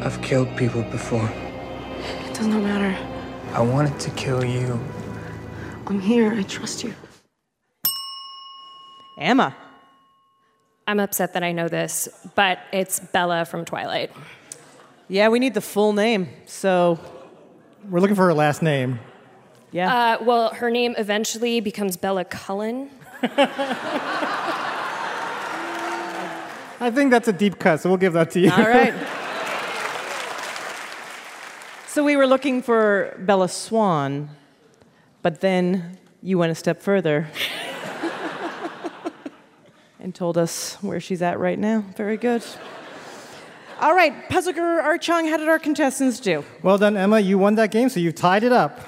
I've 0.00 0.22
killed 0.22 0.56
people 0.56 0.82
before. 0.82 1.28
It 2.28 2.34
does 2.34 2.46
not 2.46 2.62
matter. 2.62 2.96
I 3.52 3.62
wanted 3.62 3.98
to 3.98 4.10
kill 4.10 4.44
you. 4.44 4.78
I'm 5.88 5.98
here. 5.98 6.32
I 6.34 6.42
trust 6.42 6.84
you. 6.84 6.94
Emma. 9.18 9.56
I'm 10.86 11.00
upset 11.00 11.32
that 11.34 11.42
I 11.42 11.52
know 11.52 11.68
this, 11.68 12.08
but 12.34 12.58
it's 12.72 13.00
Bella 13.00 13.44
from 13.44 13.64
Twilight. 13.64 14.12
Yeah, 15.08 15.28
we 15.28 15.38
need 15.40 15.54
the 15.54 15.60
full 15.60 15.92
name. 15.92 16.28
So, 16.46 16.98
We're 17.90 18.00
looking 18.00 18.16
for 18.16 18.26
her 18.26 18.34
last 18.34 18.62
name. 18.62 18.98
yeah. 19.72 20.16
Uh, 20.20 20.24
well, 20.24 20.54
her 20.54 20.70
name 20.70 20.94
eventually 20.96 21.60
becomes 21.60 21.96
Bella 21.96 22.24
Cullen. 22.24 22.90
I 26.78 26.90
think 26.92 27.10
that's 27.10 27.26
a 27.28 27.32
deep 27.32 27.58
cut, 27.58 27.80
so 27.80 27.88
we'll 27.88 27.96
give 27.98 28.12
that 28.12 28.30
to 28.32 28.40
you. 28.40 28.50
All 28.52 28.58
right. 28.58 28.92
so 31.88 32.04
we 32.04 32.16
were 32.16 32.26
looking 32.26 32.60
for 32.62 33.16
Bella 33.18 33.48
Swan, 33.48 34.28
but 35.22 35.40
then 35.40 35.98
you 36.22 36.36
went 36.38 36.52
a 36.52 36.54
step 36.54 36.82
further 36.82 37.28
and 40.06 40.14
told 40.14 40.38
us 40.38 40.74
where 40.82 41.00
she's 41.00 41.20
at 41.20 41.36
right 41.36 41.58
now. 41.58 41.80
Very 41.96 42.16
good. 42.16 42.40
All 43.80 43.92
right, 43.92 44.28
Puzzle 44.28 44.52
Guru 44.52 44.80
Art 44.80 45.02
Chung, 45.02 45.26
how 45.26 45.36
did 45.36 45.48
our 45.48 45.58
contestants 45.58 46.20
do? 46.20 46.44
Well 46.62 46.78
done, 46.78 46.96
Emma. 46.96 47.18
You 47.18 47.38
won 47.38 47.56
that 47.56 47.72
game, 47.72 47.88
so 47.88 47.98
you 47.98 48.12
tied 48.12 48.44
it 48.44 48.52
up. 48.52 48.78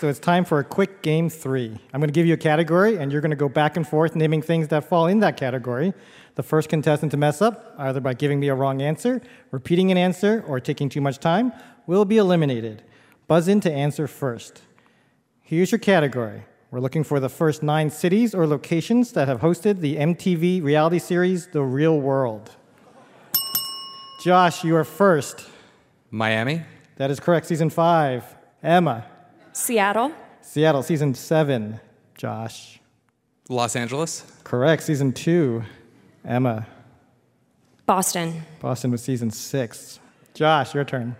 So 0.00 0.08
it's 0.08 0.18
time 0.18 0.44
for 0.44 0.58
a 0.58 0.64
quick 0.64 1.00
game 1.00 1.30
three. 1.30 1.78
I'm 1.94 2.00
going 2.00 2.08
to 2.08 2.12
give 2.12 2.26
you 2.26 2.34
a 2.34 2.36
category, 2.36 2.96
and 2.96 3.12
you're 3.12 3.20
going 3.20 3.30
to 3.30 3.36
go 3.36 3.48
back 3.48 3.76
and 3.76 3.86
forth 3.86 4.16
naming 4.16 4.42
things 4.42 4.66
that 4.68 4.88
fall 4.88 5.06
in 5.06 5.20
that 5.20 5.36
category. 5.36 5.94
The 6.34 6.42
first 6.42 6.68
contestant 6.68 7.12
to 7.12 7.16
mess 7.16 7.40
up, 7.40 7.72
either 7.78 8.00
by 8.00 8.14
giving 8.14 8.40
me 8.40 8.48
a 8.48 8.54
wrong 8.56 8.82
answer, 8.82 9.22
repeating 9.52 9.92
an 9.92 9.96
answer, 9.96 10.42
or 10.48 10.58
taking 10.58 10.88
too 10.88 11.00
much 11.00 11.20
time, 11.20 11.52
will 11.86 12.04
be 12.04 12.16
eliminated. 12.16 12.82
Buzz 13.28 13.46
in 13.46 13.60
to 13.60 13.72
answer 13.72 14.08
first. 14.08 14.62
Here's 15.48 15.70
your 15.70 15.78
category. 15.78 16.42
We're 16.72 16.80
looking 16.80 17.04
for 17.04 17.20
the 17.20 17.28
first 17.28 17.62
nine 17.62 17.88
cities 17.88 18.34
or 18.34 18.48
locations 18.48 19.12
that 19.12 19.28
have 19.28 19.42
hosted 19.42 19.78
the 19.78 19.94
MTV 19.94 20.60
reality 20.60 20.98
series 20.98 21.46
The 21.46 21.62
Real 21.62 22.00
World. 22.00 22.50
Josh, 24.24 24.64
you 24.64 24.74
are 24.74 24.82
first. 24.82 25.46
Miami? 26.10 26.62
That 26.96 27.12
is 27.12 27.20
correct. 27.20 27.46
Season 27.46 27.70
five. 27.70 28.24
Emma. 28.60 29.06
Seattle? 29.52 30.10
Seattle, 30.40 30.82
season 30.82 31.14
seven. 31.14 31.78
Josh. 32.18 32.80
Los 33.48 33.76
Angeles? 33.76 34.24
Correct. 34.42 34.82
Season 34.82 35.12
two. 35.12 35.62
Emma. 36.24 36.66
Boston. 37.86 38.42
Boston 38.58 38.90
was 38.90 39.00
season 39.00 39.30
six. 39.30 40.00
Josh, 40.34 40.74
your 40.74 40.82
turn. 40.82 41.14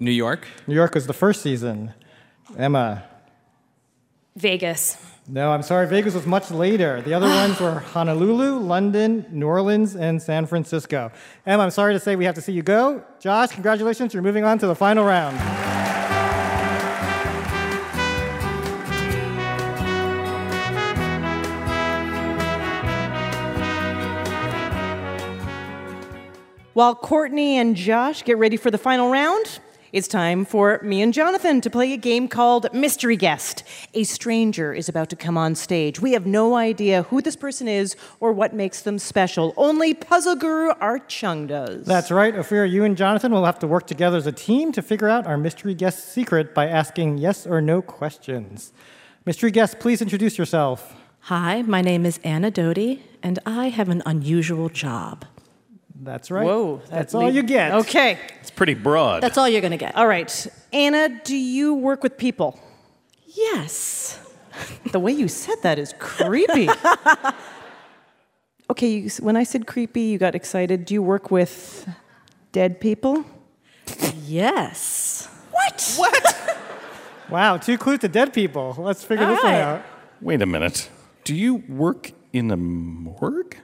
New 0.00 0.10
York? 0.10 0.48
New 0.66 0.74
York 0.74 0.92
was 0.92 1.06
the 1.06 1.12
first 1.12 1.40
season. 1.40 1.94
Emma. 2.58 3.04
Vegas. 4.36 4.96
No, 5.28 5.52
I'm 5.52 5.62
sorry, 5.62 5.86
Vegas 5.86 6.14
was 6.14 6.26
much 6.26 6.50
later. 6.50 7.00
The 7.02 7.14
other 7.14 7.28
ones 7.28 7.60
were 7.60 7.78
Honolulu, 7.92 8.58
London, 8.58 9.26
New 9.30 9.46
Orleans, 9.46 9.94
and 9.94 10.20
San 10.20 10.46
Francisco. 10.46 11.12
Em, 11.46 11.60
I'm 11.60 11.70
sorry 11.70 11.94
to 11.94 12.00
say 12.00 12.16
we 12.16 12.24
have 12.24 12.34
to 12.34 12.40
see 12.42 12.52
you 12.52 12.62
go. 12.62 13.04
Josh, 13.20 13.52
congratulations, 13.52 14.12
you're 14.12 14.22
moving 14.22 14.44
on 14.44 14.58
to 14.58 14.66
the 14.66 14.74
final 14.74 15.04
round. 15.04 15.38
While 26.72 26.94
Courtney 26.94 27.58
and 27.58 27.76
Josh 27.76 28.24
get 28.24 28.38
ready 28.38 28.56
for 28.56 28.70
the 28.70 28.78
final 28.78 29.10
round, 29.10 29.60
it's 29.92 30.06
time 30.06 30.44
for 30.44 30.80
me 30.82 31.02
and 31.02 31.12
Jonathan 31.12 31.60
to 31.60 31.70
play 31.70 31.92
a 31.92 31.96
game 31.96 32.28
called 32.28 32.72
Mystery 32.72 33.16
Guest. 33.16 33.64
A 33.94 34.04
stranger 34.04 34.72
is 34.72 34.88
about 34.88 35.08
to 35.10 35.16
come 35.16 35.36
on 35.36 35.54
stage. 35.54 36.00
We 36.00 36.12
have 36.12 36.26
no 36.26 36.54
idea 36.56 37.02
who 37.04 37.20
this 37.20 37.36
person 37.36 37.66
is 37.66 37.96
or 38.20 38.32
what 38.32 38.54
makes 38.54 38.82
them 38.82 38.98
special. 38.98 39.52
Only 39.56 39.94
puzzle 39.94 40.36
guru 40.36 40.72
Art 40.80 41.08
Chung 41.08 41.46
does. 41.46 41.86
That's 41.86 42.10
right, 42.10 42.34
Ophira, 42.34 42.70
you 42.70 42.84
and 42.84 42.96
Jonathan 42.96 43.32
will 43.32 43.44
have 43.44 43.58
to 43.60 43.66
work 43.66 43.86
together 43.86 44.16
as 44.16 44.26
a 44.26 44.32
team 44.32 44.72
to 44.72 44.82
figure 44.82 45.08
out 45.08 45.26
our 45.26 45.36
mystery 45.36 45.74
guest 45.74 46.12
secret 46.12 46.54
by 46.54 46.68
asking 46.68 47.18
yes 47.18 47.46
or 47.46 47.60
no 47.60 47.82
questions. 47.82 48.72
Mystery 49.26 49.50
guest, 49.50 49.80
please 49.80 50.00
introduce 50.00 50.38
yourself. 50.38 50.94
Hi, 51.24 51.62
my 51.62 51.82
name 51.82 52.06
is 52.06 52.18
Anna 52.24 52.50
Doty, 52.50 53.02
and 53.22 53.38
I 53.44 53.68
have 53.68 53.88
an 53.88 54.02
unusual 54.06 54.68
job. 54.70 55.26
That's 56.02 56.30
right. 56.30 56.44
Whoa. 56.46 56.82
That's 56.88 57.12
that 57.12 57.18
all 57.18 57.26
lead- 57.26 57.34
you 57.34 57.42
get. 57.42 57.72
Okay. 57.72 58.18
It's 58.40 58.50
pretty 58.50 58.74
broad. 58.74 59.22
That's 59.22 59.36
all 59.36 59.48
you're 59.48 59.60
going 59.60 59.72
to 59.72 59.76
get. 59.76 59.96
All 59.96 60.06
right. 60.06 60.46
Anna, 60.72 61.20
do 61.24 61.36
you 61.36 61.74
work 61.74 62.02
with 62.02 62.16
people? 62.16 62.58
Yes. 63.26 64.18
The 64.92 64.98
way 64.98 65.12
you 65.12 65.28
said 65.28 65.56
that 65.62 65.78
is 65.78 65.94
creepy. 65.98 66.68
okay, 68.70 68.88
you, 68.88 69.10
when 69.20 69.36
I 69.36 69.44
said 69.44 69.66
creepy, 69.66 70.02
you 70.02 70.18
got 70.18 70.34
excited. 70.34 70.84
Do 70.84 70.94
you 70.94 71.02
work 71.02 71.30
with 71.30 71.88
dead 72.52 72.80
people? 72.80 73.24
Yes. 74.24 75.28
What? 75.50 75.94
What? 75.96 76.56
Wow, 77.30 77.58
two 77.58 77.78
clues 77.78 78.00
to 78.00 78.08
dead 78.08 78.32
people. 78.32 78.74
Let's 78.76 79.04
figure 79.04 79.24
All 79.24 79.34
this 79.36 79.44
one 79.44 79.54
out. 79.54 79.82
Wait 80.20 80.42
a 80.42 80.46
minute. 80.46 80.90
Do 81.22 81.32
you 81.32 81.62
work 81.68 82.10
in 82.32 82.50
a 82.50 82.56
morgue? 82.56 83.56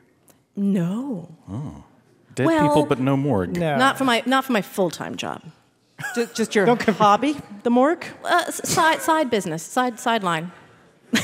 No. 0.55 1.37
Oh. 1.49 1.82
Dead 2.37 2.47
Well- 2.47 2.68
people, 2.68 2.87
but 2.87 3.01
no 3.01 3.16
morgue. 3.16 3.57
Not 3.59 3.99
for 3.99 4.05
my 4.05 4.22
not 4.26 4.45
for 4.45 4.53
my 4.53 4.62
full 4.62 4.91
time 4.91 5.16
job. 5.16 5.43
Just, 6.14 6.34
just 6.37 6.55
your 6.55 6.66
hobby, 6.93 7.37
the 7.64 7.70
morgue? 7.70 8.05
Uh, 8.24 8.51
side 8.53 9.01
side 9.03 9.30
business, 9.30 9.62
side 9.64 9.99
sideline. 9.99 10.53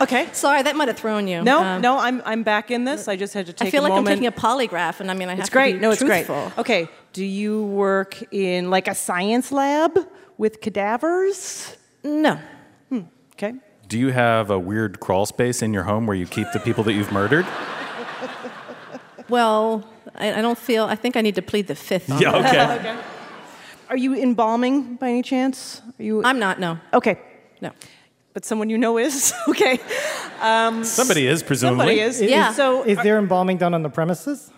Okay. 0.00 0.26
Sorry, 0.32 0.60
that 0.60 0.74
might 0.74 0.88
have 0.88 0.96
thrown 0.98 1.28
you. 1.28 1.40
No, 1.40 1.62
Um, 1.62 1.80
no, 1.80 1.96
I'm, 1.96 2.20
I'm 2.26 2.42
back 2.42 2.72
in 2.72 2.82
this. 2.84 3.06
I 3.06 3.14
just 3.14 3.32
had 3.32 3.46
to 3.46 3.52
take 3.52 3.68
I 3.68 3.70
feel 3.70 3.82
a 3.82 3.84
like 3.84 3.90
moment. 3.90 4.08
I'm 4.08 4.14
taking 4.16 4.26
a 4.26 4.32
polygraph, 4.32 4.98
and 4.98 5.08
I 5.08 5.14
mean, 5.14 5.28
I 5.28 5.36
have 5.36 5.38
to. 5.38 5.42
it's 5.42 5.48
to 5.50 5.52
great. 5.54 5.72
be 5.74 5.78
no, 5.78 5.90
it's 5.92 6.00
truthful. 6.00 6.34
great. 6.34 6.58
Okay. 6.58 6.88
Do 7.12 7.24
you 7.24 7.62
work 7.62 8.20
in 8.32 8.70
like 8.70 8.88
a 8.88 8.94
science 8.94 9.52
lab 9.52 9.96
with 10.36 10.60
cadavers? 10.60 11.76
No. 12.02 12.40
Hmm. 12.88 13.00
Okay. 13.34 13.54
Do 13.86 13.96
you 13.96 14.08
have 14.10 14.50
a 14.50 14.58
weird 14.58 14.98
crawl 14.98 15.26
space 15.26 15.62
in 15.62 15.72
your 15.72 15.84
home 15.84 16.08
where 16.08 16.16
you 16.16 16.26
keep 16.26 16.48
the 16.52 16.58
people 16.58 16.82
that 16.84 16.94
you've 16.94 17.12
murdered? 17.12 17.46
Well, 19.28 19.84
I, 20.14 20.34
I 20.38 20.42
don't 20.42 20.58
feel. 20.58 20.84
I 20.84 20.96
think 20.96 21.16
I 21.16 21.20
need 21.20 21.34
to 21.34 21.42
plead 21.42 21.66
the 21.66 21.74
fifth. 21.74 22.10
On 22.10 22.20
Yeah, 22.20 22.32
that. 22.32 22.80
okay. 22.80 23.00
Are 23.88 23.96
you 23.96 24.14
embalming 24.14 24.96
by 24.96 25.08
any 25.10 25.22
chance? 25.22 25.82
Are 25.98 26.02
you? 26.02 26.24
I'm 26.24 26.38
not. 26.38 26.58
No. 26.58 26.78
Okay. 26.92 27.18
No. 27.60 27.70
But 28.32 28.44
someone 28.44 28.70
you 28.70 28.78
know 28.78 28.98
is 28.98 29.32
okay. 29.48 29.78
Um, 30.40 30.84
Somebody 30.84 31.26
is, 31.26 31.42
presumably. 31.42 31.98
Somebody 31.98 32.00
is. 32.00 32.22
Yeah. 32.22 32.52
So 32.52 32.82
Is 32.84 32.98
there 32.98 33.18
embalming 33.18 33.58
done 33.58 33.74
on 33.74 33.82
the 33.82 33.90
premises? 33.90 34.50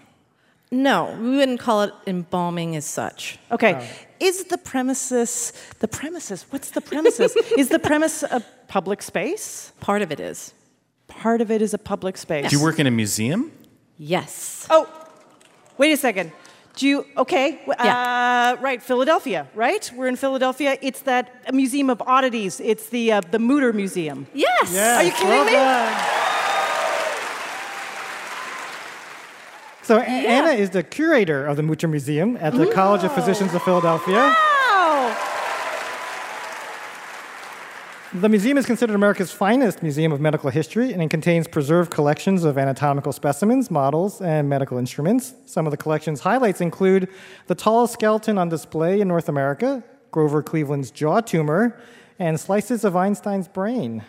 No, 0.71 1.17
we 1.21 1.37
wouldn't 1.37 1.61
call 1.61 1.83
it 1.83 1.93
embalming 2.07 2.75
as 2.75 2.85
such. 2.85 3.39
Okay. 3.53 3.89
Is 4.19 4.45
the 4.45 4.59
premises 4.59 5.53
the 5.79 5.87
premises? 5.89 6.45
What's 6.51 6.71
the 6.71 6.81
premises? 6.81 7.37
is 7.59 7.69
the 7.69 7.79
premise 7.79 8.23
a 8.25 8.43
public 8.67 9.03
space? 9.03 9.73
Part 9.81 10.03
of 10.03 10.11
it 10.11 10.19
is. 10.19 10.55
Part 11.07 11.41
of 11.41 11.51
it 11.51 11.63
is 11.63 11.73
a 11.73 11.79
public 11.79 12.17
space. 12.17 12.51
Do 12.51 12.57
you 12.57 12.63
work 12.63 12.81
in 12.81 12.87
a 12.87 12.91
museum? 12.91 13.53
Yes. 13.97 14.67
Oh, 14.69 14.89
wait 15.79 15.93
a 15.93 15.97
second. 15.97 16.33
Do 16.77 16.87
you 16.87 17.07
okay? 17.17 17.61
w- 17.67 17.73
Uh, 17.91 18.57
right, 18.61 18.83
Philadelphia. 18.83 19.47
Right, 19.55 19.91
we're 19.97 20.09
in 20.09 20.17
Philadelphia. 20.17 20.77
It's 20.83 21.01
that 21.03 21.31
a 21.47 21.53
museum 21.53 21.89
of 21.91 22.03
oddities. 22.07 22.61
It's 22.61 22.89
the 22.91 23.13
uh, 23.13 23.21
the 23.31 23.39
Mutter 23.39 23.73
Museum. 23.73 24.27
Yes. 24.35 24.77
Are 24.77 25.03
you 25.03 25.11
kidding 25.13 25.29
well 25.31 25.45
me? 25.47 25.53
done. 25.53 26.03
So 29.83 29.99
A- 29.99 30.03
Anna 30.05 30.51
is 30.51 30.71
the 30.71 30.83
curator 30.83 31.47
of 31.47 31.57
the 31.57 31.63
Mutter 31.63 31.89
Museum 31.89 32.37
at 32.41 32.53
the 32.53 32.67
College 32.67 33.05
of 33.05 33.13
Physicians 33.15 33.55
of 33.55 33.63
Philadelphia. 33.63 34.17
Wow. 34.19 35.17
The 38.17 38.31
museum 38.31 38.57
is 38.57 38.65
considered 38.65 38.95
America's 38.95 39.31
finest 39.31 39.83
museum 39.83 40.11
of 40.11 40.23
medical 40.23 40.49
history, 40.49 40.91
and 40.95 41.03
it 41.03 41.11
contains 41.11 41.47
preserved 41.47 41.91
collections 41.91 42.45
of 42.45 42.57
anatomical 42.57 43.13
specimens, 43.13 43.71
models, 43.71 44.23
and 44.23 44.49
medical 44.49 44.79
instruments. 44.79 45.35
Some 45.45 45.67
of 45.67 45.71
the 45.71 45.77
collection's 45.77 46.21
highlights 46.21 46.63
include 46.63 47.11
the 47.47 47.55
tallest 47.55 47.93
skeleton 47.93 48.39
on 48.39 48.49
display 48.49 49.03
in 49.03 49.09
North 49.09 49.29
America, 49.29 49.85
Grover 50.13 50.43
Cleveland's 50.43 50.91
jaw 50.91 51.21
tumor, 51.21 51.79
and 52.19 52.41
slices 52.41 52.85
of 52.85 52.97
Einstein's 52.97 53.49
brain. 53.49 54.03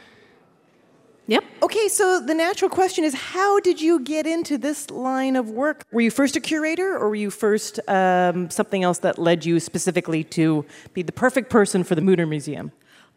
Yep. 1.26 1.43
Okay, 1.64 1.89
so 1.89 2.22
the 2.22 2.34
natural 2.34 2.70
question 2.70 3.03
is 3.03 3.14
how 3.14 3.60
did 3.60 3.82
you 3.82 3.99
get 3.99 4.26
into 4.26 4.58
this 4.58 4.89
line 4.89 5.36
of 5.36 5.49
work? 5.49 5.84
Were 5.91 5.99
you 5.99 6.12
first 6.12 6.38
a 6.38 6.39
curator 6.39 6.95
or 6.95 7.10
were 7.10 7.16
you 7.16 7.30
first 7.30 7.82
um, 7.89 8.49
something 8.49 8.84
else 8.84 8.99
that 8.99 9.20
led 9.20 9.43
you 9.43 9.60
specifically 9.60 10.24
to 10.24 10.64
be 10.93 11.01
the 11.01 11.12
perfect 11.12 11.49
person 11.49 11.84
for 11.84 11.95
the 11.95 12.01
Mutter 12.01 12.26
Museum? 12.26 12.72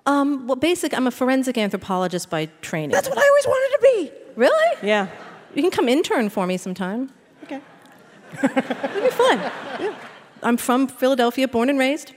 Um, 0.06 0.46
well, 0.46 0.56
basic. 0.56 0.94
I'm 0.94 1.06
a 1.06 1.10
forensic 1.10 1.56
anthropologist 1.58 2.30
by 2.30 2.46
training. 2.62 2.90
That's 2.90 3.08
what 3.08 3.18
I 3.18 3.26
always 3.28 3.46
wanted 3.46 3.76
to 3.76 3.82
be. 3.82 4.12
Really? 4.36 4.76
Yeah. 4.82 5.08
You 5.54 5.62
can 5.62 5.70
come 5.70 5.88
intern 5.88 6.28
for 6.30 6.46
me 6.46 6.56
sometime. 6.56 7.10
Okay. 7.44 7.60
It'd 8.42 9.02
be 9.02 9.10
fun. 9.10 9.38
Yeah. 9.78 9.94
I'm 10.42 10.56
from 10.56 10.86
Philadelphia, 10.88 11.46
born 11.48 11.68
and 11.68 11.78
raised. 11.78 12.12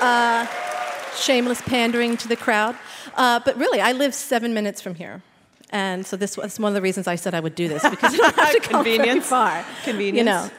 Uh, 0.00 0.46
shameless 1.16 1.60
pandering 1.62 2.16
to 2.16 2.28
the 2.28 2.36
crowd. 2.36 2.76
Uh, 3.14 3.38
but 3.44 3.56
really, 3.56 3.80
I 3.80 3.92
live 3.92 4.14
seven 4.14 4.52
minutes 4.54 4.80
from 4.80 4.94
here. 4.96 5.22
And 5.70 6.04
so 6.04 6.16
this 6.16 6.36
was 6.36 6.58
one 6.58 6.70
of 6.70 6.74
the 6.74 6.82
reasons 6.82 7.06
I 7.06 7.14
said 7.14 7.34
I 7.34 7.40
would 7.40 7.54
do 7.54 7.68
this 7.68 7.88
because 7.88 8.14
I 8.14 8.16
don't 8.16 8.34
have 8.34 8.52
to 8.52 8.60
come 8.68 8.84
very 8.84 8.96
Convenience. 8.96 9.26
far. 9.26 9.64
Convenience. 9.84 10.18
You 10.18 10.24
know. 10.24 10.50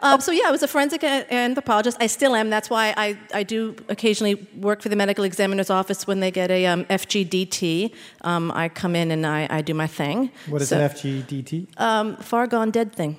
Um, 0.00 0.20
so 0.20 0.30
yeah, 0.30 0.44
I 0.46 0.50
was 0.50 0.62
a 0.62 0.68
forensic 0.68 1.02
anthropologist. 1.02 1.96
I 2.00 2.06
still 2.06 2.34
am. 2.36 2.50
That's 2.50 2.70
why 2.70 2.94
I, 2.96 3.18
I 3.34 3.42
do 3.42 3.74
occasionally 3.88 4.34
work 4.56 4.80
for 4.80 4.88
the 4.88 4.96
medical 4.96 5.24
examiner's 5.24 5.70
office 5.70 6.06
when 6.06 6.20
they 6.20 6.30
get 6.30 6.50
a 6.50 6.66
um, 6.66 6.84
FGDT. 6.84 7.92
Um, 8.22 8.52
I 8.52 8.68
come 8.68 8.94
in 8.94 9.10
and 9.10 9.26
I, 9.26 9.48
I 9.50 9.60
do 9.62 9.74
my 9.74 9.86
thing. 9.88 10.30
What 10.48 10.62
is 10.62 10.68
So- 10.68 10.78
an 10.80 10.88
FGDT? 10.90 11.80
um, 11.80 12.16
far 12.16 12.46
gone 12.46 12.70
dead 12.70 12.92
thing. 12.92 13.16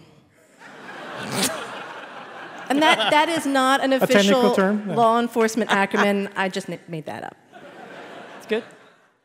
and 2.69 2.81
that, 2.81 3.11
that 3.11 3.27
is 3.29 3.45
not 3.45 3.83
an 3.83 3.93
official 3.93 4.53
term? 4.55 4.87
No. 4.87 4.95
law 4.95 5.19
enforcement 5.19 5.69
acronym. 5.69 6.31
I 6.35 6.47
just 6.49 6.69
n- 6.69 6.79
made 6.87 7.05
that 7.07 7.23
up. 7.23 7.35
It's 8.37 8.45
good. 8.47 8.63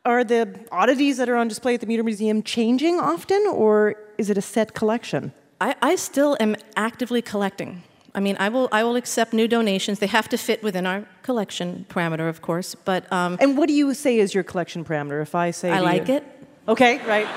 Are 0.03 0.23
the 0.23 0.59
oddities 0.71 1.17
that 1.17 1.29
are 1.29 1.35
on 1.35 1.47
display 1.47 1.75
at 1.75 1.81
the 1.81 1.87
Mutter 1.87 2.03
Museum 2.03 2.43
changing 2.43 2.99
often 2.99 3.43
or 3.47 3.95
is 4.17 4.29
it 4.29 4.37
a 4.37 4.41
set 4.41 4.73
collection? 4.73 5.31
I, 5.61 5.75
I 5.81 5.95
still 5.95 6.35
am 6.39 6.55
actively 6.75 7.21
collecting. 7.21 7.83
I 8.13 8.19
mean, 8.21 8.37
I 8.39 8.49
will, 8.49 8.69
I 8.71 8.83
will 8.83 8.95
accept 8.95 9.33
new 9.33 9.47
donations. 9.47 9.99
They 9.99 10.07
have 10.07 10.29
to 10.29 10.37
fit 10.37 10.63
within 10.63 10.85
our 10.85 11.05
collection 11.21 11.85
parameter, 11.89 12.29
of 12.29 12.41
course. 12.41 12.73
But 12.75 13.11
um, 13.11 13.37
And 13.41 13.57
what 13.57 13.67
do 13.67 13.73
you 13.73 13.93
say 13.93 14.19
is 14.19 14.33
your 14.33 14.43
collection 14.43 14.85
parameter? 14.85 15.21
If 15.21 15.35
I 15.35 15.51
say 15.51 15.71
I 15.71 15.79
like 15.79 16.07
you- 16.07 16.15
it. 16.15 16.23
Okay, 16.67 16.97
right. 17.05 17.27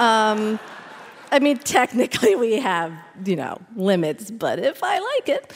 Um, 0.00 0.58
I 1.32 1.38
mean, 1.38 1.58
technically, 1.78 2.34
we 2.34 2.60
have 2.60 2.92
you 3.24 3.36
know 3.36 3.60
limits, 3.76 4.30
but 4.30 4.58
if 4.58 4.82
I 4.82 4.98
like 4.98 5.28
it, 5.28 5.52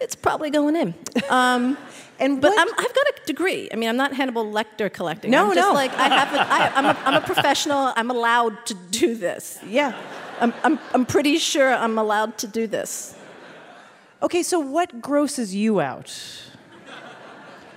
it's 0.00 0.14
probably 0.16 0.50
going 0.50 0.74
in. 0.74 0.94
Um, 1.30 1.78
and 2.18 2.40
but 2.40 2.52
I'm, 2.58 2.68
I've 2.68 2.94
got 2.94 3.06
a 3.06 3.14
degree. 3.26 3.68
I 3.72 3.76
mean, 3.76 3.88
I'm 3.88 3.96
not 3.96 4.12
Hannibal 4.14 4.44
Lecter 4.44 4.92
collecting. 4.92 5.30
No, 5.30 5.46
I'm 5.46 5.54
just 5.54 5.68
no. 5.68 5.74
like 5.74 5.92
I 5.94 6.08
have. 6.08 6.34
A, 6.34 6.40
I, 6.40 6.72
I'm, 6.74 6.84
a, 6.84 6.98
I'm 7.04 7.22
a 7.22 7.24
professional. 7.24 7.92
I'm 7.94 8.10
allowed 8.10 8.66
to 8.66 8.74
do 8.90 9.14
this. 9.14 9.60
Yeah. 9.66 9.94
I'm, 10.40 10.52
I'm, 10.62 10.78
I'm 10.92 11.06
pretty 11.06 11.38
sure 11.38 11.72
I'm 11.72 11.98
allowed 11.98 12.38
to 12.38 12.46
do 12.46 12.66
this. 12.66 13.16
Okay, 14.22 14.42
so 14.42 14.58
what 14.58 15.00
grosses 15.00 15.54
you 15.54 15.80
out? 15.80 16.12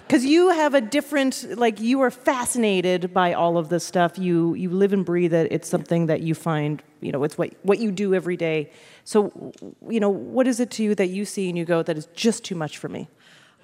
Because 0.08 0.24
you 0.24 0.50
have 0.52 0.74
a 0.74 0.80
different, 0.80 1.58
like, 1.58 1.82
you 1.82 2.00
are 2.00 2.10
fascinated 2.12 3.14
by 3.14 3.34
all 3.34 3.58
of 3.58 3.68
this 3.68 3.84
stuff. 3.84 4.18
You 4.18 4.54
you 4.54 4.70
live 4.70 4.94
and 4.94 5.04
breathe 5.06 5.34
it. 5.34 5.52
It's 5.52 5.68
something 5.68 6.06
that 6.06 6.22
you 6.22 6.34
find, 6.34 6.82
you 7.02 7.12
know, 7.12 7.26
it's 7.26 7.38
what 7.38 7.54
what 7.64 7.80
you 7.80 7.92
do 7.92 8.14
every 8.14 8.38
day. 8.38 8.72
So, 9.04 9.52
you 9.90 10.00
know, 10.00 10.10
what 10.10 10.48
is 10.48 10.62
it 10.62 10.72
to 10.72 10.84
you 10.84 10.96
that 10.96 11.10
you 11.10 11.26
see 11.26 11.50
and 11.50 11.58
you 11.58 11.66
go, 11.66 11.84
that 11.84 11.98
is 11.98 12.08
just 12.14 12.46
too 12.46 12.56
much 12.56 12.78
for 12.78 12.88
me? 12.88 13.10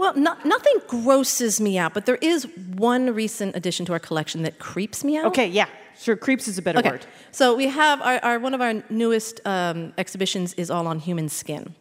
Well, 0.04 0.16
no, 0.16 0.36
nothing 0.44 0.74
grosses 0.88 1.62
me 1.62 1.78
out, 1.78 1.94
but 1.94 2.06
there 2.06 2.18
is 2.18 2.46
one 2.76 3.16
recent 3.16 3.56
addition 3.56 3.86
to 3.86 3.94
our 3.94 4.00
collection 4.00 4.42
that 4.42 4.60
creeps 4.60 5.02
me 5.02 5.16
out. 5.16 5.28
Okay, 5.28 5.48
yeah. 5.48 5.68
Sure, 5.98 6.18
creeps 6.18 6.46
is 6.50 6.58
a 6.58 6.62
better 6.62 6.80
Okay. 6.80 6.90
word. 6.90 7.06
So 7.32 7.56
we 7.56 7.68
have 7.68 8.02
our, 8.02 8.20
our 8.22 8.38
one 8.38 8.54
of 8.54 8.60
our 8.60 8.84
newest 8.90 9.40
um, 9.46 9.94
exhibitions 9.98 10.56
is 10.56 10.70
all 10.70 10.88
on 10.88 11.00
human 11.00 11.30
skin. 11.30 11.74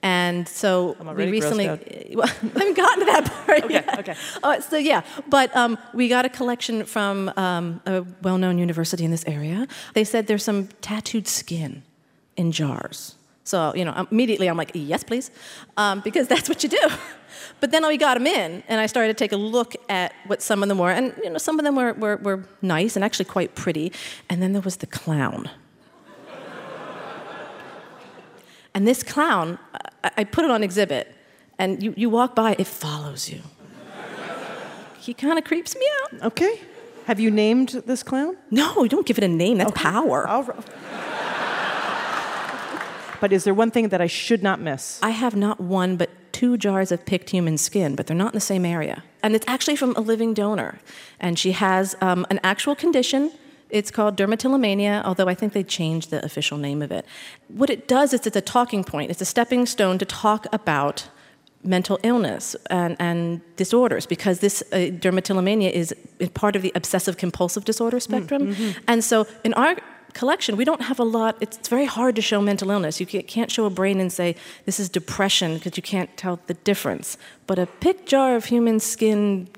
And 0.00 0.46
so 0.46 0.94
we 1.16 1.28
recently, 1.28 1.66
well, 2.14 2.28
I 2.28 2.58
haven't 2.60 2.76
gotten 2.76 3.00
to 3.00 3.06
that 3.06 3.24
part 3.46 3.64
Okay, 3.64 3.74
yet. 3.74 3.98
okay. 3.98 4.14
Uh, 4.44 4.60
so 4.60 4.76
yeah, 4.76 5.02
but 5.28 5.54
um, 5.56 5.76
we 5.92 6.06
got 6.06 6.24
a 6.24 6.28
collection 6.28 6.84
from 6.84 7.32
um, 7.36 7.80
a 7.84 8.04
well-known 8.22 8.58
university 8.58 9.04
in 9.04 9.10
this 9.10 9.24
area. 9.26 9.66
They 9.94 10.04
said 10.04 10.28
there's 10.28 10.44
some 10.44 10.68
tattooed 10.82 11.26
skin 11.26 11.82
in 12.36 12.52
jars. 12.52 13.16
So 13.42 13.74
you 13.74 13.84
know, 13.84 14.06
immediately 14.12 14.46
I'm 14.48 14.56
like, 14.56 14.70
yes, 14.74 15.02
please, 15.02 15.32
um, 15.76 16.00
because 16.00 16.28
that's 16.28 16.48
what 16.48 16.62
you 16.62 16.68
do. 16.68 16.78
But 17.60 17.70
then 17.70 17.86
we 17.86 17.96
got 17.96 18.14
them 18.14 18.26
in, 18.26 18.62
and 18.68 18.80
I 18.80 18.86
started 18.86 19.16
to 19.16 19.24
take 19.24 19.32
a 19.32 19.36
look 19.36 19.74
at 19.88 20.12
what 20.26 20.42
some 20.42 20.62
of 20.62 20.68
them 20.68 20.78
were, 20.78 20.90
and 20.90 21.14
you 21.22 21.30
know, 21.30 21.38
some 21.38 21.58
of 21.58 21.64
them 21.64 21.76
were, 21.76 21.92
were, 21.94 22.16
were 22.16 22.48
nice 22.62 22.96
and 22.96 23.04
actually 23.04 23.26
quite 23.26 23.54
pretty. 23.54 23.92
And 24.28 24.42
then 24.42 24.52
there 24.52 24.62
was 24.62 24.76
the 24.76 24.86
clown. 24.86 25.50
And 28.74 28.86
this 28.86 29.02
clown, 29.02 29.58
I, 30.04 30.10
I 30.18 30.24
put 30.24 30.44
it 30.44 30.50
on 30.50 30.62
exhibit, 30.62 31.14
and 31.58 31.82
you, 31.82 31.94
you 31.96 32.10
walk 32.10 32.34
by, 32.34 32.56
it 32.58 32.66
follows 32.66 33.30
you. 33.30 33.40
He 34.98 35.14
kind 35.14 35.38
of 35.38 35.44
creeps 35.44 35.74
me 35.74 35.86
out. 36.02 36.22
Okay. 36.24 36.60
Have 37.06 37.20
you 37.20 37.30
named 37.30 37.68
this 37.86 38.02
clown? 38.02 38.36
No, 38.50 38.82
you 38.82 38.88
don't 38.88 39.06
give 39.06 39.16
it 39.16 39.24
a 39.24 39.28
name. 39.28 39.58
That's 39.58 39.70
power. 39.72 40.26
But 43.18 43.32
is 43.32 43.44
there 43.44 43.54
one 43.54 43.70
thing 43.70 43.88
that 43.90 44.00
I 44.00 44.08
should 44.08 44.42
not 44.42 44.60
miss? 44.60 45.00
I 45.02 45.10
have 45.10 45.36
not 45.36 45.58
one, 45.58 45.96
but 45.96 46.10
two 46.36 46.56
jars 46.58 46.92
of 46.92 47.00
picked 47.06 47.30
human 47.30 47.56
skin, 47.56 47.96
but 47.96 48.06
they're 48.06 48.22
not 48.24 48.32
in 48.34 48.36
the 48.36 48.48
same 48.54 48.66
area. 48.66 48.96
And 49.22 49.34
it's 49.36 49.48
actually 49.48 49.76
from 49.76 49.92
a 49.96 50.02
living 50.12 50.34
donor. 50.34 50.72
And 51.18 51.38
she 51.38 51.52
has 51.52 51.96
um, 52.02 52.26
an 52.28 52.38
actual 52.42 52.74
condition. 52.74 53.22
It's 53.70 53.90
called 53.90 54.16
dermatillomania, 54.18 55.02
although 55.04 55.28
I 55.32 55.34
think 55.34 55.54
they 55.54 55.64
changed 55.64 56.10
the 56.10 56.20
official 56.28 56.58
name 56.58 56.82
of 56.82 56.90
it. 56.92 57.04
What 57.48 57.70
it 57.70 57.88
does 57.88 58.12
is 58.12 58.26
it's 58.26 58.36
a 58.36 58.46
talking 58.56 58.84
point, 58.84 59.10
it's 59.10 59.22
a 59.22 59.30
stepping 59.34 59.64
stone 59.66 59.96
to 59.98 60.04
talk 60.04 60.46
about 60.52 61.08
mental 61.64 61.98
illness 62.02 62.54
and, 62.70 62.96
and 62.98 63.40
disorders 63.56 64.04
because 64.06 64.38
this 64.40 64.62
uh, 64.72 64.76
dermatillomania 65.04 65.70
is 65.72 65.94
part 66.34 66.54
of 66.54 66.62
the 66.62 66.72
obsessive 66.74 67.16
compulsive 67.16 67.64
disorder 67.64 67.98
spectrum. 67.98 68.54
And 68.86 69.02
so 69.02 69.26
in 69.42 69.54
our 69.54 69.74
collection, 70.16 70.56
we 70.56 70.64
don't 70.64 70.82
have 70.82 70.98
a 70.98 71.04
lot, 71.04 71.36
it's, 71.40 71.68
very 71.68 71.84
hard 71.84 72.16
to 72.16 72.22
show 72.22 72.40
mental 72.40 72.70
illness. 72.70 73.00
You 73.00 73.06
can't 73.06 73.50
show 73.50 73.66
a 73.66 73.70
brain 73.70 74.00
and 74.00 74.12
say, 74.12 74.34
this 74.64 74.80
is 74.80 74.88
depression 74.88 75.54
because 75.54 75.76
you 75.76 75.82
can't 75.82 76.10
tell 76.16 76.40
the 76.46 76.54
difference. 76.54 77.18
But 77.46 77.58
a 77.58 77.66
pick 77.66 78.06
jar 78.06 78.34
of 78.34 78.46
human 78.46 78.80
skin 78.80 79.48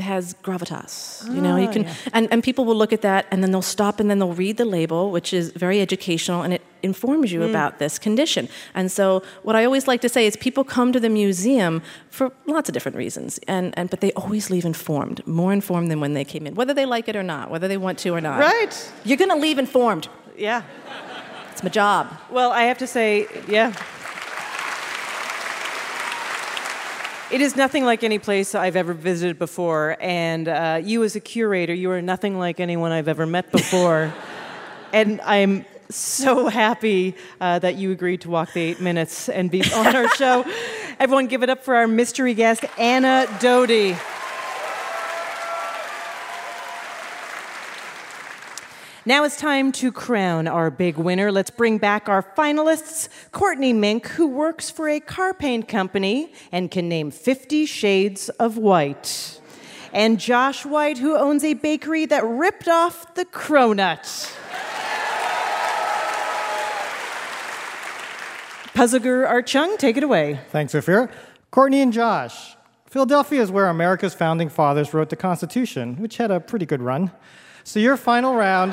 has 0.00 0.34
gravitas. 0.42 1.24
You 1.34 1.40
know, 1.40 1.56
you 1.56 1.68
Ah, 1.68 1.72
can, 1.72 1.82
yeah. 1.84 1.94
and, 2.12 2.28
and 2.32 2.42
people 2.42 2.64
will 2.64 2.76
look 2.76 2.92
at 2.92 3.02
that 3.02 3.26
and 3.30 3.42
then 3.42 3.50
they'll 3.52 3.62
stop 3.62 4.00
and 4.00 4.08
then 4.10 4.18
they'll 4.18 4.32
read 4.32 4.56
the 4.56 4.64
label, 4.64 5.10
which 5.10 5.32
is 5.32 5.50
very 5.50 5.80
educational 5.80 6.42
and 6.42 6.52
it 6.54 6.62
informs 6.82 7.30
you 7.32 7.40
Mm. 7.40 7.50
about 7.50 7.78
this 7.78 7.98
condition. 7.98 8.48
And 8.74 8.90
so, 8.90 9.22
what 9.42 9.54
I 9.56 9.64
always 9.64 9.86
like 9.86 10.00
to 10.02 10.08
say 10.08 10.26
is 10.26 10.36
people 10.36 10.64
come 10.64 10.92
to 10.92 11.00
the 11.00 11.10
museum 11.10 11.82
for 12.10 12.32
lots 12.46 12.68
of 12.68 12.72
different 12.72 12.96
reasons, 12.96 13.38
and, 13.46 13.72
and 13.78 13.90
but 13.90 14.00
they 14.00 14.12
always 14.12 14.50
leave 14.50 14.64
informed, 14.64 15.26
more 15.26 15.52
informed 15.52 15.90
than 15.90 16.00
when 16.00 16.14
they 16.14 16.24
came 16.24 16.46
in, 16.46 16.54
whether 16.54 16.72
they 16.74 16.86
like 16.86 17.08
it 17.08 17.16
or 17.16 17.22
not, 17.22 17.50
whether 17.50 17.68
they 17.68 17.76
want 17.76 17.98
to 17.98 18.10
or 18.10 18.20
not. 18.20 18.38
Right. 18.40 18.92
You're 19.04 19.18
going 19.18 19.30
to 19.30 19.36
leave 19.36 19.58
informed. 19.58 20.08
Yeah. 20.38 20.62
It's 21.52 21.62
my 21.62 21.68
job. 21.68 22.08
Well, 22.30 22.50
I 22.52 22.62
have 22.62 22.78
to 22.78 22.86
say, 22.86 23.26
yeah. 23.48 23.72
It 27.30 27.40
is 27.40 27.54
nothing 27.54 27.84
like 27.84 28.02
any 28.02 28.18
place 28.18 28.56
I've 28.56 28.74
ever 28.74 28.92
visited 28.92 29.38
before, 29.38 29.96
and 30.00 30.48
uh, 30.48 30.80
you, 30.82 31.04
as 31.04 31.14
a 31.14 31.20
curator, 31.20 31.72
you 31.72 31.92
are 31.92 32.02
nothing 32.02 32.40
like 32.40 32.58
anyone 32.58 32.90
I've 32.90 33.06
ever 33.06 33.24
met 33.24 33.52
before. 33.52 34.12
and 34.92 35.20
I'm 35.20 35.64
so 35.90 36.48
happy 36.48 37.14
uh, 37.40 37.60
that 37.60 37.76
you 37.76 37.92
agreed 37.92 38.22
to 38.22 38.30
walk 38.30 38.52
the 38.52 38.60
eight 38.60 38.80
minutes 38.80 39.28
and 39.28 39.48
be 39.48 39.62
on 39.72 39.94
our 39.94 40.08
show. 40.16 40.44
Everyone, 40.98 41.28
give 41.28 41.44
it 41.44 41.50
up 41.50 41.62
for 41.62 41.76
our 41.76 41.86
mystery 41.86 42.34
guest, 42.34 42.64
Anna 42.76 43.28
Doty. 43.38 43.96
Now 49.06 49.24
it's 49.24 49.38
time 49.38 49.72
to 49.72 49.90
crown 49.90 50.46
our 50.46 50.70
big 50.70 50.98
winner. 50.98 51.32
Let's 51.32 51.48
bring 51.48 51.78
back 51.78 52.06
our 52.06 52.22
finalists 52.22 53.08
Courtney 53.32 53.72
Mink, 53.72 54.06
who 54.08 54.26
works 54.26 54.68
for 54.68 54.90
a 54.90 55.00
car 55.00 55.32
paint 55.32 55.68
company 55.68 56.34
and 56.52 56.70
can 56.70 56.86
name 56.86 57.10
50 57.10 57.64
shades 57.64 58.28
of 58.28 58.58
white, 58.58 59.40
and 59.94 60.20
Josh 60.20 60.66
White, 60.66 60.98
who 60.98 61.16
owns 61.16 61.42
a 61.44 61.54
bakery 61.54 62.04
that 62.06 62.22
ripped 62.26 62.68
off 62.68 63.14
the 63.14 63.24
cronut. 63.24 64.36
Puzzle 68.74 69.00
Guru 69.00 69.24
Art 69.24 69.46
Chung, 69.46 69.78
take 69.78 69.96
it 69.96 70.02
away. 70.02 70.40
Thanks, 70.50 70.74
Ophira. 70.74 71.10
Courtney 71.50 71.80
and 71.80 71.92
Josh. 71.92 72.54
Philadelphia 72.84 73.40
is 73.40 73.50
where 73.50 73.68
America's 73.68 74.12
founding 74.12 74.50
fathers 74.50 74.92
wrote 74.92 75.08
the 75.08 75.16
Constitution, 75.16 75.96
which 75.96 76.18
had 76.18 76.30
a 76.30 76.38
pretty 76.38 76.66
good 76.66 76.82
run. 76.82 77.10
So 77.70 77.78
your 77.78 77.96
final 77.96 78.34
round. 78.34 78.72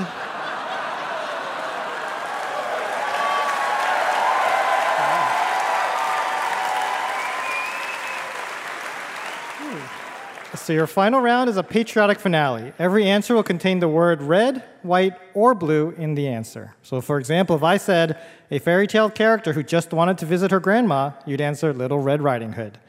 So 10.56 10.74
your 10.74 10.88
final 10.88 11.22
round 11.22 11.48
is 11.48 11.58
a 11.58 11.62
patriotic 11.62 12.18
finale. 12.18 12.74
Every 12.80 13.08
answer 13.08 13.36
will 13.36 13.44
contain 13.44 13.78
the 13.78 13.88
word 13.88 14.24
red, 14.24 14.64
white, 14.82 15.14
or 15.36 15.54
blue 15.54 15.92
in 15.92 16.16
the 16.16 16.28
answer. 16.28 16.74
So 16.82 17.00
for 17.00 17.20
example, 17.20 17.56
if 17.56 17.62
I 17.62 17.78
said 17.78 18.20
a 18.50 18.58
fairy 18.58 18.88
tale 18.88 19.12
character 19.12 19.54
who 19.54 19.62
just 19.62 19.94
wanted 19.94 20.18
to 20.18 20.26
visit 20.26 20.50
her 20.50 20.60
grandma, 20.60 21.12
you'd 21.28 21.40
answer 21.40 21.72
Little 21.72 22.00
Red 22.00 22.24
Riding 22.24 22.54
Hood. 22.54 22.80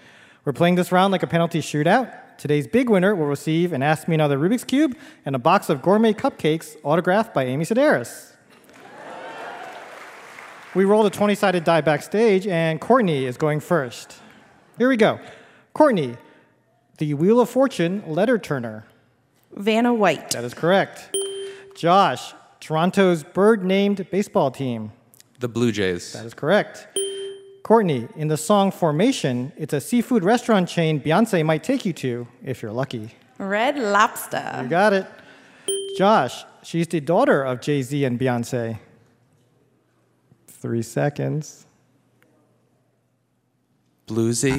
We're 0.47 0.55
playing 0.55 0.77
this 0.77 0.91
round 0.91 1.13
like 1.13 1.23
a 1.23 1.27
penalty 1.27 1.61
shootout. 1.61 2.28
Today's 2.39 2.69
big 2.69 2.89
winner 2.89 3.17
will 3.17 3.27
receive 3.27 3.73
an 3.73 3.83
Ask 3.83 4.07
Me 4.07 4.15
Another 4.15 4.39
Rubik's 4.39 4.63
Cube 4.63 4.97
and 5.27 5.35
a 5.35 5.41
box 5.41 5.69
of 5.69 5.83
gourmet 5.83 6.13
cupcakes 6.13 6.77
autographed 6.85 7.35
by 7.35 7.45
Amy 7.45 7.65
Sedaris. 7.65 8.33
we 10.73 10.85
rolled 10.85 11.07
a 11.07 11.11
20 11.11 11.35
sided 11.35 11.65
die 11.65 11.81
backstage, 11.81 12.47
and 12.47 12.81
Courtney 12.81 13.25
is 13.25 13.37
going 13.37 13.59
first. 13.59 14.15
Here 14.79 14.89
we 14.89 14.97
go. 14.97 15.19
Courtney, 15.75 16.17
the 16.99 17.15
Wheel 17.15 17.41
of 17.41 17.51
Fortune 17.51 18.05
letter 18.07 18.39
turner. 18.39 18.87
Vanna 19.51 19.93
White. 19.93 20.31
That 20.31 20.45
is 20.45 20.55
correct. 20.55 21.17
Josh, 21.75 22.35
Toronto's 22.61 23.25
bird 23.25 23.65
named 23.65 24.09
baseball 24.13 24.53
team. 24.53 24.93
The 25.41 25.49
Blue 25.49 25.73
Jays. 25.73 26.13
That 26.13 26.25
is 26.25 26.35
correct. 26.35 26.87
Courtney, 27.69 28.09
in 28.17 28.29
the 28.29 28.37
song 28.39 28.71
Formation, 28.71 29.53
it's 29.59 29.75
a 29.75 29.81
seafood 29.83 30.25
restaurant 30.25 30.71
chain 30.71 30.99
Beyonce 30.99 31.45
might 31.45 31.63
take 31.63 31.85
you 31.85 31.93
to 31.93 32.27
if 32.43 32.63
you're 32.63 32.73
lucky. 32.73 33.11
Red 33.37 33.79
Lobster. 33.79 34.61
You 34.63 34.69
got 34.71 34.95
it. 34.95 35.07
Josh, 35.99 36.47
she's 36.63 36.89
the 36.89 37.01
daughter 37.01 37.43
of 37.43 37.61
Jay 37.61 37.83
Z 37.83 38.03
and 38.07 38.19
Beyonce. 38.19 38.79
Three 40.47 40.81
seconds. 40.81 41.67
Bluesy. 44.07 44.59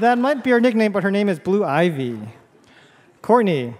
That 0.00 0.18
might 0.18 0.42
be 0.42 0.50
her 0.50 0.60
nickname, 0.60 0.90
but 0.90 1.04
her 1.04 1.12
name 1.12 1.28
is 1.28 1.38
Blue 1.38 1.64
Ivy. 1.64 2.18
Courtney, 3.20 3.74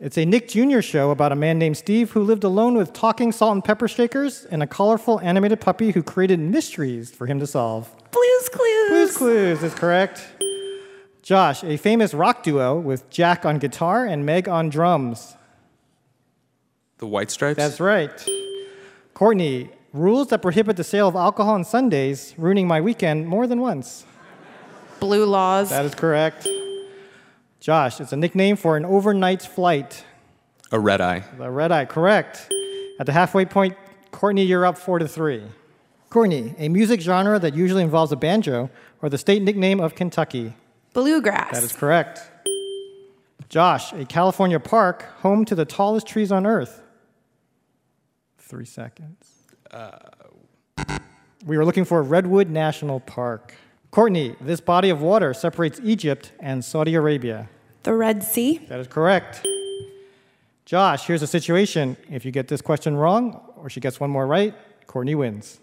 it's 0.00 0.16
a 0.16 0.24
Nick 0.24 0.48
Jr. 0.48 0.80
show 0.80 1.10
about 1.10 1.32
a 1.32 1.36
man 1.36 1.58
named 1.58 1.76
Steve 1.76 2.12
who 2.12 2.22
lived 2.22 2.44
alone 2.44 2.76
with 2.76 2.92
talking 2.92 3.32
salt 3.32 3.54
and 3.54 3.64
pepper 3.64 3.88
shakers 3.88 4.44
and 4.44 4.62
a 4.62 4.66
colorful 4.66 5.20
animated 5.20 5.60
puppy 5.60 5.90
who 5.90 6.02
created 6.02 6.38
mysteries 6.38 7.10
for 7.10 7.26
him 7.26 7.40
to 7.40 7.46
solve. 7.46 7.90
Blues 8.12 8.48
Clues. 8.48 8.88
Blues 8.90 9.16
Clues 9.16 9.62
is 9.62 9.74
correct. 9.74 10.24
Josh, 11.22 11.64
a 11.64 11.76
famous 11.76 12.14
rock 12.14 12.42
duo 12.42 12.78
with 12.78 13.10
Jack 13.10 13.44
on 13.44 13.58
guitar 13.58 14.06
and 14.06 14.24
Meg 14.24 14.48
on 14.48 14.68
drums. 14.68 15.36
The 16.98 17.06
White 17.06 17.30
Stripes. 17.30 17.56
That's 17.56 17.80
right. 17.80 18.26
Courtney, 19.14 19.70
rules 19.92 20.28
that 20.28 20.42
prohibit 20.42 20.76
the 20.76 20.84
sale 20.84 21.08
of 21.08 21.16
alcohol 21.16 21.54
on 21.54 21.64
Sundays, 21.64 22.34
ruining 22.38 22.68
my 22.68 22.80
weekend 22.80 23.26
more 23.26 23.46
than 23.46 23.60
once. 23.60 24.04
Blue 25.00 25.24
Laws. 25.24 25.70
That 25.70 25.84
is 25.84 25.94
correct. 25.94 26.46
Josh, 27.60 28.00
it's 28.00 28.12
a 28.12 28.16
nickname 28.16 28.56
for 28.56 28.76
an 28.76 28.84
overnight 28.84 29.42
flight. 29.42 30.04
A 30.70 30.78
red 30.78 31.00
eye. 31.00 31.24
The 31.38 31.50
red 31.50 31.72
eye, 31.72 31.86
correct. 31.86 32.52
At 33.00 33.06
the 33.06 33.12
halfway 33.12 33.44
point, 33.44 33.76
Courtney, 34.12 34.44
you're 34.44 34.64
up 34.64 34.78
four 34.78 34.98
to 34.98 35.08
three. 35.08 35.42
Courtney, 36.08 36.54
a 36.58 36.68
music 36.68 37.00
genre 37.00 37.38
that 37.38 37.54
usually 37.54 37.82
involves 37.82 38.12
a 38.12 38.16
banjo, 38.16 38.70
or 39.02 39.08
the 39.08 39.18
state 39.18 39.42
nickname 39.42 39.80
of 39.80 39.94
Kentucky. 39.94 40.54
Bluegrass. 40.92 41.52
That 41.52 41.62
is 41.62 41.72
correct. 41.72 42.22
Josh, 43.48 43.92
a 43.92 44.04
California 44.04 44.60
park 44.60 45.02
home 45.20 45.44
to 45.46 45.54
the 45.54 45.64
tallest 45.64 46.06
trees 46.06 46.30
on 46.30 46.46
earth. 46.46 46.82
Three 48.38 48.64
seconds. 48.66 49.26
Uh, 49.70 49.98
we 51.44 51.56
were 51.56 51.64
looking 51.64 51.84
for 51.84 52.02
Redwood 52.02 52.48
National 52.50 53.00
Park. 53.00 53.54
Courtney, 53.90 54.36
this 54.40 54.60
body 54.60 54.90
of 54.90 55.00
water 55.00 55.32
separates 55.32 55.80
Egypt 55.82 56.32
and 56.40 56.64
Saudi 56.64 56.94
Arabia. 56.94 57.48
The 57.84 57.94
Red 57.94 58.22
Sea. 58.22 58.58
That 58.68 58.80
is 58.80 58.86
correct. 58.86 59.46
Josh, 60.66 61.06
here's 61.06 61.22
a 61.22 61.26
situation. 61.26 61.96
If 62.10 62.26
you 62.26 62.30
get 62.30 62.48
this 62.48 62.60
question 62.60 62.96
wrong, 62.96 63.40
or 63.56 63.70
she 63.70 63.80
gets 63.80 63.98
one 63.98 64.10
more 64.10 64.26
right, 64.26 64.54
Courtney 64.86 65.14
wins. 65.14 65.60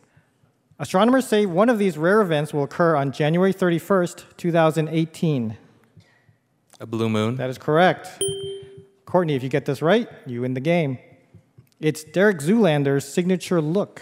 Astronomers 0.79 1.27
say 1.27 1.45
one 1.45 1.69
of 1.69 1.77
these 1.77 1.97
rare 1.97 2.21
events 2.21 2.53
will 2.53 2.63
occur 2.63 2.95
on 2.95 3.11
January 3.11 3.53
31st, 3.53 4.23
2018. 4.37 5.57
A 6.79 6.85
blue 6.85 7.07
moon. 7.07 7.35
That 7.35 7.49
is 7.49 7.57
correct. 7.59 8.21
Courtney, 9.05 9.35
if 9.35 9.43
you 9.43 9.49
get 9.49 9.65
this 9.65 9.81
right, 9.81 10.09
you 10.25 10.41
win 10.41 10.55
the 10.55 10.59
game. 10.59 10.97
It's 11.79 12.03
Derek 12.03 12.39
Zoolander's 12.39 13.05
signature 13.07 13.61
look. 13.61 14.01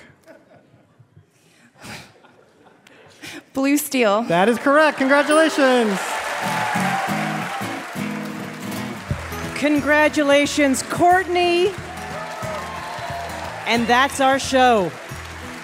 Blue 3.53 3.77
steel. 3.77 4.23
That 4.23 4.49
is 4.49 4.57
correct. 4.57 4.97
Congratulations. 4.97 5.99
Congratulations, 9.55 10.83
Courtney. 10.83 11.71
And 13.65 13.87
that's 13.87 14.19
our 14.19 14.37
show. 14.39 14.91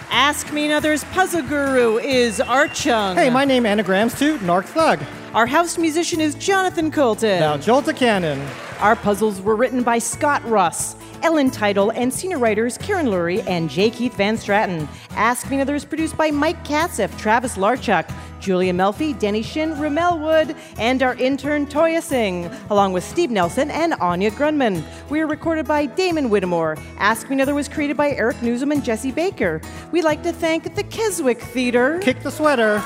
Ask 0.10 0.52
Me 0.54 0.66
Another's 0.66 1.04
puzzle 1.06 1.44
guru 1.44 1.98
is 1.98 2.40
Art 2.40 2.74
Chung. 2.74 3.16
Hey, 3.16 3.30
my 3.30 3.46
name 3.46 3.66
anagrams 3.66 4.18
to 4.20 4.38
Narc 4.40 4.66
Thug. 4.66 5.00
Our 5.34 5.46
house 5.46 5.78
musician 5.78 6.20
is 6.20 6.34
Jonathan 6.34 6.90
Coulton. 6.90 7.40
Now, 7.40 7.58
Jolta 7.58 7.96
Cannon. 7.96 8.42
Our 8.80 8.96
puzzles 8.96 9.42
were 9.42 9.56
written 9.56 9.84
by 9.84 10.00
Scott 10.00 10.44
Russ, 10.46 10.96
Ellen 11.22 11.52
Title, 11.52 11.92
and 11.92 12.12
senior 12.12 12.40
writers 12.40 12.78
Karen 12.78 13.08
Lurie 13.08 13.46
and 13.48 13.70
J. 13.70 13.92
Keith 13.92 14.16
Van 14.16 14.36
Straaten. 14.36 14.88
Ask 15.20 15.50
Me 15.50 15.58
Another 15.58 15.76
is 15.76 15.84
produced 15.84 16.16
by 16.16 16.32
Mike 16.32 16.64
Katzif, 16.64 17.16
Travis 17.20 17.58
Larchuk, 17.58 18.10
Julia 18.40 18.72
Melfi, 18.72 19.20
Denny 19.20 19.42
Shin, 19.42 19.78
Rommel 19.78 20.18
Wood, 20.18 20.56
and 20.78 21.04
our 21.04 21.14
intern 21.16 21.68
Toya 21.68 22.02
Singh, 22.02 22.50
along 22.70 22.94
with 22.94 23.04
Steve 23.04 23.30
Nelson 23.30 23.70
and 23.70 23.96
Anya 23.96 24.32
Grundmann. 24.32 24.82
We 25.10 25.20
are 25.20 25.28
recorded 25.28 25.68
by 25.68 25.88
Damon 25.88 26.30
Whittemore. 26.30 26.78
Ask 27.00 27.30
Me 27.30 27.34
Another 27.34 27.54
was 27.54 27.68
created 27.68 27.98
by 27.98 28.12
Eric 28.12 28.38
Nuzum 28.38 28.72
and 28.72 28.82
Jesse 28.82 29.12
Baker. 29.12 29.60
We'd 29.92 30.06
like 30.06 30.24
to 30.24 30.32
thank 30.32 30.74
the 30.74 30.84
Keswick 30.84 31.42
Theater. 31.42 32.00
Kick 32.00 32.22
the 32.22 32.32
sweater. 32.32 32.82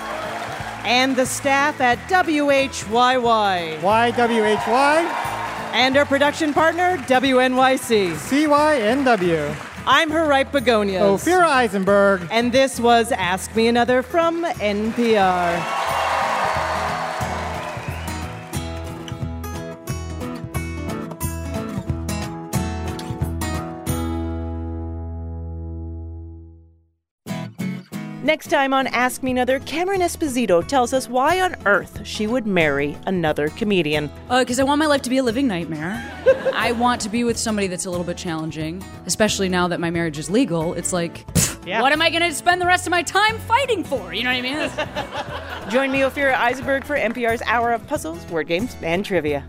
And 0.86 1.16
the 1.16 1.28
staff 1.28 1.82
at 1.82 2.00
WHYY. 2.10 3.80
YWHY. 3.80 4.98
And 5.74 5.98
our 5.98 6.06
production 6.06 6.52
partner, 6.52 6.98
WNYC. 6.98 8.16
CYNW. 8.16 9.73
I'm 9.86 10.10
her 10.12 10.26
right 10.26 10.50
begonias. 10.50 11.02
Ophira 11.02 11.44
Eisenberg. 11.46 12.28
And 12.32 12.52
this 12.52 12.80
was 12.80 13.12
Ask 13.12 13.56
Me 13.56 13.68
Another 13.68 14.02
from 14.02 14.44
NPR. 14.44 16.13
Next 28.24 28.48
time 28.48 28.74
on 28.74 28.88
Ask 28.88 29.22
Me 29.22 29.32
Another, 29.32 29.60
Cameron 29.60 30.00
Esposito 30.00 30.66
tells 30.66 30.94
us 30.94 31.10
why 31.10 31.42
on 31.42 31.58
earth 31.66 32.06
she 32.08 32.26
would 32.26 32.48
marry 32.48 32.98
another 33.06 33.50
comedian. 33.50 34.10
Uh, 34.30 34.40
because 34.40 34.60
I 34.62 34.64
want 34.64 34.80
my 34.80 34.86
life 34.86 35.02
to 35.02 35.10
be 35.10 35.18
a 35.18 35.24
living 35.24 35.46
nightmare. 35.46 36.02
I 36.54 36.72
want 36.72 37.02
to 37.02 37.10
be 37.10 37.26
with 37.26 37.38
somebody 37.38 37.68
that's 37.68 37.86
a 37.86 37.90
little 37.92 38.06
bit 38.06 38.16
challenging, 38.16 38.82
especially 39.06 39.50
now 39.50 39.68
that 39.68 39.82
my 39.82 39.90
marriage 39.90 40.18
is 40.18 40.30
legal. 40.30 40.74
It's 40.74 40.94
like, 40.94 41.26
Yeah. 41.66 41.82
what 41.82 41.92
am 41.92 42.02
I 42.02 42.10
going 42.10 42.22
to 42.24 42.34
spend 42.34 42.62
the 42.62 42.66
rest 42.66 42.88
of 42.88 42.92
my 42.92 43.04
time 43.04 43.38
fighting 43.40 43.84
for? 43.84 44.14
You 44.14 44.24
know 44.24 44.30
what 44.32 44.38
I 44.38 45.66
mean? 45.66 45.70
Join 45.70 45.92
me, 45.92 46.00
Ophira 46.00 46.36
Eisenberg, 46.36 46.86
for 46.86 46.96
NPR's 46.96 47.42
Hour 47.46 47.74
of 47.74 47.86
Puzzles, 47.88 48.26
Word 48.28 48.48
Games, 48.48 48.78
and 48.82 49.04
Trivia. 49.04 49.46